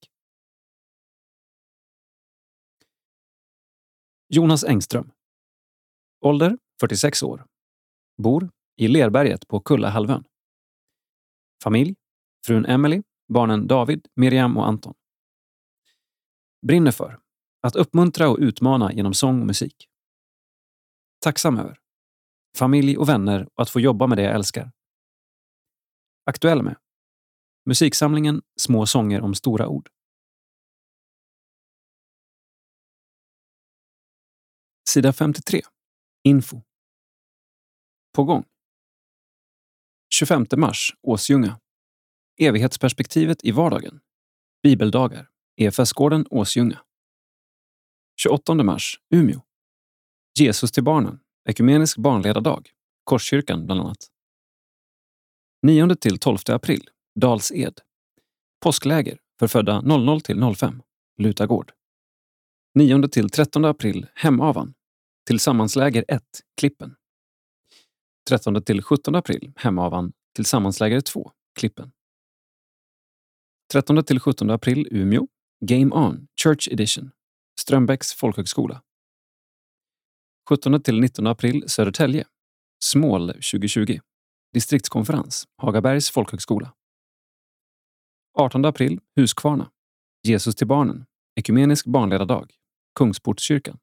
[4.29, 5.11] Jonas Engström.
[6.21, 7.45] Ålder 46 år.
[8.17, 10.23] Bor i Lerberget på Kullahalvön.
[11.63, 11.95] Familj.
[12.45, 13.03] Frun Emily,
[13.33, 14.93] barnen David, Miriam och Anton.
[16.67, 17.19] Brinner för.
[17.61, 19.87] Att uppmuntra och utmana genom sång och musik.
[21.27, 21.79] Tacksam över.
[22.57, 24.71] Familj och vänner och att få jobba med det jag älskar.
[26.25, 26.77] Aktuell med.
[27.65, 29.89] Musiksamlingen Små sånger om stora ord.
[34.89, 35.61] Sida 53.
[36.23, 36.61] Info.
[38.15, 38.45] På gång.
[40.13, 41.59] 25 mars, Åsljunga.
[42.37, 43.99] Evighetsperspektivet i vardagen.
[44.63, 45.29] Bibeldagar.
[45.55, 46.81] EFS-gården Åsljunga.
[48.21, 49.46] 28 mars, Umeå.
[50.39, 51.19] Jesus till barnen,
[51.49, 52.69] Ekumenisk barnledardag,
[53.03, 53.97] Korskyrkan bland annat.
[55.61, 56.89] 9 till 12 april,
[57.19, 57.79] Dals-Ed.
[58.63, 60.81] Påskläger för födda 00 till 05,
[61.17, 61.71] Lutagård.
[62.75, 64.73] 9 till 13 april, Hemavan.
[65.27, 66.23] Tillsammansläger 1,
[66.59, 66.95] Klippen.
[68.29, 70.13] 13 till 17 april, Hemavan.
[70.35, 71.91] Tillsammansläger 2, Klippen.
[73.71, 75.27] 13 till 17 april, Umeå.
[75.65, 77.11] Game On, Church Edition.
[77.59, 78.81] Strömbäcks folkhögskola.
[80.49, 82.25] 17 till 19 april Södertälje.
[82.79, 83.99] Smål 2020.
[84.53, 86.73] Distriktskonferens, Hagabergs folkhögskola.
[88.39, 89.71] 18 april Huskvarna.
[90.23, 91.05] Jesus till barnen.
[91.35, 92.51] Ekumenisk barnledardag.
[92.95, 93.77] Kungsportskyrkan.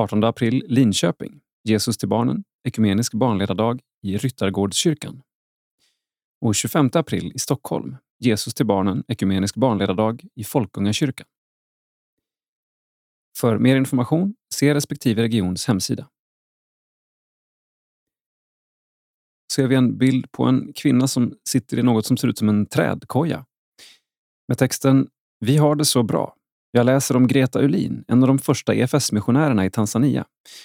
[0.00, 1.40] 18 april Linköping.
[1.64, 2.44] Jesus till barnen.
[2.68, 5.22] Ekumenisk barnledardag i Ryttargårdskyrkan.
[6.40, 7.96] Och 25 april i Stockholm.
[8.18, 9.04] Jesus till barnen.
[9.08, 11.26] Ekumenisk barnledardag i Folkungakyrkan.
[13.38, 16.08] För mer information, se respektive regions hemsida.
[19.54, 22.48] ser vi en bild på en kvinna som sitter i något som ser ut som
[22.48, 23.44] en trädkoja.
[24.48, 25.08] Med texten
[25.40, 26.34] Vi har det så bra.
[26.70, 30.24] Jag läser om Greta Ulin, en av de första EFS-missionärerna i Tanzania.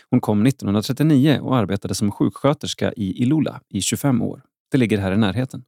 [0.10, 4.42] Hon kom 1939 och arbetade som sjuksköterska i Ilula i 25 år.
[4.72, 5.64] Det ligger här i närheten.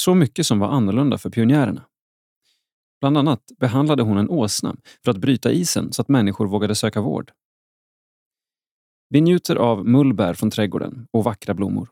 [0.00, 1.84] Så mycket som var annorlunda för pionjärerna.
[3.00, 7.00] Bland annat behandlade hon en åsna för att bryta isen så att människor vågade söka
[7.00, 7.32] vård.
[9.08, 11.88] Vi njuter av mullbär från trädgården och vackra blommor.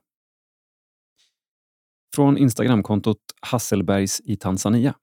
[2.15, 4.95] Från Instagramkontot Hasselbergs i Tanzania.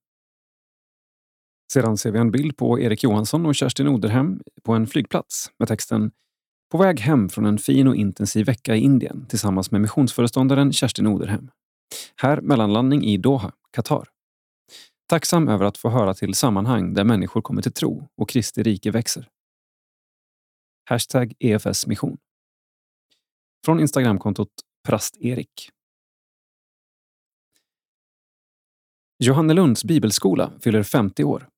[1.73, 5.67] Sedan ser vi en bild på Erik Johansson och Kerstin Oderhem på en flygplats med
[5.67, 6.11] texten
[6.71, 11.07] På väg hem från en fin och intensiv vecka i Indien tillsammans med missionsföreståndaren Kerstin
[11.07, 11.49] Oderhem.
[12.15, 14.14] Här mellanlandning i Doha, Qatar.
[15.07, 18.91] Tacksam över att få höra till sammanhang där människor kommer till tro och Kristi rike
[18.91, 19.29] växer.
[20.89, 22.17] Hashtag EFS mission.
[23.65, 24.49] Från Instagramkontot
[24.87, 25.69] Prast-Erik.
[29.23, 31.49] Johannelunds bibelskola fyller 50 år.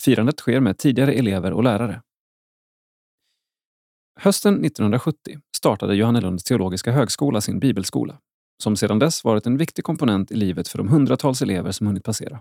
[0.00, 2.02] Firandet sker med tidigare elever och lärare.
[4.20, 8.20] Hösten 1970 startade Johannelunds teologiska högskola sin bibelskola,
[8.62, 12.04] som sedan dess varit en viktig komponent i livet för de hundratals elever som hunnit
[12.04, 12.40] passera.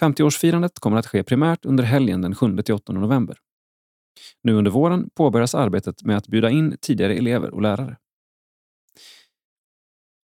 [0.00, 3.36] 50-årsfirandet kommer att ske primärt under helgen den 7-8 november.
[4.42, 7.96] Nu under våren påbörjas arbetet med att bjuda in tidigare elever och lärare.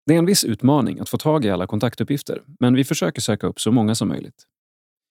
[0.06, 3.46] Det är en viss utmaning att få tag i alla kontaktuppgifter, men vi försöker söka
[3.46, 4.46] upp så många som möjligt.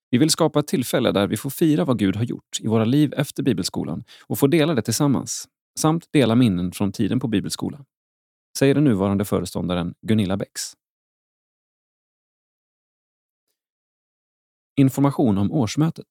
[0.09, 2.85] Vi vill skapa ett tillfälle där vi får fira vad Gud har gjort i våra
[2.85, 5.47] liv efter bibelskolan och få dela det tillsammans,
[5.79, 7.85] samt dela minnen från tiden på bibelskolan.
[8.57, 10.73] Säger den nuvarande föreståndaren Gunilla Bäcks.
[14.75, 16.07] Information om årsmötet.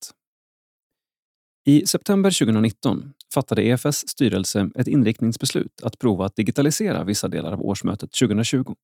[1.64, 7.62] I september 2019 fattade EFS styrelse ett inriktningsbeslut att prova att digitalisera vissa delar av
[7.62, 8.74] årsmötet 2020.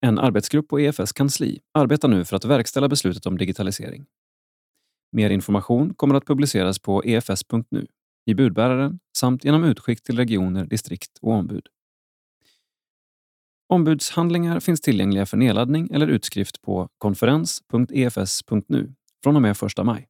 [0.00, 4.06] En arbetsgrupp på EFS kansli arbetar nu för att verkställa beslutet om digitalisering.
[5.12, 7.86] Mer information kommer att publiceras på efs.nu,
[8.26, 11.68] i budbäraren samt genom utskick till regioner, distrikt och ombud.
[13.70, 20.08] Ombudshandlingar finns tillgängliga för nedladdning eller utskrift på konferens.efs.nu från och med 1 maj.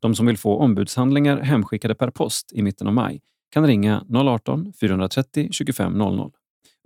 [0.00, 3.20] De som vill få ombudshandlingar hemskickade per post i mitten av maj
[3.50, 6.32] kan ringa 018-430 25 00,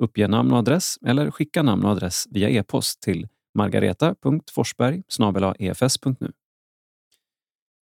[0.02, 5.02] uppge namn och adress eller skicka namn och adress via e-post till margareta.forsberg
[5.58, 6.32] efs.nu.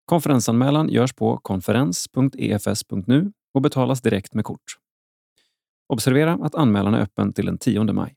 [0.04, 4.85] Konferensanmälan görs på konferens.efs.nu och betalas direkt med kort.
[5.88, 8.16] Observera att anmälan är öppen till den 10 maj.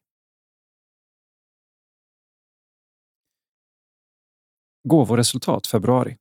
[4.83, 6.17] Gåvoresultat februari.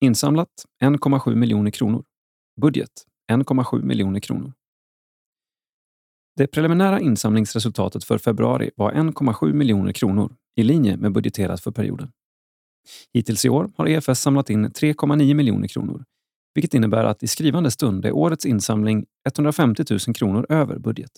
[0.00, 0.48] Insamlat
[0.82, 2.04] 1,7 miljoner kronor.
[2.60, 4.52] Budget 1,7 miljoner kronor.
[6.36, 12.12] Det preliminära insamlingsresultatet för februari var 1,7 miljoner kronor i linje med budgeterat för perioden.
[13.14, 16.04] Hittills i år har EFS samlat in 3,9 miljoner kronor,
[16.54, 21.10] vilket innebär att i skrivande stund är årets insamling 150 000 kronor över budget.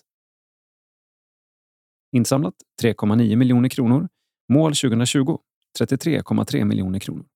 [2.13, 4.09] Insamlat 3,9 miljoner kronor.
[4.53, 5.39] Mål 2020
[5.81, 7.27] 33,3 miljoner kronor.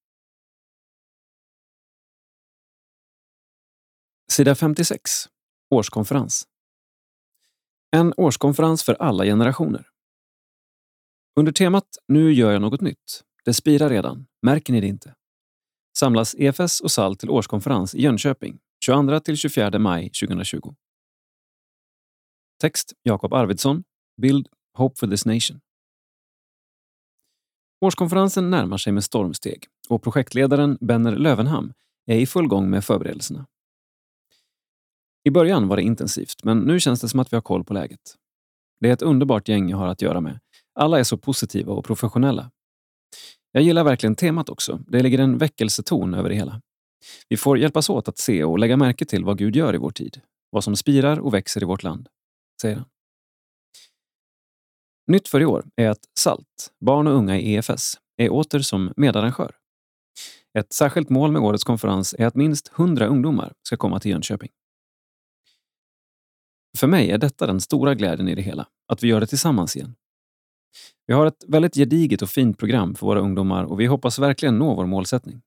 [4.30, 5.10] Sida 56.
[5.74, 6.44] Årskonferens.
[7.96, 9.88] En årskonferens för alla generationer.
[11.36, 13.22] Under temat Nu gör jag något nytt.
[13.44, 14.26] Det spirar redan.
[14.42, 15.14] Märker ni det inte?
[15.98, 20.74] Samlas EFS och SAL till årskonferens i Jönköping 22-24 maj 2020.
[22.60, 23.84] Text Jakob Arvidsson.
[24.22, 25.60] Bild Hope for this nation.
[27.80, 31.72] Årskonferensen närmar sig med stormsteg och projektledaren Benner Lövenham
[32.06, 33.46] är i full gång med förberedelserna.
[35.24, 37.74] I början var det intensivt, men nu känns det som att vi har koll på
[37.74, 38.16] läget.
[38.80, 40.40] Det är ett underbart gäng jag har att göra med.
[40.74, 42.50] Alla är så positiva och professionella.
[43.52, 44.80] Jag gillar verkligen temat också.
[44.86, 46.60] Det ligger en väckelseton över det hela.
[47.28, 49.90] Vi får hjälpas åt att se och lägga märke till vad Gud gör i vår
[49.90, 50.20] tid.
[50.50, 52.08] Vad som spirar och växer i vårt land,
[52.62, 52.84] säger han.
[55.06, 58.92] Nytt för i år är att SALT, barn och unga i EFS, är åter som
[58.96, 59.54] medarrangör.
[60.58, 64.50] Ett särskilt mål med årets konferens är att minst 100 ungdomar ska komma till Jönköping.
[66.78, 69.76] För mig är detta den stora glädjen i det hela, att vi gör det tillsammans
[69.76, 69.94] igen.
[71.06, 74.58] Vi har ett väldigt gediget och fint program för våra ungdomar och vi hoppas verkligen
[74.58, 75.42] nå vår målsättning.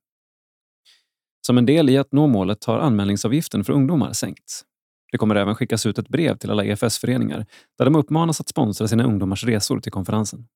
[1.48, 4.65] Som en del i att nå målet har anmälningsavgiften för ungdomar sänkts.
[5.11, 7.45] Det kommer även skickas ut ett brev till alla EFS-föreningar
[7.77, 10.48] där de uppmanas att sponsra sina ungdomars resor till konferensen.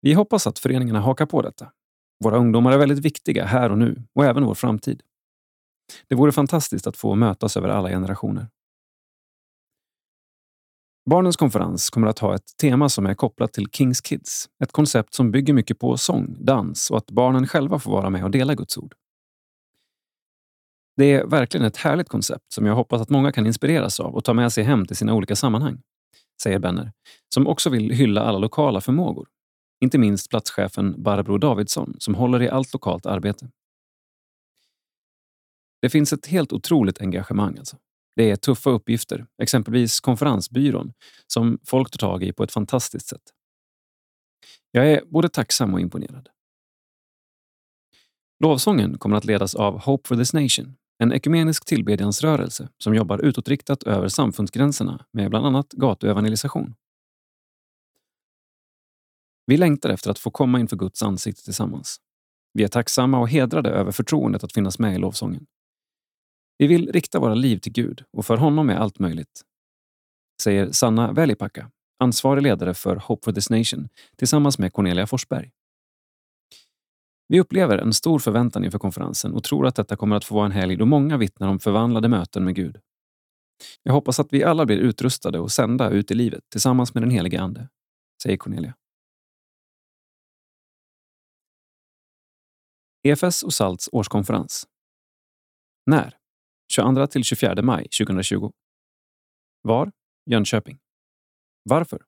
[0.00, 1.72] Vi hoppas att föreningarna hakar på detta.
[2.24, 5.02] Våra ungdomar är väldigt viktiga här och nu och även vår framtid.
[6.08, 8.48] Det vore fantastiskt att få mötas över alla generationer.
[11.10, 14.48] Barnens konferens kommer att ha ett tema som är kopplat till Kings Kids.
[14.62, 18.24] Ett koncept som bygger mycket på sång, dans och att barnen själva får vara med
[18.24, 18.94] och dela Guds ord.
[20.96, 24.24] Det är verkligen ett härligt koncept som jag hoppas att många kan inspireras av och
[24.24, 25.80] ta med sig hem till sina olika sammanhang,
[26.42, 26.92] säger Benner,
[27.34, 29.28] som också vill hylla alla lokala förmågor.
[29.80, 33.50] Inte minst platschefen Barbro Davidsson som håller i allt lokalt arbete.
[35.82, 37.58] Det finns ett helt otroligt engagemang.
[37.58, 37.76] Alltså.
[38.16, 40.92] Det är tuffa uppgifter, exempelvis konferensbyrån,
[41.26, 43.22] som folk tar tag i på ett fantastiskt sätt.
[44.70, 46.28] Jag är både tacksam och imponerad.
[48.44, 53.82] Lovsången kommer att ledas av Hope for this Nation, en ekumenisk tillbedjansrörelse som jobbar utåtriktat
[53.82, 56.74] över samfundsgränserna med bland annat gatuevangelisation.
[59.46, 62.00] Vi längtar efter att få komma inför Guds ansikte tillsammans.
[62.52, 65.46] Vi är tacksamma och hedrade över förtroendet att finnas med i lovsången.
[66.58, 69.42] Vi vill rikta våra liv till Gud och för honom är allt möjligt.
[70.42, 75.50] Säger Sanna Välipakka, ansvarig ledare för Hope for this Nation tillsammans med Cornelia Forsberg.
[77.28, 80.46] Vi upplever en stor förväntan inför konferensen och tror att detta kommer att få vara
[80.46, 82.80] en helg då många vittnar om förvandlade möten med Gud.
[83.82, 87.10] Jag hoppas att vi alla blir utrustade och sända ut i livet tillsammans med den
[87.10, 87.68] helige Ande,
[88.22, 88.74] säger Cornelia.
[93.02, 94.66] EFS och SALTs årskonferens.
[95.86, 96.18] När?
[96.72, 98.52] 22 till 24 maj 2020.
[99.62, 99.92] Var?
[100.30, 100.78] Jönköping.
[101.62, 102.02] Varför?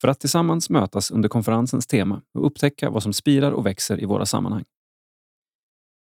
[0.00, 4.04] För att tillsammans mötas under konferensens tema och upptäcka vad som spirar och växer i
[4.04, 4.64] våra sammanhang.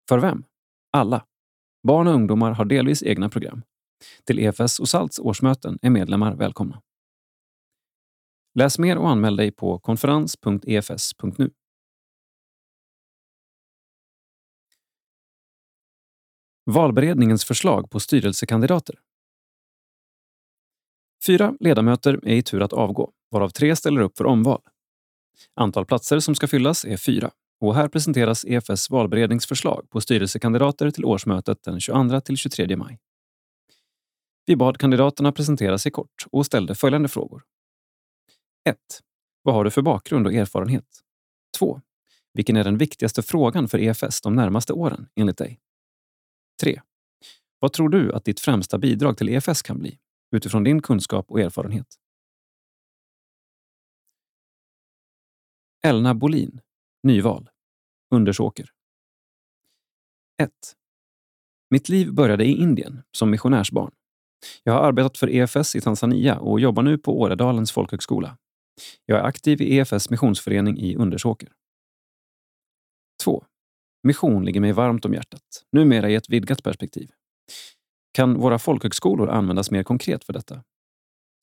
[0.09, 0.43] För vem?
[0.91, 1.25] Alla.
[1.87, 3.61] Barn och ungdomar har delvis egna program.
[4.23, 6.81] Till EFS och SALTs årsmöten är medlemmar välkomna.
[8.55, 11.51] Läs mer och anmäl dig på konferens.efs.nu.
[16.65, 18.95] Valberedningens förslag på styrelsekandidater.
[21.25, 24.61] Fyra ledamöter är i tur att avgå, varav tre ställer upp för omval.
[25.55, 31.05] Antal platser som ska fyllas är fyra och här presenteras EFS valberedningsförslag på styrelsekandidater till
[31.05, 32.99] årsmötet den 22 till 23 maj.
[34.45, 37.43] Vi bad kandidaterna presentera sig kort och ställde följande frågor.
[38.69, 38.77] 1.
[39.41, 41.01] Vad har du för bakgrund och erfarenhet?
[41.57, 41.81] 2.
[42.33, 45.62] Vilken är den viktigaste frågan för EFS de närmaste åren, enligt dig?
[46.61, 46.81] 3.
[47.59, 49.99] Vad tror du att ditt främsta bidrag till EFS kan bli,
[50.31, 51.87] utifrån din kunskap och erfarenhet?
[55.83, 56.61] Elna Bolin,
[57.03, 57.49] nyval,
[58.11, 58.69] Undersåker.
[60.41, 60.51] 1.
[61.69, 63.91] Mitt liv började i Indien som missionärsbarn.
[64.63, 68.37] Jag har arbetat för EFS i Tanzania och jobbar nu på Åredalens folkhögskola.
[69.05, 71.51] Jag är aktiv i EFS missionsförening i Undersåker.
[73.23, 73.45] 2.
[74.03, 77.11] Mission ligger mig varmt om hjärtat, numera i ett vidgat perspektiv.
[78.11, 80.63] Kan våra folkhögskolor användas mer konkret för detta?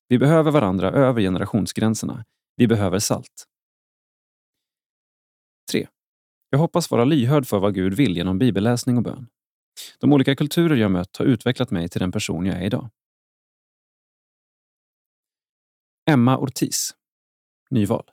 [0.07, 2.25] Vi behöver varandra över generationsgränserna.
[2.55, 3.47] Vi behöver SALT.
[5.71, 5.87] 3.
[6.49, 9.27] Jag hoppas vara lyhörd för vad Gud vill genom bibelläsning och bön.
[9.99, 12.89] De olika kulturer jag mött har utvecklat mig till den person jag är idag.
[16.09, 16.95] Emma Ortiz.
[17.69, 18.11] Nyval.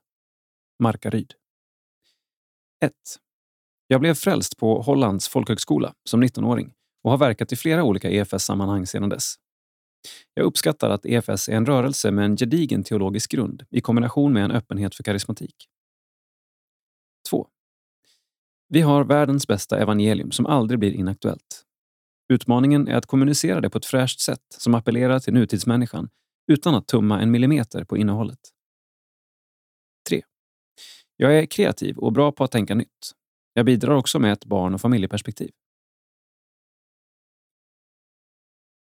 [0.79, 1.35] Markaryd.
[2.81, 2.93] 1.
[3.91, 8.87] Jag blev frälst på Hollands folkhögskola som 19-åring och har verkat i flera olika EFS-sammanhang
[8.87, 9.35] sedan dess.
[10.35, 14.45] Jag uppskattar att EFS är en rörelse med en gedigen teologisk grund i kombination med
[14.45, 15.55] en öppenhet för karismatik.
[17.31, 17.49] 2.
[18.69, 21.65] Vi har världens bästa evangelium som aldrig blir inaktuellt.
[22.33, 26.09] Utmaningen är att kommunicera det på ett fräscht sätt som appellerar till nutidsmänniskan
[26.53, 28.39] utan att tumma en millimeter på innehållet.
[30.09, 30.23] 3.
[31.17, 33.18] Jag är kreativ och bra på att tänka nytt.
[33.59, 35.51] Jag bidrar också med ett barn och familjeperspektiv.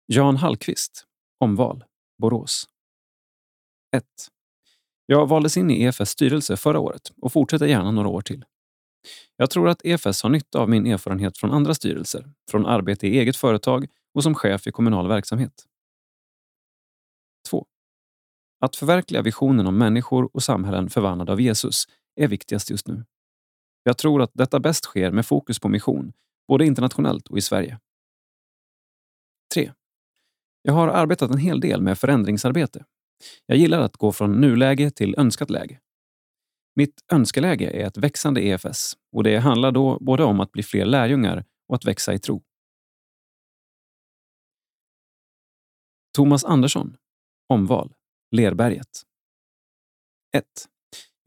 [0.07, 1.07] Jan Hallqvist,
[1.39, 1.85] omval,
[2.19, 2.69] Borås.
[3.97, 4.05] 1.
[5.07, 8.45] Jag valdes in i EFS styrelse förra året och fortsätter gärna några år till.
[9.37, 13.19] Jag tror att EFS har nytta av min erfarenhet från andra styrelser, från arbete i
[13.19, 15.67] eget företag och som chef i kommunal verksamhet.
[17.51, 17.67] 2.
[18.61, 21.85] Att förverkliga visionen om människor och samhällen förvandlade av Jesus
[22.17, 23.05] är viktigast just nu.
[23.89, 26.13] Jag tror att detta bäst sker med fokus på mission,
[26.49, 27.79] både internationellt och i Sverige.
[29.55, 29.73] 3.
[30.63, 32.85] Jag har arbetat en hel del med förändringsarbete.
[33.47, 35.81] Jag gillar att gå från nuläge till önskat läge.
[36.75, 40.85] Mitt önskeläge är ett växande EFS och det handlar då både om att bli fler
[40.85, 42.43] lärjungar och att växa i tro.
[46.17, 46.97] Thomas Andersson,
[47.49, 47.95] omval,
[48.31, 49.03] Lerberget.
[50.37, 50.45] 1.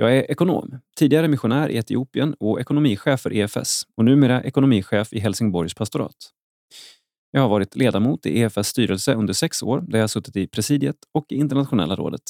[0.01, 5.19] Jag är ekonom, tidigare missionär i Etiopien och ekonomichef för EFS och numera ekonomichef i
[5.19, 6.15] Helsingborgs pastorat.
[7.31, 10.95] Jag har varit ledamot i EFS styrelse under sex år där jag suttit i presidiet
[11.11, 12.21] och i internationella rådet.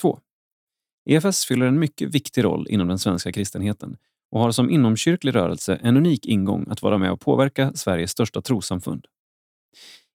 [0.00, 0.18] 2.
[1.10, 3.96] EFS fyller en mycket viktig roll inom den svenska kristenheten
[4.30, 8.42] och har som inomkyrklig rörelse en unik ingång att vara med och påverka Sveriges största
[8.42, 9.06] trossamfund.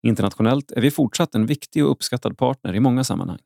[0.03, 3.39] Internationellt är vi fortsatt en viktig och uppskattad partner i många sammanhang.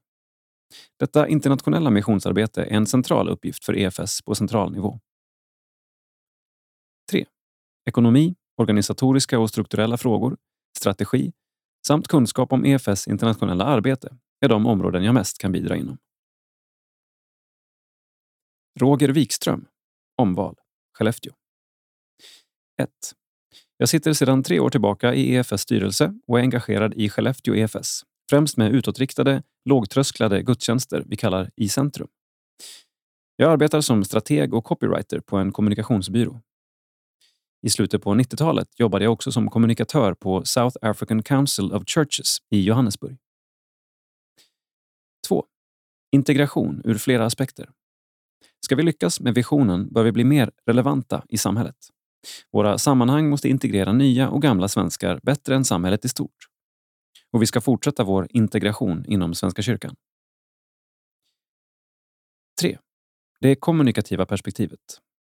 [1.01, 4.99] Detta internationella missionsarbete är en central uppgift för EFS på central nivå.
[7.11, 7.25] 3.
[7.85, 10.37] Ekonomi, organisatoriska och strukturella frågor,
[10.77, 11.33] strategi
[11.87, 15.97] samt kunskap om EFS internationella arbete är de områden jag mest kan bidra inom.
[18.79, 19.67] Roger Wikström,
[20.17, 20.55] omval,
[20.97, 21.33] Skellefteå.
[22.81, 22.89] 1.
[23.77, 28.03] Jag sitter sedan tre år tillbaka i EFS styrelse och är engagerad i Skellefteå EFS,
[28.31, 32.07] främst med utåtriktade, lågtrösklade gudstjänster vi kallar i centrum.
[33.35, 36.41] Jag arbetar som strateg och copywriter på en kommunikationsbyrå.
[37.61, 42.37] I slutet på 90-talet jobbade jag också som kommunikatör på South African Council of Churches
[42.49, 43.17] i Johannesburg.
[45.27, 45.45] 2.
[46.11, 47.69] Integration ur flera aspekter.
[48.65, 51.77] Ska vi lyckas med visionen bör vi bli mer relevanta i samhället.
[52.51, 56.50] Våra sammanhang måste integrera nya och gamla svenskar bättre än samhället i stort.
[57.31, 59.95] Och vi ska fortsätta vår integration inom Svenska kyrkan.
[62.61, 62.77] 3.
[63.39, 64.79] Det kommunikativa perspektivet.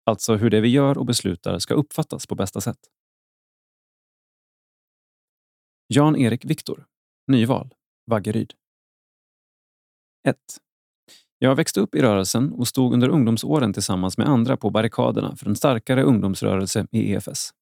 [0.06, 2.80] Alltså hur det vi gör och beslutar ska uppfattas på bästa sätt.
[5.88, 6.86] Jan-Erik Viktor,
[7.28, 7.74] Nyval,
[8.06, 8.54] Vaggeryd.
[10.28, 10.38] 1.
[11.38, 15.46] Jag växte upp i rörelsen och stod under ungdomsåren tillsammans med andra på barrikaderna för
[15.50, 17.54] en starkare ungdomsrörelse i EFS.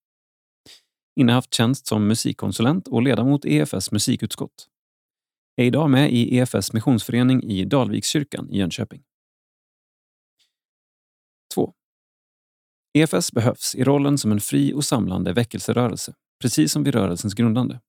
[1.15, 4.67] Innehaft tjänst som musikkonsulent och ledamot i EFS musikutskott.
[5.55, 9.03] Är idag med i EFS missionsförening i Dalvikskyrkan i Jönköping.
[11.53, 11.73] 2.
[12.93, 17.79] EFS behövs i rollen som en fri och samlande väckelserörelse, precis som vid rörelsens grundande.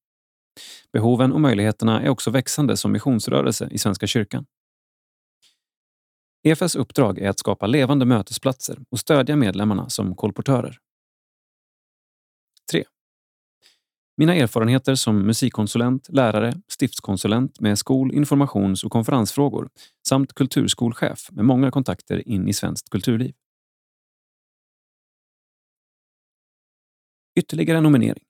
[0.93, 4.47] Behoven och möjligheterna är också växande som missionsrörelse i Svenska kyrkan.
[6.43, 10.79] EFS uppdrag är att skapa levande mötesplatser och stödja medlemmarna som kolportörer.
[14.17, 19.69] Mina erfarenheter som musikkonsulent, lärare, stiftskonsulent med skol-, informations och konferensfrågor
[20.09, 23.35] samt kulturskolchef med många kontakter in i svenskt kulturliv.
[27.39, 28.25] Ytterligare nominering.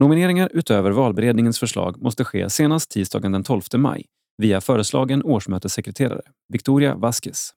[0.00, 4.06] Nomineringar utöver valberedningens förslag måste ske senast tisdagen den 12 maj
[4.38, 7.50] via föreslagen årsmötessekreterare Victoria Vasquez.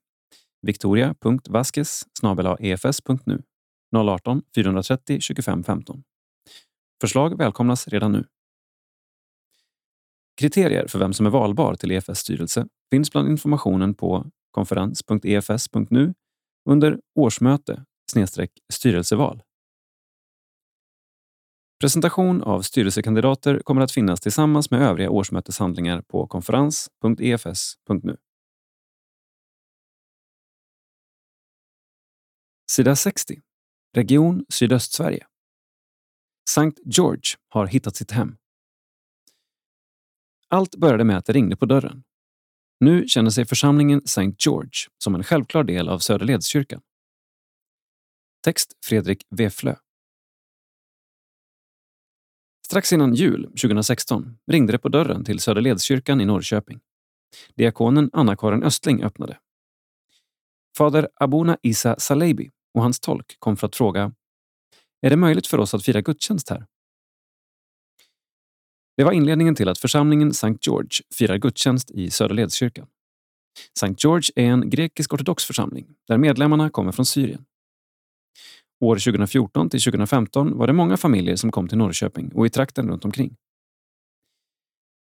[0.61, 2.03] victoria.vasquez
[2.59, 3.41] efs.nu
[3.95, 6.03] 018 430 25 15.
[7.01, 8.25] Förslag välkomnas redan nu.
[10.39, 16.13] Kriterier för vem som är valbar till EFS styrelse finns bland informationen på konferens.efs.nu
[16.69, 17.85] under årsmöte
[18.73, 19.43] styrelseval.
[21.79, 28.17] Presentation av styrelsekandidater kommer att finnas tillsammans med övriga årsmöteshandlingar på konferens.efs.nu.
[32.71, 33.41] Sida 60.
[33.95, 35.28] Region Sydöstsverige.
[36.49, 38.37] Sankt George har hittat sitt hem.
[40.47, 42.03] Allt började med att det ringde på dörren.
[42.79, 44.33] Nu känner sig församlingen St.
[44.37, 46.81] George som en självklar del av Söderledskyrkan.
[48.43, 49.75] Text Fredrik Weflö.
[52.65, 56.79] Strax innan jul 2016 ringde det på dörren till Söderledskyrkan i Norrköping.
[57.55, 59.39] Diakonen Anna-Karin Östling öppnade.
[60.77, 64.13] Fader Abuna Isa Salebi och hans tolk kom för att fråga
[65.01, 66.65] är det möjligt för oss att fira gudstjänst här?
[68.97, 70.55] Det var inledningen till att församlingen St.
[70.61, 72.87] George firar gudstjänst i Söderledskyrkan.
[73.77, 73.95] St.
[73.97, 77.45] George är en grekisk-ortodox församling där medlemmarna kommer från Syrien.
[78.79, 82.89] År 2014 till 2015 var det många familjer som kom till Norrköping och i trakten
[82.89, 83.35] runt omkring.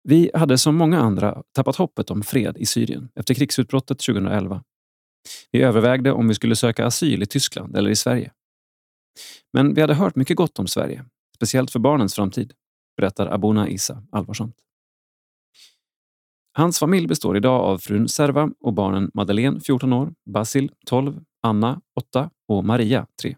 [0.03, 4.63] Vi hade som många andra tappat hoppet om fred i Syrien efter krigsutbrottet 2011.
[5.51, 8.31] Vi övervägde om vi skulle söka asyl i Tyskland eller i Sverige.
[9.53, 12.53] Men vi hade hört mycket gott om Sverige, speciellt för barnens framtid,
[12.97, 14.55] berättar Abuna Isa allvarsamt.
[16.53, 21.81] Hans familj består idag av frun Serva och barnen Madeleine, 14 år, Basil, 12, Anna,
[21.99, 23.35] 8 och Maria, 3.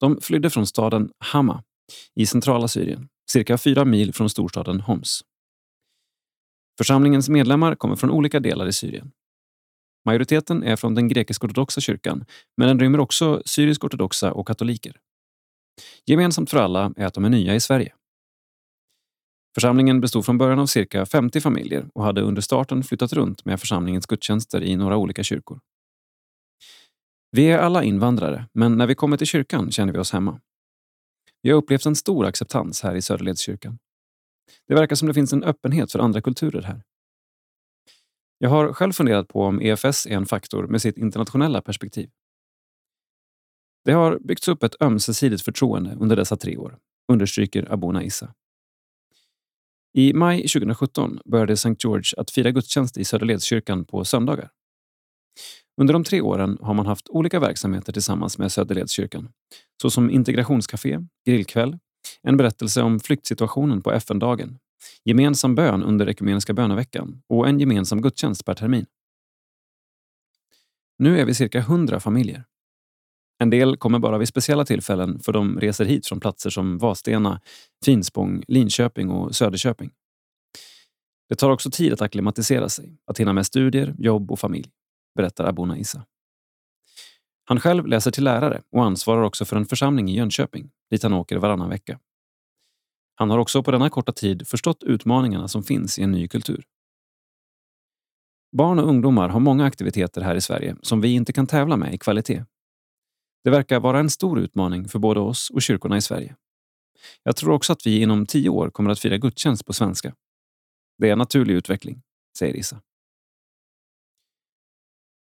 [0.00, 1.64] De flydde från staden Hama
[2.14, 5.22] i centrala Syrien, cirka fyra mil från storstaden Homs.
[6.78, 9.12] Församlingens medlemmar kommer från olika delar i Syrien.
[10.04, 12.24] Majoriteten är från den grekisk-ortodoxa kyrkan,
[12.56, 14.96] men den rymmer också syrisk-ortodoxa och katoliker.
[16.06, 17.94] Gemensamt för alla är att de är nya i Sverige.
[19.54, 23.60] Församlingen bestod från början av cirka 50 familjer och hade under starten flyttat runt med
[23.60, 25.60] församlingens gudstjänster i några olika kyrkor.
[27.30, 30.40] Vi är alla invandrare, men när vi kommer till kyrkan känner vi oss hemma.
[31.42, 33.78] Vi har upplevt en stor acceptans här i Söderledskyrkan.
[34.68, 36.82] Det verkar som det finns en öppenhet för andra kulturer här.
[38.42, 42.10] Jag har själv funderat på om EFS är en faktor med sitt internationella perspektiv.
[43.84, 46.78] Det har byggts upp ett ömsesidigt förtroende under dessa tre år,
[47.12, 48.34] understryker Abuna Issa.
[49.94, 51.74] I maj 2017 började St.
[51.78, 54.50] George att fira gudstjänst i Söderledskyrkan på söndagar.
[55.80, 59.32] Under de tre åren har man haft olika verksamheter tillsammans med Söderledskyrkan,
[59.82, 61.78] såsom integrationscafé, grillkväll,
[62.22, 64.58] en berättelse om flyktsituationen på FN-dagen,
[65.04, 68.86] gemensam bön under Ekumeniska böneveckan och en gemensam gudstjänst per termin.
[70.98, 72.44] Nu är vi cirka 100 familjer.
[73.38, 77.40] En del kommer bara vid speciella tillfällen för de reser hit från platser som Vadstena,
[77.84, 79.90] Finspång, Linköping och Söderköping.
[81.28, 84.70] Det tar också tid att akklimatisera sig, att hinna med studier, jobb och familj,
[85.16, 86.04] berättar Abuna Issa.
[87.44, 91.12] Han själv läser till lärare och ansvarar också för en församling i Jönköping, dit han
[91.12, 91.98] åker varannan vecka.
[93.22, 96.64] Han har också på denna korta tid förstått utmaningarna som finns i en ny kultur.
[98.56, 101.94] Barn och ungdomar har många aktiviteter här i Sverige som vi inte kan tävla med
[101.94, 102.44] i kvalitet.
[103.44, 106.36] Det verkar vara en stor utmaning för både oss och kyrkorna i Sverige.
[107.22, 110.14] Jag tror också att vi inom tio år kommer att fira gudstjänst på svenska.
[110.98, 112.02] Det är en naturlig utveckling,
[112.38, 112.80] säger Issa.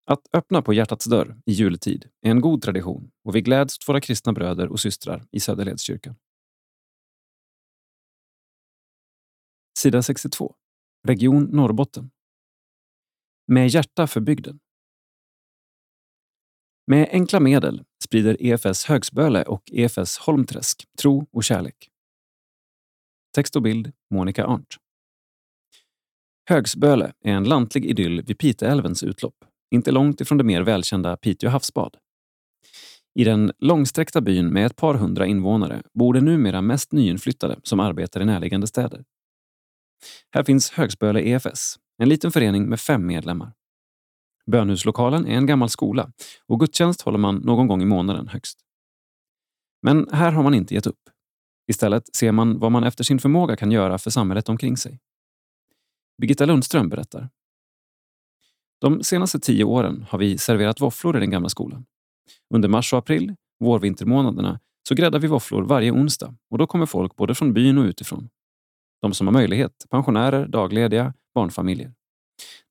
[0.05, 3.89] Att öppna på hjärtats dörr i juletid är en god tradition och vi gläds åt
[3.89, 6.15] våra kristna bröder och systrar i Söderledskyrkan.
[9.77, 10.55] Sida 62.
[11.07, 12.11] Region Norrbotten.
[13.47, 14.59] Med hjärta för bygden.
[16.87, 21.89] Med enkla medel sprider EFS Högsböle och EFS Holmträsk tro och kärlek.
[23.35, 24.75] Text och bild Monica Arndt.
[26.49, 31.49] Högsböle är en lantlig idyll vid Piteälvens utlopp, inte långt ifrån det mer välkända Piteå
[31.49, 31.97] havsbad.
[33.19, 37.79] I den långsträckta byn med ett par hundra invånare bor det numera mest nyinflyttade som
[37.79, 39.03] arbetar i närliggande städer.
[40.31, 43.53] Här finns Högsböle EFS, en liten förening med fem medlemmar.
[44.51, 46.11] Bönhuslokalen är en gammal skola
[46.47, 48.59] och gudstjänst håller man någon gång i månaden högst.
[49.81, 51.09] Men här har man inte gett upp.
[51.67, 54.99] Istället ser man vad man efter sin förmåga kan göra för samhället omkring sig.
[56.21, 57.29] Birgitta Lundström berättar.
[58.81, 61.85] De senaste tio åren har vi serverat våfflor i den gamla skolan.
[62.53, 67.15] Under mars och april, vårvintermånaderna, så gräddar vi våfflor varje onsdag och då kommer folk
[67.15, 68.29] både från byn och utifrån.
[69.05, 71.93] De som har möjlighet, pensionärer, daglediga, barnfamiljer.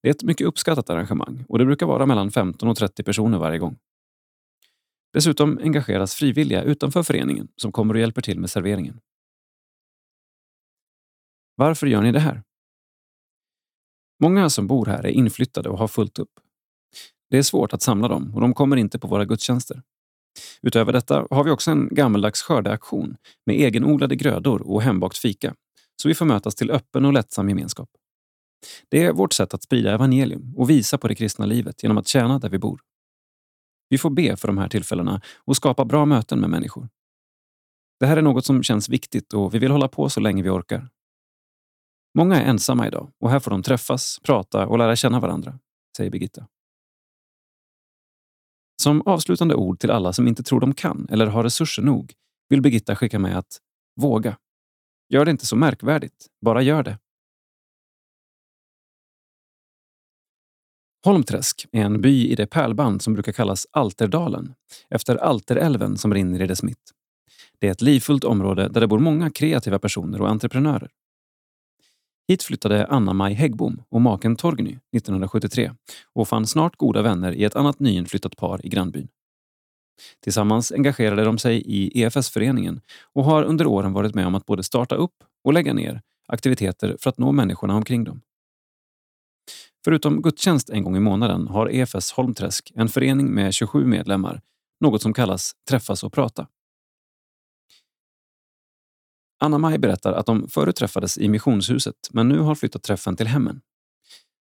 [0.02, 3.39] Det är ett mycket uppskattat arrangemang och det brukar vara mellan 15 och 30 personer
[3.39, 3.78] varje gång.
[5.12, 9.01] Dessutom engageras frivilliga utanför föreningen som kommer och hjälper till med serveringen.
[11.55, 12.43] Varför gör ni det här?
[14.23, 16.40] Många som bor här är inflyttade och har fullt upp.
[17.31, 19.82] Det är svårt att samla dem och de kommer inte på våra gudstjänster.
[20.62, 23.16] Utöver detta har vi också en gammeldags skördeaktion
[23.47, 25.55] med egenodlade grödor och hembakt fika,
[26.05, 27.90] så vi får mötas till öppen och lättsam gemenskap.
[28.89, 32.09] Det är vårt sätt att sprida evangelium och visa på det kristna livet genom att
[32.09, 32.81] tjäna där vi bor.
[33.89, 36.89] Vi får be för de här tillfällena och skapa bra möten med människor.
[38.01, 40.48] Det här är något som känns viktigt och vi vill hålla på så länge vi
[40.48, 40.89] orkar.
[42.18, 45.59] Många är ensamma idag och här får de träffas, prata och lära känna varandra,
[45.97, 46.47] säger Birgitta.
[48.82, 52.14] Som avslutande ord till alla som inte tror de kan eller har resurser nog
[52.48, 53.59] vill Birgitta skicka med att
[54.01, 54.36] våga.
[55.09, 56.98] Gör det inte så märkvärdigt, bara gör det.
[61.05, 64.55] Holmträsk är en by i det pärlband som brukar kallas Alterdalen,
[64.90, 66.93] efter Alterälven som rinner i dess mitt.
[67.59, 70.90] Det är ett livfullt område där det bor många kreativa personer och entreprenörer.
[72.28, 75.72] Hit flyttade Anna-Maj Häggbom och maken Torgny 1973
[76.12, 79.09] och fann snart goda vänner i ett annat nyinflyttat par i grannbyn.
[80.21, 82.81] Tillsammans engagerade de sig i EFS-föreningen
[83.12, 85.15] och har under åren varit med om att både starta upp
[85.45, 88.21] och lägga ner aktiviteter för att nå människorna omkring dem.
[89.85, 94.41] Förutom gudstjänst en gång i månaden har EFS Holmträsk en förening med 27 medlemmar,
[94.81, 96.47] något som kallas Träffas och prata.
[99.39, 103.61] Anna-Maj berättar att de förut träffades i missionshuset men nu har flyttat träffen till hemmen.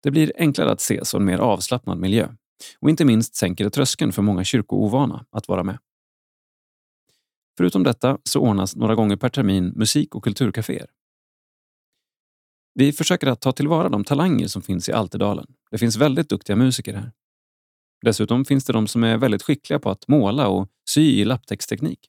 [0.02, 2.28] Det blir enklare att ses och en mer avslappnad miljö.
[2.78, 5.78] Och inte minst sänker det tröskeln för många kyrkoovana att vara med.
[7.56, 10.86] Förutom detta så ordnas några gånger per termin musik och kulturkaféer.
[12.74, 15.47] Vi försöker att ta tillvara de talanger som finns i Alterdalen.
[15.70, 17.12] Det finns väldigt duktiga musiker här.
[18.02, 22.09] Dessutom finns det de som är väldigt skickliga på att måla och sy i lapptäcksteknik.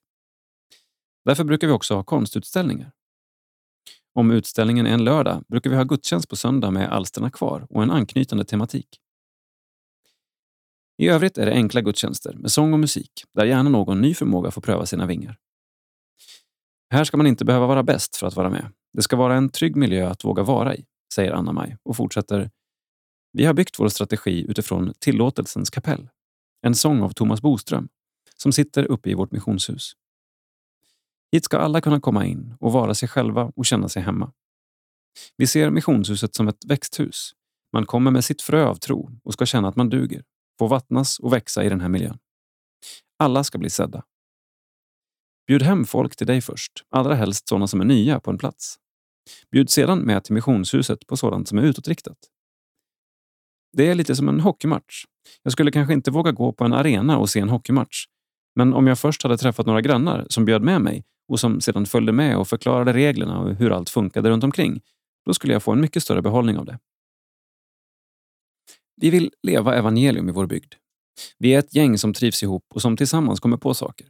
[1.26, 2.92] Därför brukar vi också ha konstutställningar.
[4.16, 7.84] Om utställningen är en lördag brukar vi ha gudstjänst på söndag med alsterna kvar och
[7.84, 9.00] en anknytande tematik.
[10.98, 14.52] I övrigt är det enkla gudstjänster med sång och musik där gärna någon ny förmåga
[14.52, 15.38] får pröva sina vingar.
[16.90, 18.72] Här ska man inte behöva vara bäst för att vara med.
[18.94, 22.52] Det ska vara en trygg miljö att våga vara i, säger Anna-Maj och fortsätter.
[23.32, 26.10] Vi har byggt vår strategi utifrån Tillåtelsens kapell,
[26.62, 27.88] en sång av Thomas Boström,
[28.36, 29.94] som sitter uppe i vårt missionshus.
[31.32, 34.32] Hit ska alla kunna komma in och vara sig själva och känna sig hemma.
[35.38, 37.32] Vi ser missionshuset som ett växthus.
[37.74, 40.24] Man kommer med sitt frö av tro och ska känna att man duger,
[40.60, 42.18] få vattnas och växa i den här miljön.
[43.20, 44.04] Alla ska bli sedda.
[45.48, 48.76] Bjud hem folk till dig först, allra helst sådana som är nya på en plats.
[49.52, 52.18] Bjud sedan med till missionshuset på sådant som är utåtriktat.
[53.78, 55.06] Det är lite som en hockeymatch.
[55.44, 58.06] Jag skulle kanske inte våga gå på en arena och se en hockeymatch.
[58.56, 61.86] Men om jag först hade träffat några grannar som bjöd med mig och som sedan
[61.86, 64.82] följde med och förklarade reglerna och hur allt funkade runt omkring,
[65.26, 66.80] då skulle jag få en mycket större behållning av det.
[68.96, 70.74] Vi vill leva evangelium i vår bygd.
[71.38, 74.08] Vi är ett gäng som trivs ihop och som tillsammans kommer på saker.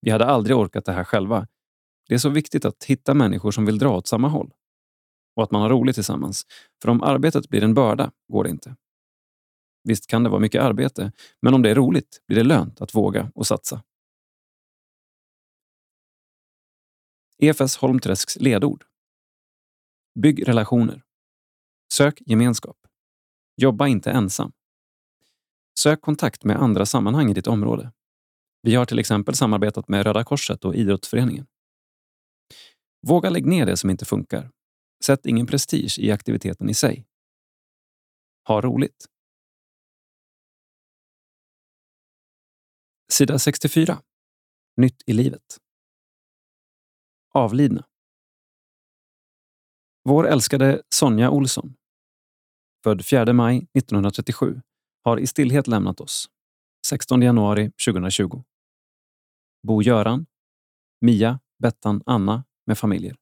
[0.00, 1.46] Vi hade aldrig orkat det här själva.
[2.08, 4.52] Det är så viktigt att hitta människor som vill dra åt samma håll.
[5.36, 6.42] Och att man har roligt tillsammans.
[6.82, 8.76] För om arbetet blir en börda går det inte.
[9.84, 11.12] Visst kan det vara mycket arbete,
[11.42, 13.82] men om det är roligt blir det lönt att våga och satsa.
[17.38, 18.84] EFS Holmträsks ledord.
[20.20, 21.02] Bygg relationer.
[21.92, 22.85] Sök gemenskap.
[23.56, 24.52] Jobba inte ensam.
[25.78, 27.92] Sök kontakt med andra sammanhang i ditt område.
[28.62, 31.46] Vi har till exempel samarbetat med Röda Korset och Idrottsföreningen.
[33.06, 34.50] Våga lägg ner det som inte funkar.
[35.04, 37.06] Sätt ingen prestige i aktiviteten i sig.
[38.48, 39.06] Ha roligt.
[43.12, 44.02] Sida 64.
[44.76, 45.58] Nytt i livet.
[47.32, 47.86] Avlidna.
[50.04, 51.74] Vår älskade Sonja Olsson,
[52.86, 54.60] född 4 maj 1937,
[55.04, 56.30] har i stillhet lämnat oss
[56.86, 58.44] 16 januari 2020.
[59.66, 60.26] Bo Göran,
[61.00, 63.16] Mia, Bettan, Anna med familjer.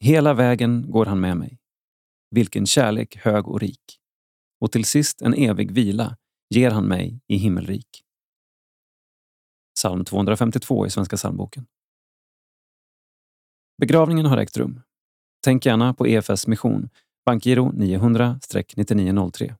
[0.00, 1.58] Hela vägen går han med mig.
[2.30, 4.00] Vilken kärlek hög och rik.
[4.60, 6.16] Och till sist en evig vila
[6.50, 8.04] ger han mig i himmelrik.
[9.74, 11.66] Psalm 252 i Svenska psalmboken.
[13.78, 14.80] Begravningen har ägt rum.
[15.44, 16.88] Tänk gärna på EFS mission,
[17.24, 19.54] bankgiro 900-9903.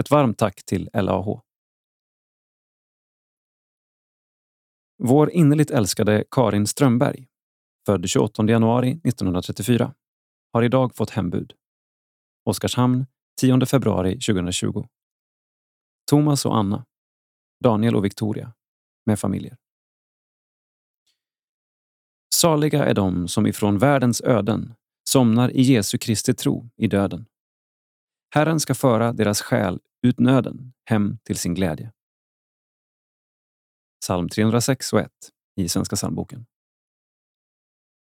[0.00, 1.40] Ett varmt tack till LAH.
[5.02, 7.28] Vår innerligt älskade Karin Strömberg,
[7.86, 9.94] född 28 januari 1934,
[10.52, 11.52] har idag fått hembud.
[12.44, 13.06] Oskarshamn
[13.40, 14.86] 10 februari 2020.
[16.10, 16.84] Thomas och Anna,
[17.64, 18.52] Daniel och Victoria,
[19.06, 19.56] med familjer.
[22.34, 24.74] Saliga är de som ifrån världens öden
[25.08, 27.26] somnar i Jesu Kristi tro i döden.
[28.34, 31.92] Herren ska föra deras själ ut nöden hem till sin glädje.
[34.00, 35.10] Psalm 306 och 1
[35.56, 36.46] i Svenska psalmboken.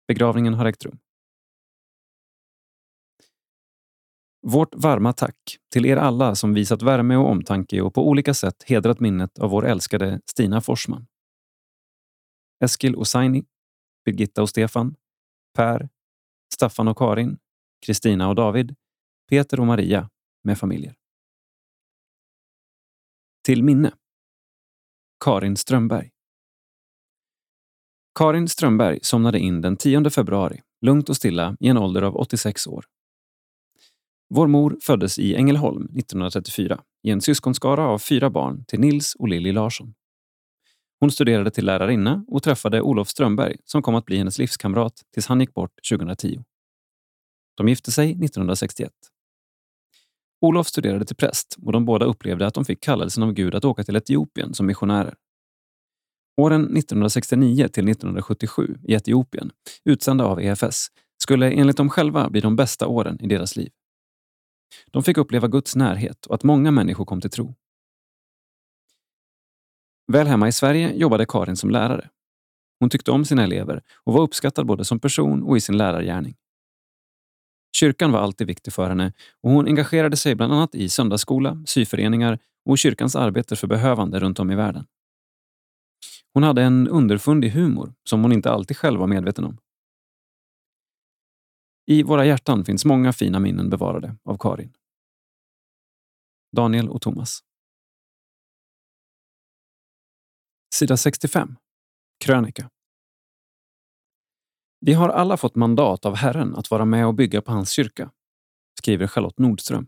[0.07, 0.99] Begravningen har ägt rum.
[4.41, 8.63] Vårt varma tack till er alla som visat värme och omtanke och på olika sätt
[8.63, 11.07] hedrat minnet av vår älskade Stina Forsman.
[12.63, 13.43] Eskil Osaini,
[14.05, 14.95] Birgitta och Stefan,
[15.53, 15.89] Per,
[16.53, 17.38] Staffan och Karin,
[17.85, 18.76] Kristina och David,
[19.30, 20.09] Peter och Maria
[20.43, 20.95] med familjer.
[23.43, 23.93] Till minne.
[25.26, 26.11] Karin Strömberg.
[28.19, 32.67] Karin Strömberg somnade in den 10 februari, lugnt och stilla, i en ålder av 86
[32.67, 32.85] år.
[34.30, 39.27] Vår mor föddes i Ängelholm 1934 i en syskonskara av fyra barn till Nils och
[39.27, 39.93] Lilly Larsson.
[41.06, 45.27] Hon studerade till lärarinna och träffade Olof Strömberg som kom att bli hennes livskamrat tills
[45.27, 46.44] han gick bort 2010.
[47.57, 48.91] De gifte sig 1961.
[50.41, 53.65] Olof studerade till präst och de båda upplevde att de fick kallelsen av Gud att
[53.65, 55.15] åka till Etiopien som missionärer.
[56.41, 59.52] Åren 1969 till 1977 i Etiopien,
[59.84, 60.88] utsända av EFS,
[61.18, 63.72] skulle enligt dem själva bli de bästa åren i deras liv.
[64.91, 67.56] De fick uppleva Guds närhet och att många människor kom till tro.
[70.07, 72.10] Väl hemma i Sverige jobbade Karin som lärare.
[72.80, 76.36] Hon tyckte om sina elever och var uppskattad både som person och i sin lärargärning.
[77.76, 82.40] Kyrkan var alltid viktig för henne och hon engagerade sig bland annat i söndagsskola, syföreningar
[82.65, 84.86] och kyrkans arbete för behövande runt om i världen.
[86.34, 89.57] Hon hade en underfundig humor som hon inte alltid själv var medveten om.
[91.88, 94.73] I våra hjärtan finns många fina minnen bevarade av Karin.
[96.56, 97.40] Daniel och Thomas.
[100.76, 101.56] Sida 65.
[102.26, 102.69] Krönika.
[104.80, 108.11] Vi har alla fått mandat av Herren att vara med och bygga på hans kyrka,
[108.80, 109.88] skriver Charlotte Nordström.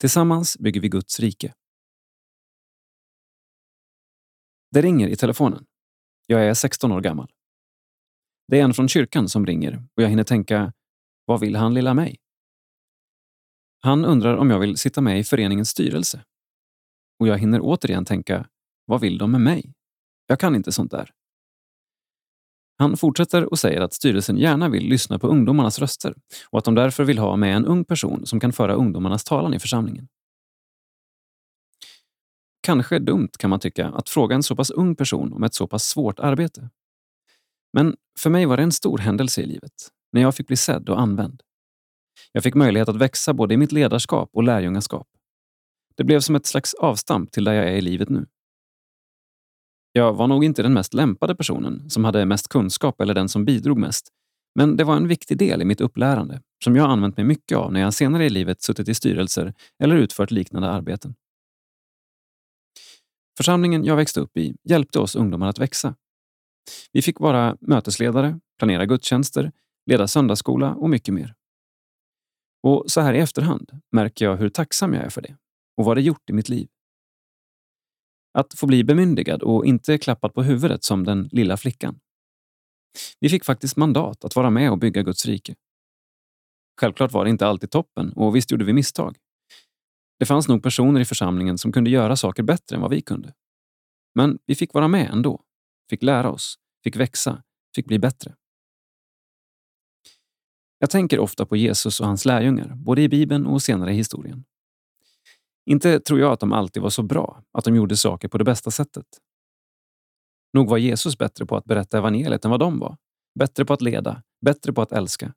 [0.00, 1.54] Tillsammans bygger vi Guds rike.
[4.70, 5.66] Det ringer i telefonen.
[6.26, 7.32] Jag är 16 år gammal.
[8.48, 10.72] Det är en från kyrkan som ringer och jag hinner tänka,
[11.24, 12.20] vad vill han lilla mig?
[13.80, 16.24] Han undrar om jag vill sitta med i föreningens styrelse.
[17.18, 18.46] Och jag hinner återigen tänka,
[18.84, 19.74] vad vill de med mig?
[20.26, 21.10] Jag kan inte sånt där.
[22.78, 26.14] Han fortsätter och säger att styrelsen gärna vill lyssna på ungdomarnas röster
[26.50, 29.54] och att de därför vill ha med en ung person som kan föra ungdomarnas talan
[29.54, 30.08] i församlingen.
[32.60, 35.66] Kanske dumt kan man tycka att fråga en så pass ung person om ett så
[35.66, 36.70] pass svårt arbete.
[37.72, 39.72] Men för mig var det en stor händelse i livet,
[40.12, 41.42] när jag fick bli sedd och använd.
[42.32, 45.08] Jag fick möjlighet att växa både i mitt ledarskap och lärjungaskap.
[45.96, 48.26] Det blev som ett slags avstamp till där jag är i livet nu.
[49.92, 53.44] Jag var nog inte den mest lämpade personen, som hade mest kunskap eller den som
[53.44, 54.08] bidrog mest.
[54.54, 57.72] Men det var en viktig del i mitt upplärande, som jag använt mig mycket av
[57.72, 61.14] när jag senare i livet suttit i styrelser eller utfört liknande arbeten.
[63.36, 65.94] Församlingen jag växte upp i hjälpte oss ungdomar att växa.
[66.92, 69.52] Vi fick vara mötesledare, planera gudstjänster,
[69.86, 71.34] leda söndagsskola och mycket mer.
[72.62, 75.36] Och så här i efterhand märker jag hur tacksam jag är för det
[75.76, 76.68] och vad det gjort i mitt liv.
[78.38, 82.00] Att få bli bemyndigad och inte klappad på huvudet som den lilla flickan.
[83.20, 85.54] Vi fick faktiskt mandat att vara med och bygga Guds rike.
[86.80, 89.16] Självklart var det inte alltid toppen och visst gjorde vi misstag.
[90.18, 93.34] Det fanns nog personer i församlingen som kunde göra saker bättre än vad vi kunde.
[94.14, 95.42] Men vi fick vara med ändå.
[95.90, 97.42] Fick lära oss, fick växa,
[97.74, 98.34] fick bli bättre.
[100.78, 104.44] Jag tänker ofta på Jesus och hans lärjungar, både i Bibeln och senare i historien.
[105.66, 108.44] Inte tror jag att de alltid var så bra, att de gjorde saker på det
[108.44, 109.06] bästa sättet.
[110.52, 112.96] Nog var Jesus bättre på att berätta evangeliet än vad de var.
[113.38, 115.34] Bättre på att leda, bättre på att älska.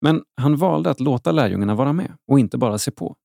[0.00, 3.16] Men han valde att låta lärjungarna vara med och inte bara se på.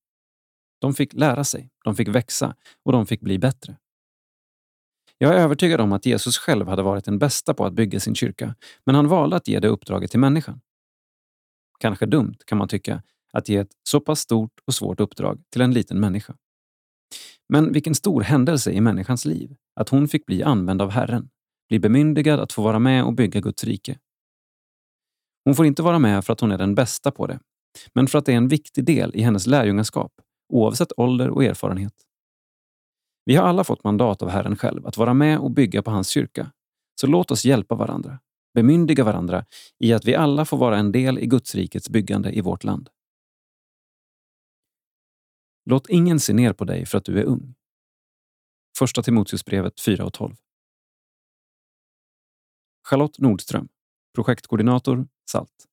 [0.82, 3.78] De fick lära sig, de fick växa och de fick bli bättre.
[5.18, 8.16] Jag är övertygad om att Jesus själv hade varit den bästa på att bygga sin
[8.16, 10.62] kyrka, men han valde att ge det uppdraget till människan.
[11.80, 13.04] Kanske dumt, kan man tycka,
[13.36, 16.36] att ge ett så pass stort och svårt uppdrag till en liten människa.
[17.50, 21.30] Men vilken stor händelse i människans liv att hon fick bli använd av Herren,
[21.70, 24.00] bli bemyndigad att få vara med och bygga Guds rike.
[25.46, 27.40] Hon får inte vara med för att hon är den bästa på det,
[27.94, 30.12] men för att det är en viktig del i hennes lärjungaskap,
[30.54, 31.94] oavsett ålder och erfarenhet.
[33.26, 36.10] Vi har alla fått mandat av Herren själv att vara med och bygga på hans
[36.10, 36.52] kyrka,
[37.02, 38.20] så låt oss hjälpa varandra,
[38.54, 39.46] bemyndiga varandra
[39.80, 42.90] i att vi alla får vara en del i Guds rikets byggande i vårt land.
[45.66, 47.56] Låt ingen se ner på dig för att du är ung.
[48.78, 50.36] Första Timoteusbrevet 4 och 12.
[52.84, 53.68] Charlotte Nordström,
[54.16, 55.68] projektkoordinator SALT.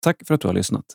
[0.00, 0.86] Tack för att du har lyssnat.